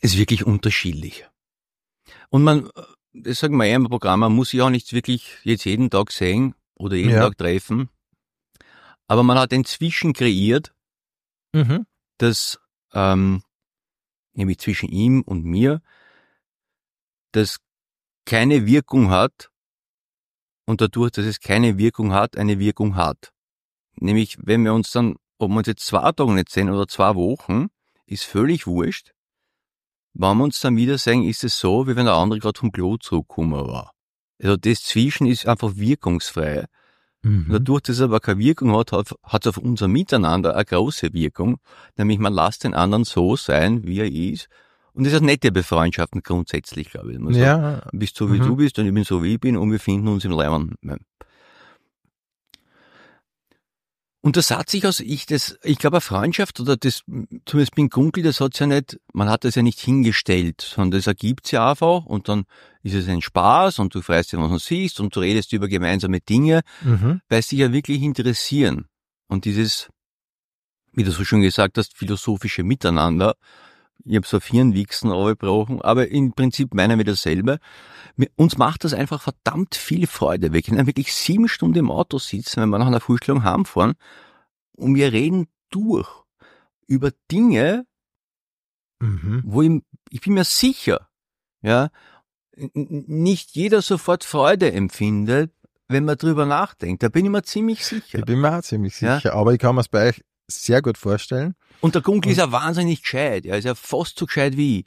[0.00, 1.26] ist wirklich unterschiedlich.
[2.30, 2.70] Und man,
[3.12, 6.12] das sagen wir ja im Programm, man muss sich auch nicht wirklich jetzt jeden Tag
[6.12, 7.20] sehen oder jeden Ja.
[7.28, 7.88] Tag treffen.
[9.06, 10.74] Aber man hat inzwischen kreiert,
[11.54, 11.86] Mhm.
[12.18, 12.58] dass
[12.92, 13.42] ähm,
[14.34, 15.80] nämlich zwischen ihm und mir,
[17.32, 17.58] das
[18.26, 19.50] keine Wirkung hat
[20.66, 23.32] und dadurch, dass es keine Wirkung hat, eine Wirkung hat.
[23.96, 27.14] Nämlich, wenn wir uns dann, ob wir uns jetzt zwei Tage nicht sehen oder zwei
[27.14, 27.68] Wochen,
[28.06, 29.12] ist völlig wurscht.
[30.14, 32.72] Wenn wir uns dann wieder sehen, ist es so, wie wenn der andere gerade vom
[32.72, 33.92] Klo zurückgekommen war.
[34.42, 36.66] Also das Zwischen ist einfach wirkungsfrei.
[37.22, 37.46] Mhm.
[37.50, 41.58] Dadurch, dass es aber keine Wirkung hat, hat es auf unser Miteinander eine große Wirkung.
[41.96, 44.48] Nämlich man lässt den anderen so sein, wie er ist.
[44.92, 47.18] Und das ist eine nette Befreundschaften grundsätzlich, glaube ich.
[47.18, 48.44] Man sagt, Ja, Du bist so, wie Mhm.
[48.44, 50.74] du bist und ich bin so, wie ich bin und wir finden uns im Leimann.
[54.20, 57.02] Und das hat sich aus ich das, ich glaube, eine Freundschaft oder das,
[57.46, 61.06] zumindest bin Gunkel, das hat's ja nicht, man hat das ja nicht hingestellt, sondern das
[61.06, 62.44] ergibt's ja einfach und dann
[62.82, 65.68] ist es ein Spaß und du freust dich, was du siehst und du redest über
[65.68, 67.20] gemeinsame Dinge, mhm.
[67.28, 68.86] weil sie ja wirklich interessieren.
[69.28, 69.88] Und dieses,
[70.92, 73.36] wie du so schon gesagt hast, philosophische Miteinander,
[74.04, 77.58] ich habe so vier Wichsen aufgebrochen, aber im Prinzip meinen wir dasselbe.
[78.16, 80.52] Mir- Uns macht das einfach verdammt viel Freude.
[80.52, 83.94] Wir können wirklich sieben Stunden im Auto sitzen, wenn wir nach einer Vorstellung heimfahren
[84.76, 86.08] und wir reden durch
[86.86, 87.86] über Dinge,
[89.00, 89.42] Mhm.
[89.44, 91.08] wo ich, ich bin mir sicher,
[91.62, 91.90] ja,
[92.74, 95.52] nicht jeder sofort Freude empfindet,
[95.86, 97.02] wenn man drüber nachdenkt.
[97.04, 98.18] Da bin ich mir ziemlich sicher.
[98.18, 99.16] Ich bin mir auch ziemlich Ja.
[99.16, 101.54] sicher, aber ich kann mir bei euch sehr gut vorstellen.
[101.80, 103.46] Und der Gunkel ist ja wahnsinnig gescheit.
[103.46, 104.86] Er ist ja fast so gescheit wie ich.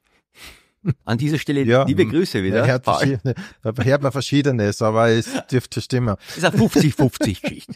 [1.06, 2.62] An dieser Stelle Ja, liebe m- Grüße wieder.
[2.62, 6.16] Er hört, verschiedene, er hört man Verschiedenes, aber es dürfte stimmen.
[6.30, 7.76] Das ist eine 50-50-Geschichte.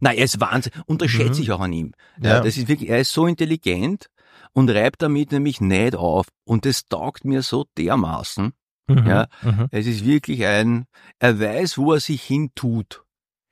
[0.00, 0.72] Nein, er ist Wahnsinn.
[0.86, 1.16] Und das Mhm.
[1.16, 1.92] schätze ich auch an ihm.
[2.20, 2.40] Ja.
[2.40, 4.06] Das ist wirklich, er ist so intelligent
[4.52, 6.26] und reibt damit nämlich nicht auf.
[6.44, 8.52] Und das taugt mir so dermaßen.
[8.88, 9.06] Mhm.
[9.06, 9.28] Ja.
[9.40, 9.68] Mhm.
[9.70, 10.84] Es ist wirklich ein,
[11.20, 13.02] er weiß, wo er sich hin tut.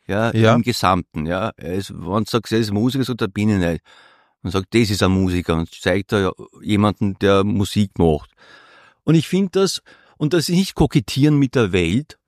[0.09, 0.55] Ja, Ja.
[0.55, 1.53] im Gesamten, ja.
[1.57, 3.85] Er ist, wenn du sagst, er ist Musiker, so, da bin ich nicht.
[4.43, 6.33] Und sagt, das ist ein Musiker und zeigt da
[6.63, 8.31] jemanden, der Musik macht.
[9.05, 9.83] Und ich finde das,
[10.17, 12.19] und das ist nicht kokettieren mit der Welt,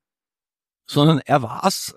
[0.86, 1.94] sondern er weiß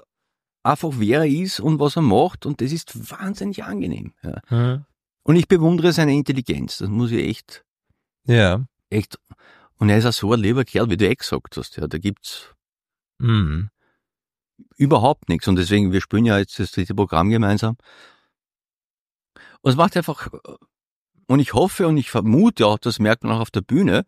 [0.63, 4.13] einfach, wer er ist und was er macht und das ist wahnsinnig angenehm.
[4.23, 4.41] Ja.
[4.49, 4.86] Mhm.
[5.23, 7.65] Und ich bewundere seine Intelligenz, das muss ich echt,
[8.25, 8.65] Ja.
[8.89, 9.17] echt,
[9.77, 11.97] und er ist auch so ein lieber Kerl, wie du eh gesagt hast, ja, da
[11.97, 12.53] gibt's
[13.19, 13.69] Mhm.
[14.78, 15.47] Überhaupt nichts.
[15.47, 17.78] Und deswegen, wir spielen ja jetzt das dritte Programm gemeinsam.
[19.62, 20.28] Und es macht einfach,
[21.28, 24.06] und ich hoffe und ich vermute auch, das merkt man auch auf der Bühne,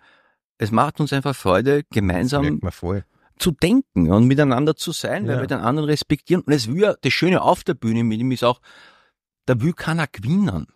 [0.57, 2.59] es macht uns einfach Freude, gemeinsam
[3.37, 5.41] zu denken und miteinander zu sein, weil Ja.
[5.41, 6.41] wir den anderen respektieren.
[6.43, 8.61] Und es ja, das Schöne auf der Bühne mit ihm ist auch,
[9.45, 10.67] da will keiner gewinnen.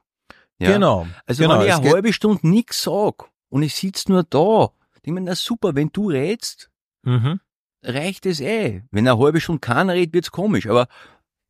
[0.59, 0.73] Ja?
[0.73, 1.07] Genau.
[1.25, 1.59] Also genau.
[1.59, 4.71] wenn ich eine halbe Stunde nichts sag und ich sitz nur da,
[5.01, 6.69] ich mir, na super, wenn du redst,
[7.03, 7.39] Mhm.
[7.83, 8.81] Reicht es eh.
[8.91, 10.87] Wenn eine halbe Stunde keiner redet, wird's komisch, aber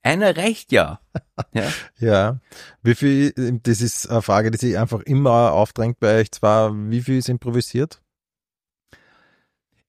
[0.01, 0.99] einer reicht ja.
[1.53, 1.71] ja.
[1.99, 2.39] Ja.
[2.83, 3.33] Wie viel,
[3.63, 7.29] das ist eine Frage, die sich einfach immer aufdrängt bei euch zwar, wie viel ist
[7.29, 8.01] improvisiert?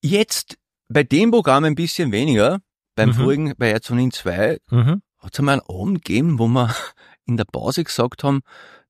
[0.02, 0.56] Jetzt
[0.88, 2.60] bei dem Programm ein bisschen weniger,
[2.96, 3.14] beim Mhm.
[3.14, 5.02] vorigen, bei Herz von Ihnen 2, Mhm.
[5.18, 6.74] hat es einmal einen Abend gegeben, wo wir
[7.26, 8.40] in der Pause gesagt haben,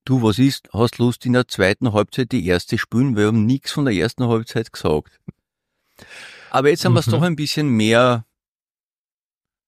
[0.05, 3.16] du, was ist, hast Lust in der zweiten Halbzeit die erste spielen?
[3.16, 5.20] Wir haben nichts von der ersten Halbzeit gesagt.
[6.51, 7.10] Aber jetzt haben wir es Mhm.
[7.12, 8.27] doch ein bisschen mehr,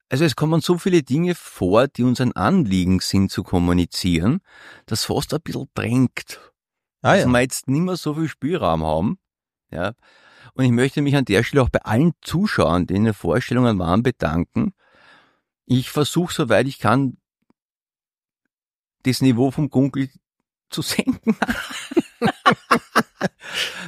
[0.08, 4.40] also es kommen so viele Dinge vor, die uns ein Anliegen sind zu kommunizieren,
[4.86, 6.40] das fast ein bisschen drängt.
[7.00, 7.28] Ah dass ja.
[7.28, 9.18] wir jetzt nicht mehr so viel Spielraum haben.
[9.70, 9.94] Ja.
[10.54, 13.78] Und ich möchte mich an der Stelle auch bei allen Zuschauern, die in den Vorstellungen
[13.78, 14.74] waren, bedanken.
[15.64, 17.16] Ich versuche, soweit ich kann,
[19.04, 20.10] das Niveau vom Gunkel
[20.70, 21.36] zu senken.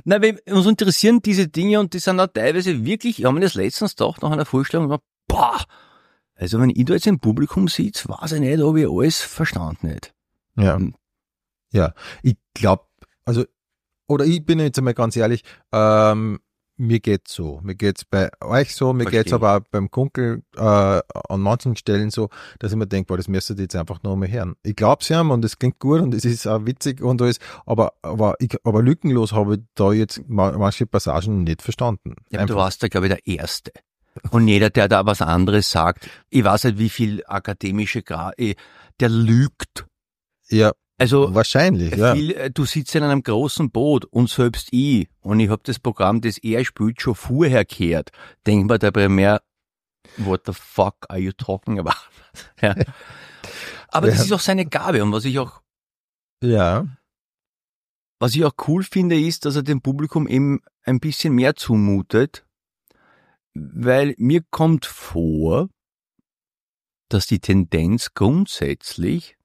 [0.04, 3.40] Nein, weil uns interessieren diese Dinge und die sind auch teilweise wirklich, ich habe mir
[3.40, 5.64] das letztens gedacht, nach einer Vorstellung, boah,
[6.36, 9.88] Also wenn ich da jetzt im Publikum sitze, weiß ich nicht, ob ich alles verstanden
[9.88, 10.10] hätte.
[10.56, 10.78] Ja.
[10.78, 10.94] Mhm.
[11.72, 11.94] Ja.
[12.22, 12.84] Ich glaube,
[13.24, 13.44] also,
[14.06, 16.40] oder ich bin jetzt einmal ganz ehrlich, ähm,
[16.76, 17.60] mir geht's so.
[17.62, 21.76] Mir geht's bei euch so, mir Versteh geht's aber auch beim Kunkel äh, an manchen
[21.76, 22.28] Stellen so,
[22.58, 24.56] dass ich mir denke, boah, das müsstet ihr jetzt einfach noch mal hören.
[24.62, 27.92] Ich glaub's ja und es klingt gut und es ist auch witzig und alles, aber,
[28.02, 32.16] aber, ich, aber lückenlos habe ich da jetzt ma- manche Passagen nicht verstanden.
[32.30, 33.72] Ja, du warst da, glaube ich, der Erste.
[34.30, 38.54] Und jeder, der da was anderes sagt, ich weiß nicht, wie viel akademische Gra eh,
[39.00, 39.86] der lügt.
[40.48, 42.14] ja, Also wahrscheinlich, ja.
[42.14, 45.78] viel, äh, du sitzt in einem großen Boot und selbst ich, und ich habe das
[45.80, 48.10] Programm, das er spielt, schon vorher gehört,
[48.46, 49.42] denkt man dabei mehr,
[50.18, 51.96] what the fuck are you talking about?
[52.62, 52.74] ja.
[53.88, 54.24] Aber das Ja.
[54.24, 55.62] ist auch seine Gabe und was ich auch
[56.42, 56.86] Ja,
[58.20, 62.46] Was ich auch cool finde, ist, dass er dem Publikum eben ein bisschen mehr zumutet,
[63.54, 65.68] weil mir kommt vor,
[67.08, 69.36] dass die Tendenz grundsätzlich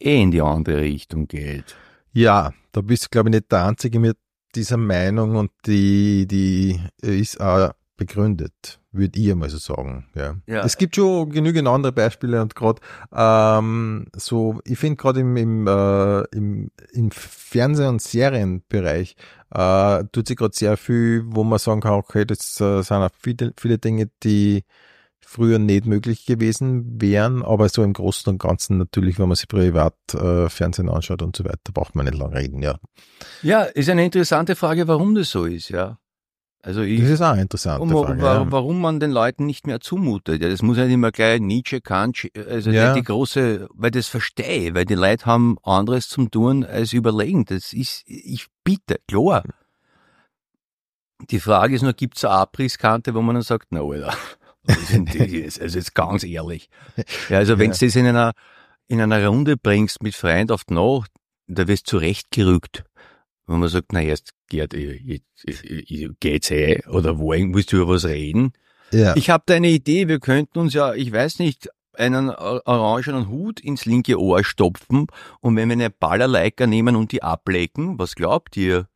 [0.00, 1.76] eh in die andere Richtung geht.
[2.12, 4.16] ja, da bist du, glaube ich, nicht der Einzige mit
[4.54, 10.06] dieser Meinung und die, die ist auch begründet, würde ich einmal so sagen.
[10.14, 10.34] Ja.
[10.46, 10.64] Ja.
[10.64, 12.80] Es gibt schon genügend andere Beispiele und gerade
[13.14, 19.16] ähm, so, ich finde gerade im, im, äh, im, im Fernseh- und Serienbereich
[19.50, 23.10] äh, tut sich gerade sehr viel, wo man sagen kann, okay, das äh, sind auch
[23.20, 24.64] viele, viele Dinge, die
[25.32, 29.46] früher nicht möglich gewesen wären, aber so im Großen und Ganzen natürlich, wenn man sich
[29.46, 32.78] privat äh, Fernsehen anschaut und so weiter, braucht man nicht lange reden, ja.
[33.42, 35.98] Ja, ist eine interessante Frage, warum das so ist, ja.
[36.62, 38.20] Also ich, Das ist auch eine interessante um, Frage.
[38.20, 38.50] wa- ja.
[38.52, 40.42] warum man den Leuten nicht mehr zumutet.
[40.42, 42.92] Ja, das muss ja nicht immer gleich Nietzsche, Kant, also Ja.
[42.92, 47.44] die große, weil das verstehe, weil die Leute haben anderes zum tun als überlegen.
[47.46, 49.44] Das ist, ich bitte, klar.
[51.30, 54.14] Die Frage ist nur, gibt's eine Abrisskante, wo man dann sagt, na, Alter,
[55.60, 56.68] Also jetzt ganz ehrlich.
[57.28, 57.76] Ja, also wenn Ja.
[57.78, 58.32] du das in einer,
[58.88, 61.10] in einer Runde bringst mit Freund auf Nacht,
[61.46, 62.84] da wirst du zurechtgerückt.
[63.46, 64.74] Wenn man sagt, na jetzt, Gerd,
[66.20, 68.52] geht's eh, oder wollen, willst du über was reden?
[68.92, 69.16] ja.
[69.16, 73.28] Ich habe da eine Idee, wir könnten uns ja, ich weiß nicht, einen or- orangenen
[73.28, 75.06] Hut ins linke Ohr stopfen
[75.40, 78.86] und wenn wir eine Ballerleica nehmen und die ablecken, was glaubt ihr?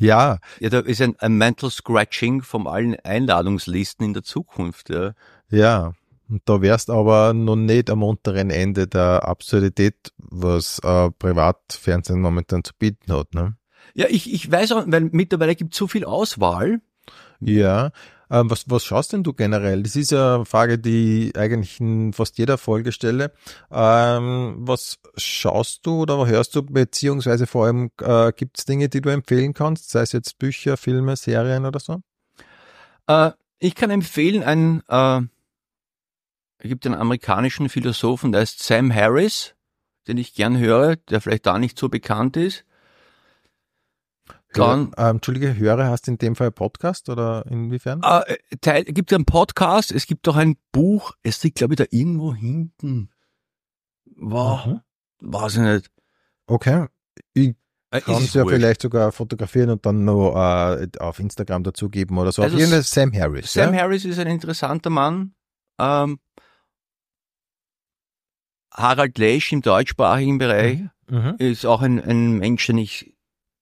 [0.00, 4.90] Ja, Ja, da ist ein, ein Mental Scratching von allen Einladungslisten in der Zukunft.
[4.90, 5.14] Ja.
[5.50, 5.92] Ja,
[6.28, 12.62] und da wärst aber noch nicht am unteren Ende der Absurdität, was äh, Privatfernsehen momentan
[12.62, 13.34] zu bieten hat.
[13.34, 13.56] Ne?
[13.94, 16.80] Ja, ich, ich weiß auch, weil mittlerweile gibt es so viel Auswahl.
[17.40, 17.90] Ja,
[18.30, 19.82] ähm, was, was schaust denn du generell?
[19.82, 23.32] Das ist ja eine Frage, die ich eigentlich in fast jeder Folge stelle.
[23.70, 29.00] Ähm, was schaust du oder hörst du, beziehungsweise vor allem äh, gibt es Dinge, die
[29.00, 32.00] du empfehlen kannst, sei es jetzt Bücher, Filme, Serien oder so?
[33.08, 35.20] Äh, ich kann empfehlen, ein, äh,
[36.66, 39.54] gibt einen amerikanischen Philosophen, der heißt Sam Harris,
[40.06, 42.64] den ich gern höre, der vielleicht da nicht so bekannt ist.
[44.52, 48.02] Dann, ähm, Entschuldige, höre, hast du in dem Fall Podcast oder inwiefern?
[48.02, 51.84] äh, Teil, gibt einen Podcast, es gibt auch ein Buch, es liegt glaube ich da
[51.90, 53.10] irgendwo hinten.
[54.16, 54.80] Wow, Mhm.
[55.20, 55.90] weiß ich nicht.
[56.46, 56.86] Okay.
[57.32, 57.54] Ich
[57.92, 58.54] Äh, kann es ja wurscht.
[58.56, 62.42] vielleicht sogar fotografieren und dann noch äh, auf Instagram dazugeben oder so.
[62.42, 63.52] Also auf Sam Harris.
[63.52, 63.80] Sam ja?
[63.82, 65.34] Harris ist ein interessanter Mann.
[65.78, 66.18] Ähm,
[68.72, 71.34] Harald Lesch im deutschsprachigen Bereich Mhm.
[71.38, 73.16] ist auch ein, ein Mensch, den ich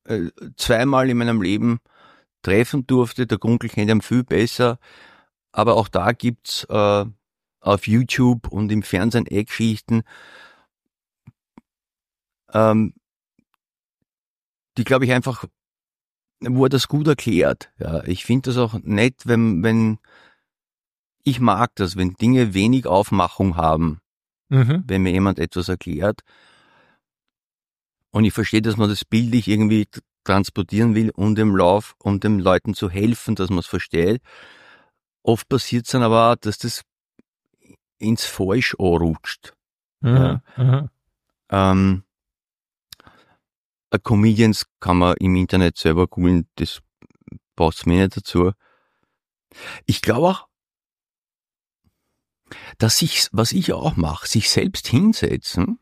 [0.09, 1.78] äh, zweimal in meinem Leben
[2.43, 3.26] treffen durfte.
[3.26, 4.78] Der Gunkel kennt ihn viel besser.
[5.52, 7.05] Aber auch da gibt's äh,
[7.60, 10.02] auf YouTube und im Fernsehen Eckgeschichten,
[12.52, 12.94] ähm,
[14.76, 15.44] die glaube ich einfach,
[16.40, 17.70] wo er das gut erklärt.
[17.78, 19.98] Ja, ich finde das auch nett, wenn, wenn,
[21.24, 24.01] ich mag das, wenn Dinge wenig Aufmachung haben
[24.48, 24.85] Mhm.
[24.86, 26.22] wenn mir jemand etwas erklärt.
[28.10, 29.86] Und ich verstehe, dass man das bildlich irgendwie
[30.24, 34.22] transportieren will, um dem Lauf, um den Leuten zu helfen, dass man es versteht.
[35.22, 36.82] Oft passiert es dann aber auch, dass das
[37.98, 39.55] ins Falsch rutscht.
[40.01, 40.16] Mhm.
[40.16, 40.43] Ja.
[40.56, 40.90] Mhm.
[41.51, 42.05] Ähm,
[43.90, 46.80] äh, Comedians kann man im Internet selber googeln, das
[47.56, 48.52] passt mir nicht dazu.
[49.86, 50.48] Ich glaube auch,
[52.78, 55.78] dass sich, was ich auch mache, sich selbst hinsetzen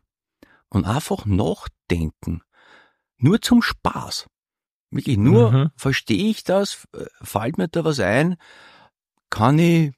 [0.69, 2.41] und einfach nachdenken.
[3.17, 4.27] Nur zum Spaß.
[4.91, 5.71] Wirklich nur, Mhm.
[5.75, 8.37] verstehe ich das, Äh, fällt mir da was ein,
[9.29, 9.91] kann ich,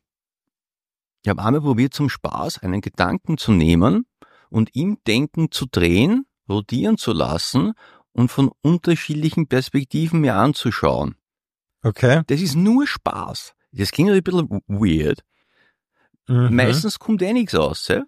[1.24, 4.06] ich habe einmal probiert zum Spaß einen Gedanken zu nehmen
[4.50, 7.74] und im Denken zu drehen, rotieren zu lassen
[8.14, 11.16] und von unterschiedlichen Perspektiven mir anzuschauen.
[11.84, 12.24] Okay.
[12.28, 13.54] Das ist nur Spaß.
[13.72, 15.24] Das klingt ein bisschen weird.
[16.28, 16.56] Mhm.
[16.56, 17.88] Meistens kommt eh nichts raus.
[17.90, 18.04] Ja?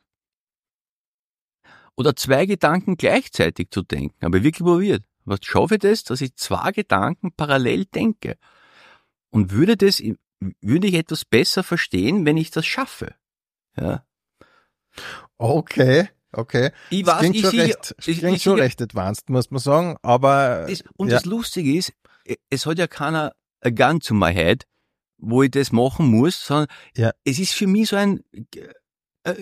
[1.97, 4.25] Oder zwei Gedanken gleichzeitig zu denken.
[4.25, 5.03] Aber wirklich probiert.
[5.25, 8.37] Was schaffe ich das, dass ich zwei Gedanken parallel denke?
[9.29, 10.01] Und würde das,
[10.61, 13.13] würde ich etwas besser verstehen, wenn ich das schaffe?
[13.77, 14.03] Ja.
[15.37, 16.71] Okay, okay.
[16.89, 19.29] Ich Das weiß, klingt ich schon, sehe, recht, ich- klingt ich schon sehe- recht advanced,
[19.29, 21.15] muss man sagen, aber Das, und ja.
[21.15, 21.93] das Lustige ist,
[22.49, 24.65] es hat ja keiner a gun to my head,
[25.17, 27.11] wo ich das machen muss, sondern Ja.
[27.23, 28.23] es ist für mich so ein,
[29.23, 29.35] äh,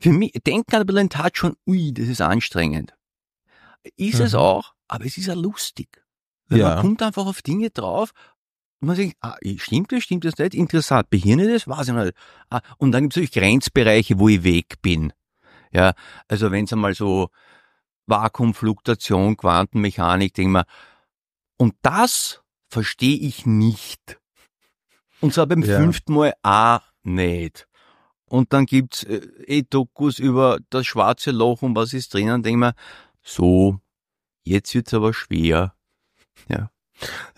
[0.00, 2.94] für mich, denken an ein bisschen Tat schon, ui, das ist anstrengend.
[3.96, 4.38] Ist es Mhm.
[4.38, 6.02] auch, aber es ist ja lustig.
[6.48, 6.68] Weil Ja.
[6.70, 8.12] Man kommt einfach auf Dinge drauf,
[8.80, 12.14] und man denkt, ah, stimmt das, stimmt das nicht, interessant, behirne das, weiß ich nicht.
[12.50, 15.12] Ah, und dann gibt es natürlich Grenzbereiche, wo ich weg bin.
[15.72, 15.94] Ja,
[16.28, 17.28] also wenn es einmal so
[18.06, 20.66] Vakuumfluktuation, Quantenmechanik, denke ich mir,
[21.56, 24.20] und das verstehe ich nicht.
[25.20, 25.76] Und zwar beim Ja.
[25.78, 27.66] fünften Mal auch nicht.
[28.28, 32.56] Und dann gibt's äh, eh Dokus über das schwarze Loch und was ist drinnen, denke
[32.56, 32.74] ich mir,
[33.22, 33.78] so,
[34.44, 35.74] jetzt wird's aber schwer.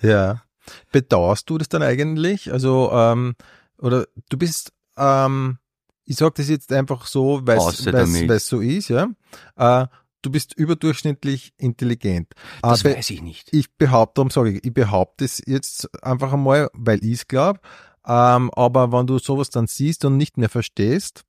[0.03, 0.45] Ja.
[0.93, 2.53] Bedauerst du das dann eigentlich?
[2.53, 3.35] Also, ähm,
[3.79, 5.59] oder du bist, ähm,
[6.05, 9.09] ich sag das jetzt einfach so, weil es so ist, ja.
[9.57, 9.87] Äh,
[10.23, 12.33] du bist überdurchschnittlich intelligent.
[12.63, 13.49] Das Aber weiß ich nicht.
[13.53, 17.61] ich behaupte, darum sage ich, ich behaupte es jetzt einfach einmal, weil ich es glaube.
[18.09, 21.25] Ähm, aber wenn du sowas dann siehst und nicht mehr verstehst,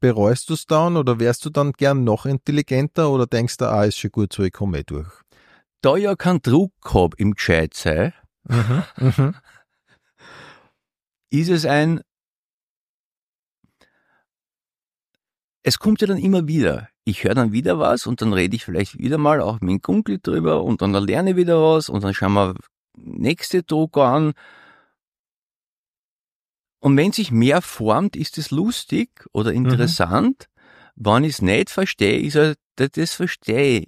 [0.00, 3.84] bereust du es dann oder wärst du dann gern noch intelligenter oder denkst du, ah,
[3.84, 5.10] ist schon gut so, ich komme eh durch?
[5.80, 8.12] Da ich ja keinen Druck hab im Gescheit sei,
[8.48, 8.82] Mhm.
[8.96, 9.34] Mhm.
[11.30, 12.00] ist es ein,
[15.62, 16.88] es kommt ja dann immer wieder.
[17.04, 19.82] Ich höre dann wieder was und dann rede ich vielleicht wieder mal auch mit dem
[19.82, 22.54] Kumpel drüber und dann lerne ich wieder was und dann schauen wir
[22.96, 24.32] nächste Doku an.
[26.80, 30.48] Und wenn sich mehr formt, ist es lustig oder interessant.
[30.96, 32.56] Wenn ich es nicht verstehe, ist das,
[32.92, 33.86] das verstehe ich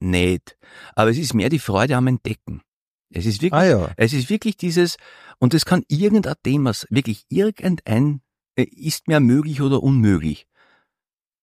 [0.00, 0.56] nicht.
[0.94, 2.62] Aber es ist mehr die Freude am Entdecken.
[3.10, 3.90] Es ist wirklich Ah ja.
[3.96, 4.96] es ist wirklich dieses,
[5.38, 8.22] und es kann irgendein Thema, wirklich irgendein,
[8.56, 10.46] äh, ist mehr möglich oder unmöglich.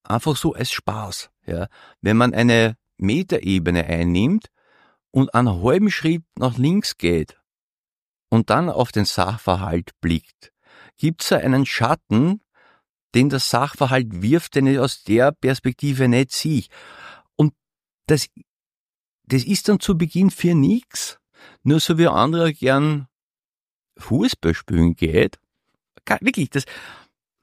[0.03, 1.67] Einfach so als Spaß, ja.
[2.01, 4.47] Wenn man eine Metaebene einnimmt
[5.11, 7.36] und einen halben Schritt nach links geht
[8.29, 10.51] und dann auf den Sachverhalt blickt,
[10.97, 12.41] gibt's da einen Schatten,
[13.15, 16.65] den der Sachverhalt wirft, den ich aus der Perspektive nicht sehe.
[17.35, 17.53] Und
[18.07, 18.27] das,
[19.23, 21.19] das ist dann zu Beginn für nix.
[21.63, 23.07] Nur so wie andere gern
[23.97, 25.39] Fußball spielen geht.
[26.21, 26.65] Wirklich, das,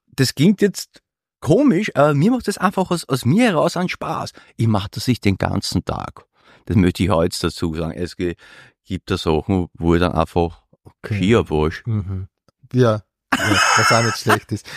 [0.06, 1.02] das klingt jetzt
[1.40, 4.32] komisch, aber mir macht das einfach aus, aus mir heraus einen Spaß.
[4.56, 6.26] Ich mache das nicht den ganzen Tag.
[6.66, 7.92] Das möchte ich auch jetzt dazu sagen.
[7.92, 10.63] Es gibt da Sachen, wo ich dann einfach
[11.06, 11.84] schier wasch.
[11.86, 12.28] Mhm.
[12.72, 13.02] Ja,
[13.32, 14.68] ja, was auch nicht schlecht ist.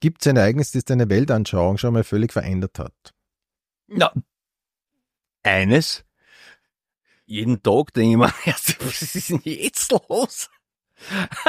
[0.00, 3.14] Gibt es ein Ereignis, das deine Weltanschauung schon mal völlig verändert hat?
[3.88, 4.12] Ja.
[5.42, 6.04] Eines.
[7.26, 8.32] Jeden Tag denke ich mir,
[8.80, 10.50] was ist denn jetzt los?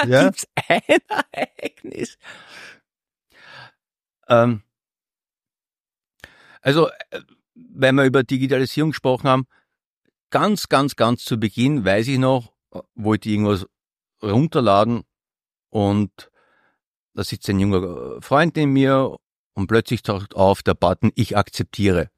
[0.06, 0.26] Ja?
[0.26, 0.82] Gibt's ein
[1.32, 2.20] Ereignis?
[4.28, 4.62] Ähm,
[6.62, 7.22] also, äh,
[7.56, 9.48] weil wir über Digitalisierung gesprochen haben,
[10.30, 12.54] ganz, ganz, ganz zu Beginn, weiß ich noch,
[12.96, 13.68] wollte ich irgendwas
[14.22, 15.04] runterladen
[15.70, 16.32] und
[17.14, 19.18] da sitzt ein junger äh, Freund neben mir
[19.54, 22.10] und plötzlich taucht auf der Button, ich akzeptiere.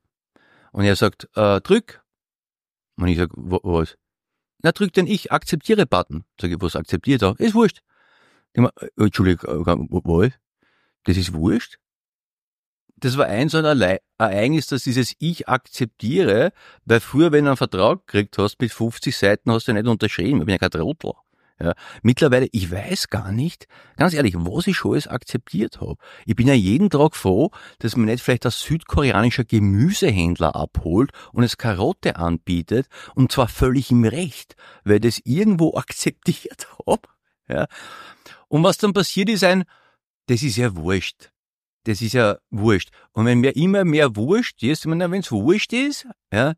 [0.71, 2.03] Und er sagt, äh, drück.
[2.97, 3.97] Und ich sag, "Wo- was?
[4.63, 6.23] Na, drück den Ich akzeptiere Button.
[6.39, 7.39] Sag ich, was akzeptiert er?
[7.39, 7.81] Ist wurscht.
[8.53, 10.31] Ich mein, äh, Entschuldigung, äh, was?
[11.03, 11.79] Das ist wurscht?
[13.01, 16.53] Das war ein so ein Ereignis, dass dieses Ich akzeptiere,
[16.85, 20.39] weil früher, wenn du einen Vertrag gekriegt hast mit 50 Seiten, hast du nicht unterschrieben.
[20.39, 21.13] Ich bin ja kein Trottel.
[21.59, 21.73] Ja.
[22.03, 23.67] Mittlerweile, ich weiß gar nicht,
[23.97, 25.95] ganz ehrlich, was ich schon alles akzeptiert habe.
[26.25, 31.43] Ich bin ja jeden Tag froh, dass man nicht vielleicht ein südkoreanischer Gemüsehändler abholt und
[31.43, 37.07] es Karotte anbietet und zwar völlig im Recht, weil ich das irgendwo akzeptiert habe.
[37.47, 37.67] Ja.
[38.47, 39.63] Und was dann passiert ist ein,
[40.27, 41.31] das ist ja wurscht.
[41.83, 42.91] Das ist ja wurscht.
[43.11, 46.53] Und wenn mir immer mehr wurscht ist, wenn es wurscht ist, ja,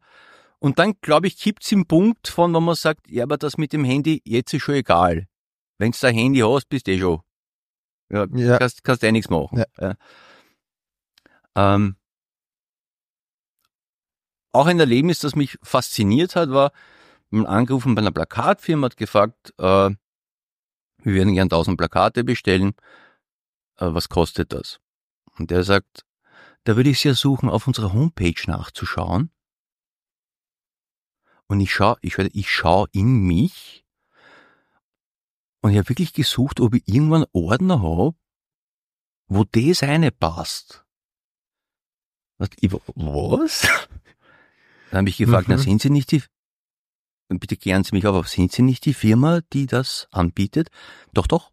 [0.60, 3.74] und dann, glaube ich, kippt's im Punkt von, wenn man sagt, ja, aber das mit
[3.74, 5.28] dem Handy, jetzt ist schon egal.
[5.78, 7.22] Wenn's da Handy hast, bist eh schon.
[8.10, 8.60] Ja, Ja.
[8.60, 9.58] kannst, kannst eh nichts machen.
[9.58, 9.96] Ja.
[11.56, 11.76] Ja.
[11.76, 11.98] Ähm,
[14.54, 16.72] auch ein Erlebnis, das mich fasziniert hat, war,
[17.30, 19.90] man angerufen bei einer Plakatfirma, hat gefragt, äh,
[21.00, 22.74] wir würden gern 1000 Plakate bestellen,
[23.78, 24.80] äh, was kostet das?
[25.38, 26.06] Und der sagt,
[26.64, 29.32] da würde ich Sie ersuchen, auf unserer Homepage nachzuschauen.
[31.48, 33.86] Und ich schau, ich, ich schau in mich
[35.62, 38.16] Und ich habe wirklich gesucht, ob ich irgendwann einen Ordner habe,
[39.28, 40.86] wo das eine passt.
[42.60, 43.62] Ich, was?
[44.92, 45.56] Dann habe ich gefragt, mhm.
[45.56, 46.22] na sind Sie nicht die,
[47.30, 50.70] bitte klären Sie mich auf, sind Sie nicht die Firma, die das anbietet?
[51.14, 51.52] Doch, doch.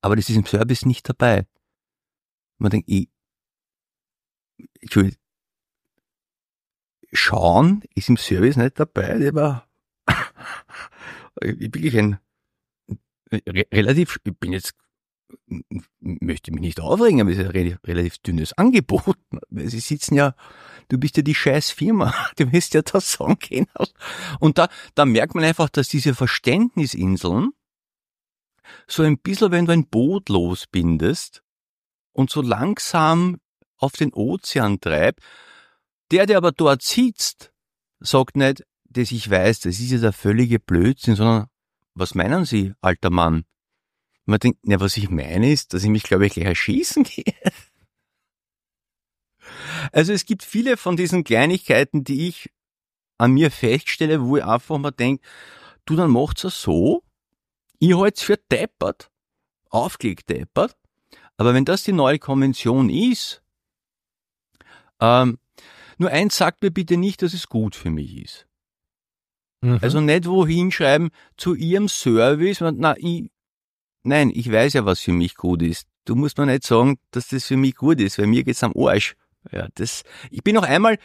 [0.00, 1.46] Aber das ist im Service nicht dabei.
[2.58, 3.08] Man denkt, ich,
[4.80, 5.18] Entschuldigung,
[7.12, 9.68] schauen ist im Service nicht dabei, der war
[11.40, 12.18] wirklich ein
[13.30, 14.74] relativ, ich bin jetzt
[16.00, 19.16] möchte mich nicht aufregen, aber es ist ein relativ, relativ dünnes Angebot.
[19.50, 20.34] Sie sitzen ja,
[20.88, 23.66] du bist ja die scheiß Firma, du wirst ja das sagen gehen.
[24.40, 27.50] Und da, da merkt man einfach, dass diese Verständnisinseln
[28.86, 31.42] so ein bisschen, wenn du ein Boot losbindest
[32.18, 33.38] und so langsam
[33.76, 35.20] auf den Ozean treibt,
[36.10, 37.52] der, der aber dort sitzt,
[38.00, 41.46] sagt nicht, dass ich weiß, das ist ja der völlige Blödsinn, sondern
[41.94, 43.44] was meinen Sie, alter Mann?
[44.24, 47.34] man denkt, ja, was ich meine ist, dass ich mich, glaube ich, gleich erschießen gehe.
[49.92, 52.50] Also es gibt viele von diesen Kleinigkeiten, die ich
[53.16, 55.26] an mir feststelle, wo ich einfach mal denke,
[55.86, 57.02] du, dann macht's ja so,
[57.78, 59.10] ich halt's für deppert,
[59.70, 60.76] aufgelegt deppert,
[61.38, 63.42] aber wenn das die neue Konvention ist,
[65.00, 65.38] ähm,
[65.96, 68.46] nur eins sagt mir bitte nicht, dass es gut für mich ist.
[69.62, 69.78] Mhm.
[69.80, 73.30] Also nicht wohin schreiben zu ihrem Service, na, ich,
[74.08, 75.86] Nein, ich weiß ja, was für mich gut ist.
[76.04, 78.72] Du musst mir nicht sagen, dass das für mich gut ist, weil mir geht's am
[78.74, 79.16] Arsch.
[79.52, 80.98] Ja, das, ich bin noch einmal,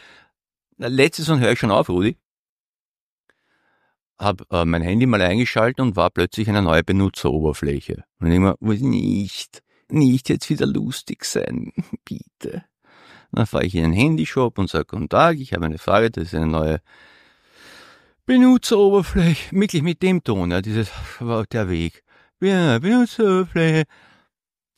[0.78, 2.16] letztes Mal höre ich schon auf, Rudi.
[4.16, 8.04] Hab äh, mein Handy mal eingeschaltet und war plötzlich eine neue Benutzeroberfläche.
[8.20, 11.72] Und ich mir, nicht, nicht jetzt wieder lustig sein,
[12.04, 12.64] bitte.
[13.32, 16.24] Dann fahre ich in den Handyshop und sage, guten Tag, ich habe eine Frage, das
[16.24, 16.80] ist eine neue
[18.26, 20.90] Benutzeroberfläche, wirklich mit dem Ton, ja, dieses
[21.20, 22.04] der Weg.
[22.40, 23.84] Ja, Benutzerfläche.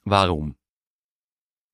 [0.04, 0.56] Warum?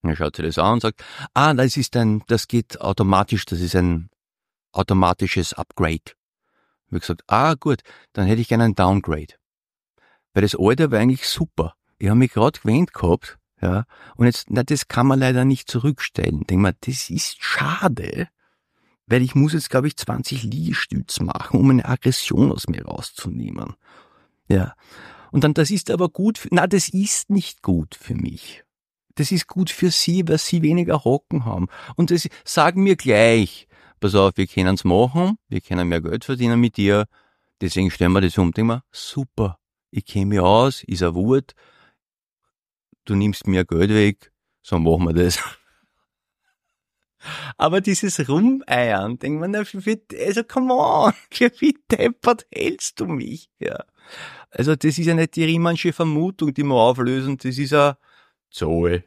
[0.03, 1.05] Er schaut sich das an und sagt,
[1.35, 4.11] ah, das ist ein, das geht automatisch, das ist ein
[4.73, 6.01] automatisches Upgrade.
[6.07, 7.83] Ich habe gesagt, ah, gut,
[8.13, 9.35] dann hätte ich gerne ein Downgrade.
[10.35, 11.75] Weil das alte war eigentlich super.
[12.03, 13.85] Ich habe mich gerade gewöhnt gehabt, ja,
[14.17, 16.45] und jetzt, na, das kann man leider nicht zurückstellen.
[16.49, 18.27] Denk mal, das ist schade,
[19.07, 23.77] weil ich muss jetzt, glaube ich, 20 Liegestütz machen, um eine Aggression aus mir rauszunehmen.
[24.49, 24.75] Ja.
[25.31, 28.65] Und dann, das ist aber gut, für, na, das ist nicht gut für mich.
[29.15, 31.69] Das ist gut für Sie, weil Sie weniger Hocken haben.
[31.95, 33.69] Und das sagen mir gleich,
[34.01, 37.07] pass auf, wir können es machen, wir können mehr Geld verdienen mit dir,
[37.61, 38.51] deswegen stellen wir das um.
[38.51, 39.61] Denk mal, super,
[39.93, 41.55] ich mich aus, ist ein Wort,
[43.05, 45.39] du nimmst mir Geld weg, so machen wir das.
[47.57, 51.13] Aber dieses Rumeiern, denkt man, also come on,
[51.59, 53.49] wie deppert hältst du mich?
[53.61, 53.85] Ja.
[54.51, 57.97] Also das ist ja nicht die Riemannsche Vermutung, die wir auflösen, das ist ja
[58.51, 59.05] Zoe.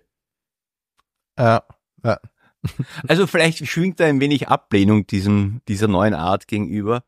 [1.37, 1.63] Ja,
[2.03, 2.19] ja.
[3.07, 7.03] Also vielleicht schwingt da ein wenig Ablehnung diesem, dieser neuen Art gegenüber.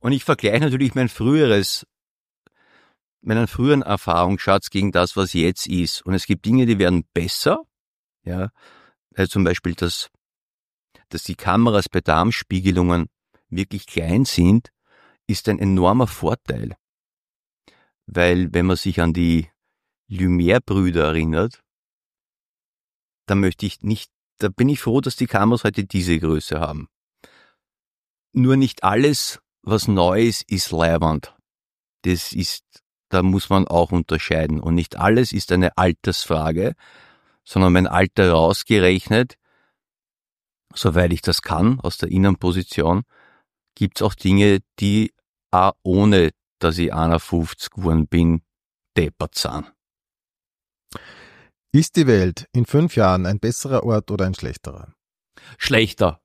[0.00, 1.86] Und ich vergleiche natürlich mein früheres,
[3.22, 6.02] meinen früheren Erfahrungsschatz gegen das, was jetzt ist.
[6.02, 7.62] Und es gibt Dinge, die werden besser.
[8.24, 8.50] Ja,
[9.14, 10.10] also zum Beispiel, dass,
[11.08, 13.08] dass die Kameras bei Darmspiegelungen
[13.48, 14.70] wirklich klein sind,
[15.26, 16.76] ist ein enormer Vorteil
[18.06, 19.48] weil wenn man sich an die
[20.08, 21.62] Lumière-Brüder erinnert,
[23.26, 26.88] da möchte ich nicht, da bin ich froh, dass die Kameras heute diese Größe haben.
[28.32, 31.36] Nur nicht alles, was neu ist, ist leibend.
[32.02, 32.81] Das ist,
[33.12, 34.58] da muss man auch unterscheiden.
[34.58, 36.74] Und nicht alles ist eine Altersfrage,
[37.44, 39.36] sondern mein Alter rausgerechnet,
[40.74, 43.02] soweit ich das kann, aus der Innenposition,
[43.74, 45.12] gibt's auch Dinge, die
[45.50, 48.42] auch ohne dass ich 51 geworden bin,
[48.96, 49.72] deppert sind.
[51.72, 54.94] Ist die Welt in fünf Jahren ein besserer Ort oder ein schlechterer?
[55.58, 56.22] Schlechter.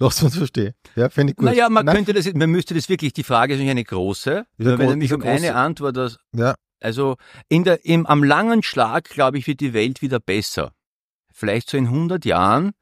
[0.00, 0.72] Lass uns verstehen.
[0.96, 1.44] Ja, finde ich gut.
[1.44, 1.96] Naja, man Nein.
[1.96, 4.46] könnte das, man müsste das wirklich, die Frage ist nicht eine große.
[4.56, 6.54] Wenn mich um eine Antwort, das, ja.
[6.80, 7.16] also
[7.48, 10.72] in der, im, am langen Schlag, glaube ich, wird die Welt wieder besser.
[11.32, 12.72] Vielleicht so in 100 Jahren,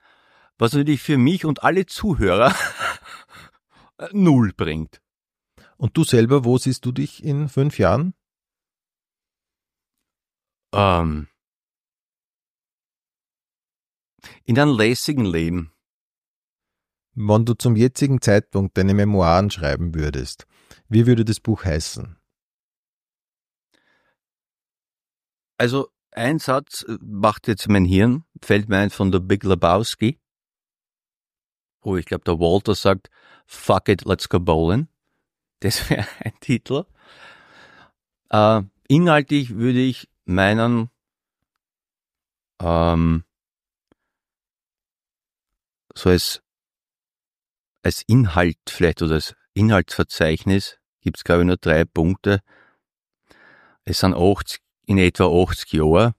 [0.59, 2.55] was natürlich für mich und alle Zuhörer
[4.13, 5.01] null bringt.
[5.77, 8.15] Und du selber, wo siehst du dich in fünf Jahren?
[10.73, 11.27] Ähm,
[14.45, 15.73] in einem lässigen Leben.
[17.21, 20.47] Wenn du zum jetzigen Zeitpunkt deine Memoiren schreiben würdest,
[20.89, 22.17] wie würde das Buch heißen?
[25.57, 30.21] Also ein Satz äh, macht jetzt mein Hirn, fällt mir ein von der Big Lebowski,
[31.81, 33.11] wo ich glaube, der Walter sagt,
[33.47, 34.87] fuck it, let's go bowling.
[35.61, 36.85] Das wäre ein Titel.
[38.31, 40.89] Äh, inhaltlich würde ich meinen
[42.63, 43.25] ähm,
[45.97, 46.43] so als,
[47.83, 52.41] als Inhalt vielleicht oder als Inhaltsverzeichnis gibt's glaube ich nur drei Punkte.
[53.85, 56.15] Es sind 80, in etwa 80 Jahre.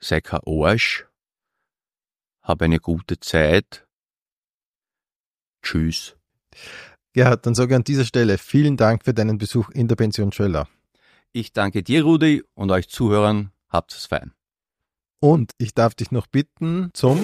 [0.00, 1.06] Sei kein Arsch.
[2.42, 3.86] Hab eine gute Zeit.
[5.62, 6.16] Tschüss.
[7.12, 10.32] Gerhard, dann sage ich an dieser Stelle vielen Dank für deinen Besuch in der Pension
[10.32, 10.68] Schöller.
[11.32, 13.52] Ich danke dir, Rudi, und euch Zuhörern.
[13.68, 14.32] Habt es fein.
[15.20, 17.18] Und ich darf dich noch bitten zum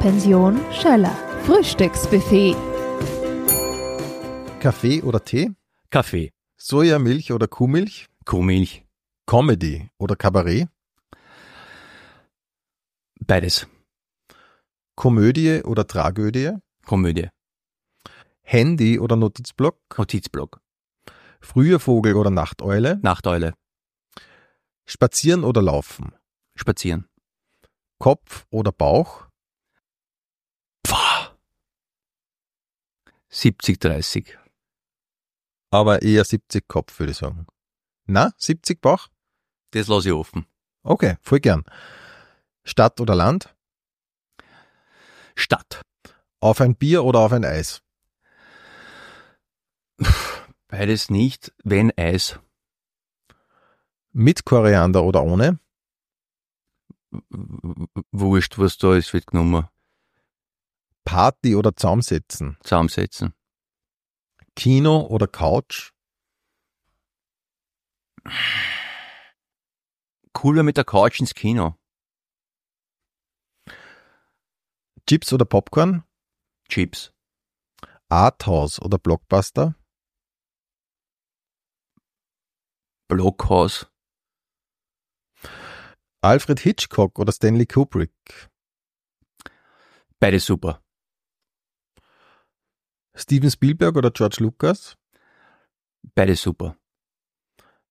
[0.00, 1.27] Pension Schöller.
[1.44, 2.56] Frühstücksbuffet.
[4.60, 5.52] Kaffee oder Tee,
[5.90, 8.84] Kaffee, Sojamilch oder Kuhmilch, Kuhmilch,
[9.26, 10.68] Comedy oder Kabarett,
[13.26, 13.66] beides.
[14.96, 17.28] Komödie oder Tragödie, Komödie,
[18.42, 20.60] Handy oder Notizblock, Notizblock,
[21.40, 23.54] früher Vogel oder Nachteule, Nachteule,
[24.86, 26.12] Spazieren oder Laufen,
[26.56, 27.06] Spazieren.
[27.98, 29.27] Kopf oder Bauch,
[33.30, 34.38] 70, 30.
[35.70, 37.46] aber eher 70 Kopf, würde ich sagen.
[38.06, 39.08] Na, 70 Bauch?
[39.72, 40.46] Das lasse ich offen.
[40.82, 41.64] Okay, voll gern.
[42.64, 43.54] Stadt oder Land,
[45.34, 45.82] Stadt.
[46.40, 47.82] auf ein Bier oder auf ein Eis,
[50.68, 52.38] Beides nicht, wenn Eis.
[54.12, 55.58] mit Koriander oder ohne,
[58.10, 59.66] Wurscht, was da ist, wird genommen.
[61.08, 63.32] Party oder Zaumsetzen, Zusammensetzen.
[64.54, 65.92] Kino oder Couch,
[70.34, 71.78] Cooler mit der Couch ins Kino.
[75.08, 76.04] Chips oder Popcorn,
[76.68, 77.10] Chips.
[78.10, 79.76] Arthouse oder Blockbuster,
[83.08, 83.90] Blockhaus.
[86.20, 88.12] Alfred Hitchcock oder Stanley Kubrick,
[90.20, 90.82] Beides super.
[93.18, 94.96] Steven Spielberg oder George Lucas,
[96.14, 96.76] Beides super.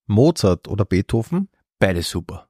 [0.06, 1.50] Mozart oder Beethoven,
[1.80, 2.50] Beides super.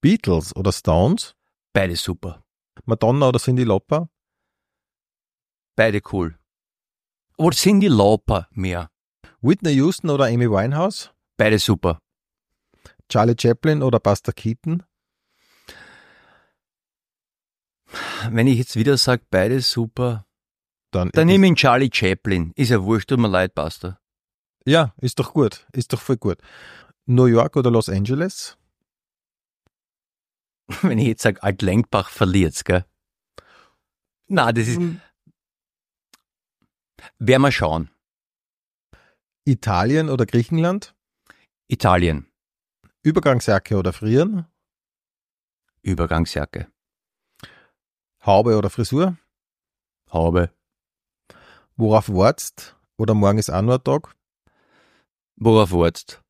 [0.00, 1.36] Beatles oder Stones,
[1.72, 2.44] Beides super.
[2.84, 4.08] Madonna oder Cyndi Lauper,
[5.76, 6.38] Beide cool.
[7.38, 8.90] Oder die Lauper mehr?
[9.40, 11.98] Whitney Houston oder Amy Winehouse, Beide super.
[13.08, 14.82] Charlie Chaplin oder Buster Keaton,
[18.30, 20.26] Wenn ich jetzt wieder sage, beide super,
[20.94, 22.52] dann, dann nehme ich ihn Charlie Chaplin.
[22.56, 23.98] Ist ja wurscht, tut mir leid, Buster.
[24.64, 26.38] Ja, ist doch gut, ist doch voll gut.
[27.06, 28.56] New York oder Los Angeles,
[30.82, 32.84] Wenn ich jetzt sage, Alt-Lenkbach verliert's, gell?
[34.28, 34.80] Na, das ist,
[37.18, 37.90] werden wir schauen.
[39.44, 40.94] Italien oder Griechenland,
[41.68, 42.30] Italien,
[43.02, 44.46] Übergangsjacke oder Frieren,
[45.82, 46.70] Übergangsjacke,
[48.24, 49.18] Haube oder Frisur,
[50.12, 50.52] Haube,
[51.82, 54.14] worauf wartest oder morgen ist auch nur ein Tag,
[55.36, 56.22] worauf wartest?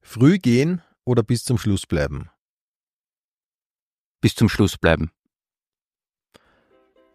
[0.00, 2.30] früh gehen oder bis zum Schluss bleiben,
[4.20, 5.10] Bis zum Schluss bleiben.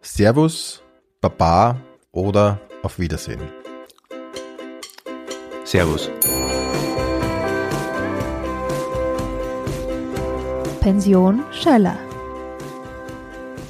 [0.02, 0.82] Servus,
[1.20, 1.80] Baba
[2.12, 3.42] oder auf Wiedersehen.
[5.64, 6.10] Servus.
[10.80, 12.11] Pension Schöller.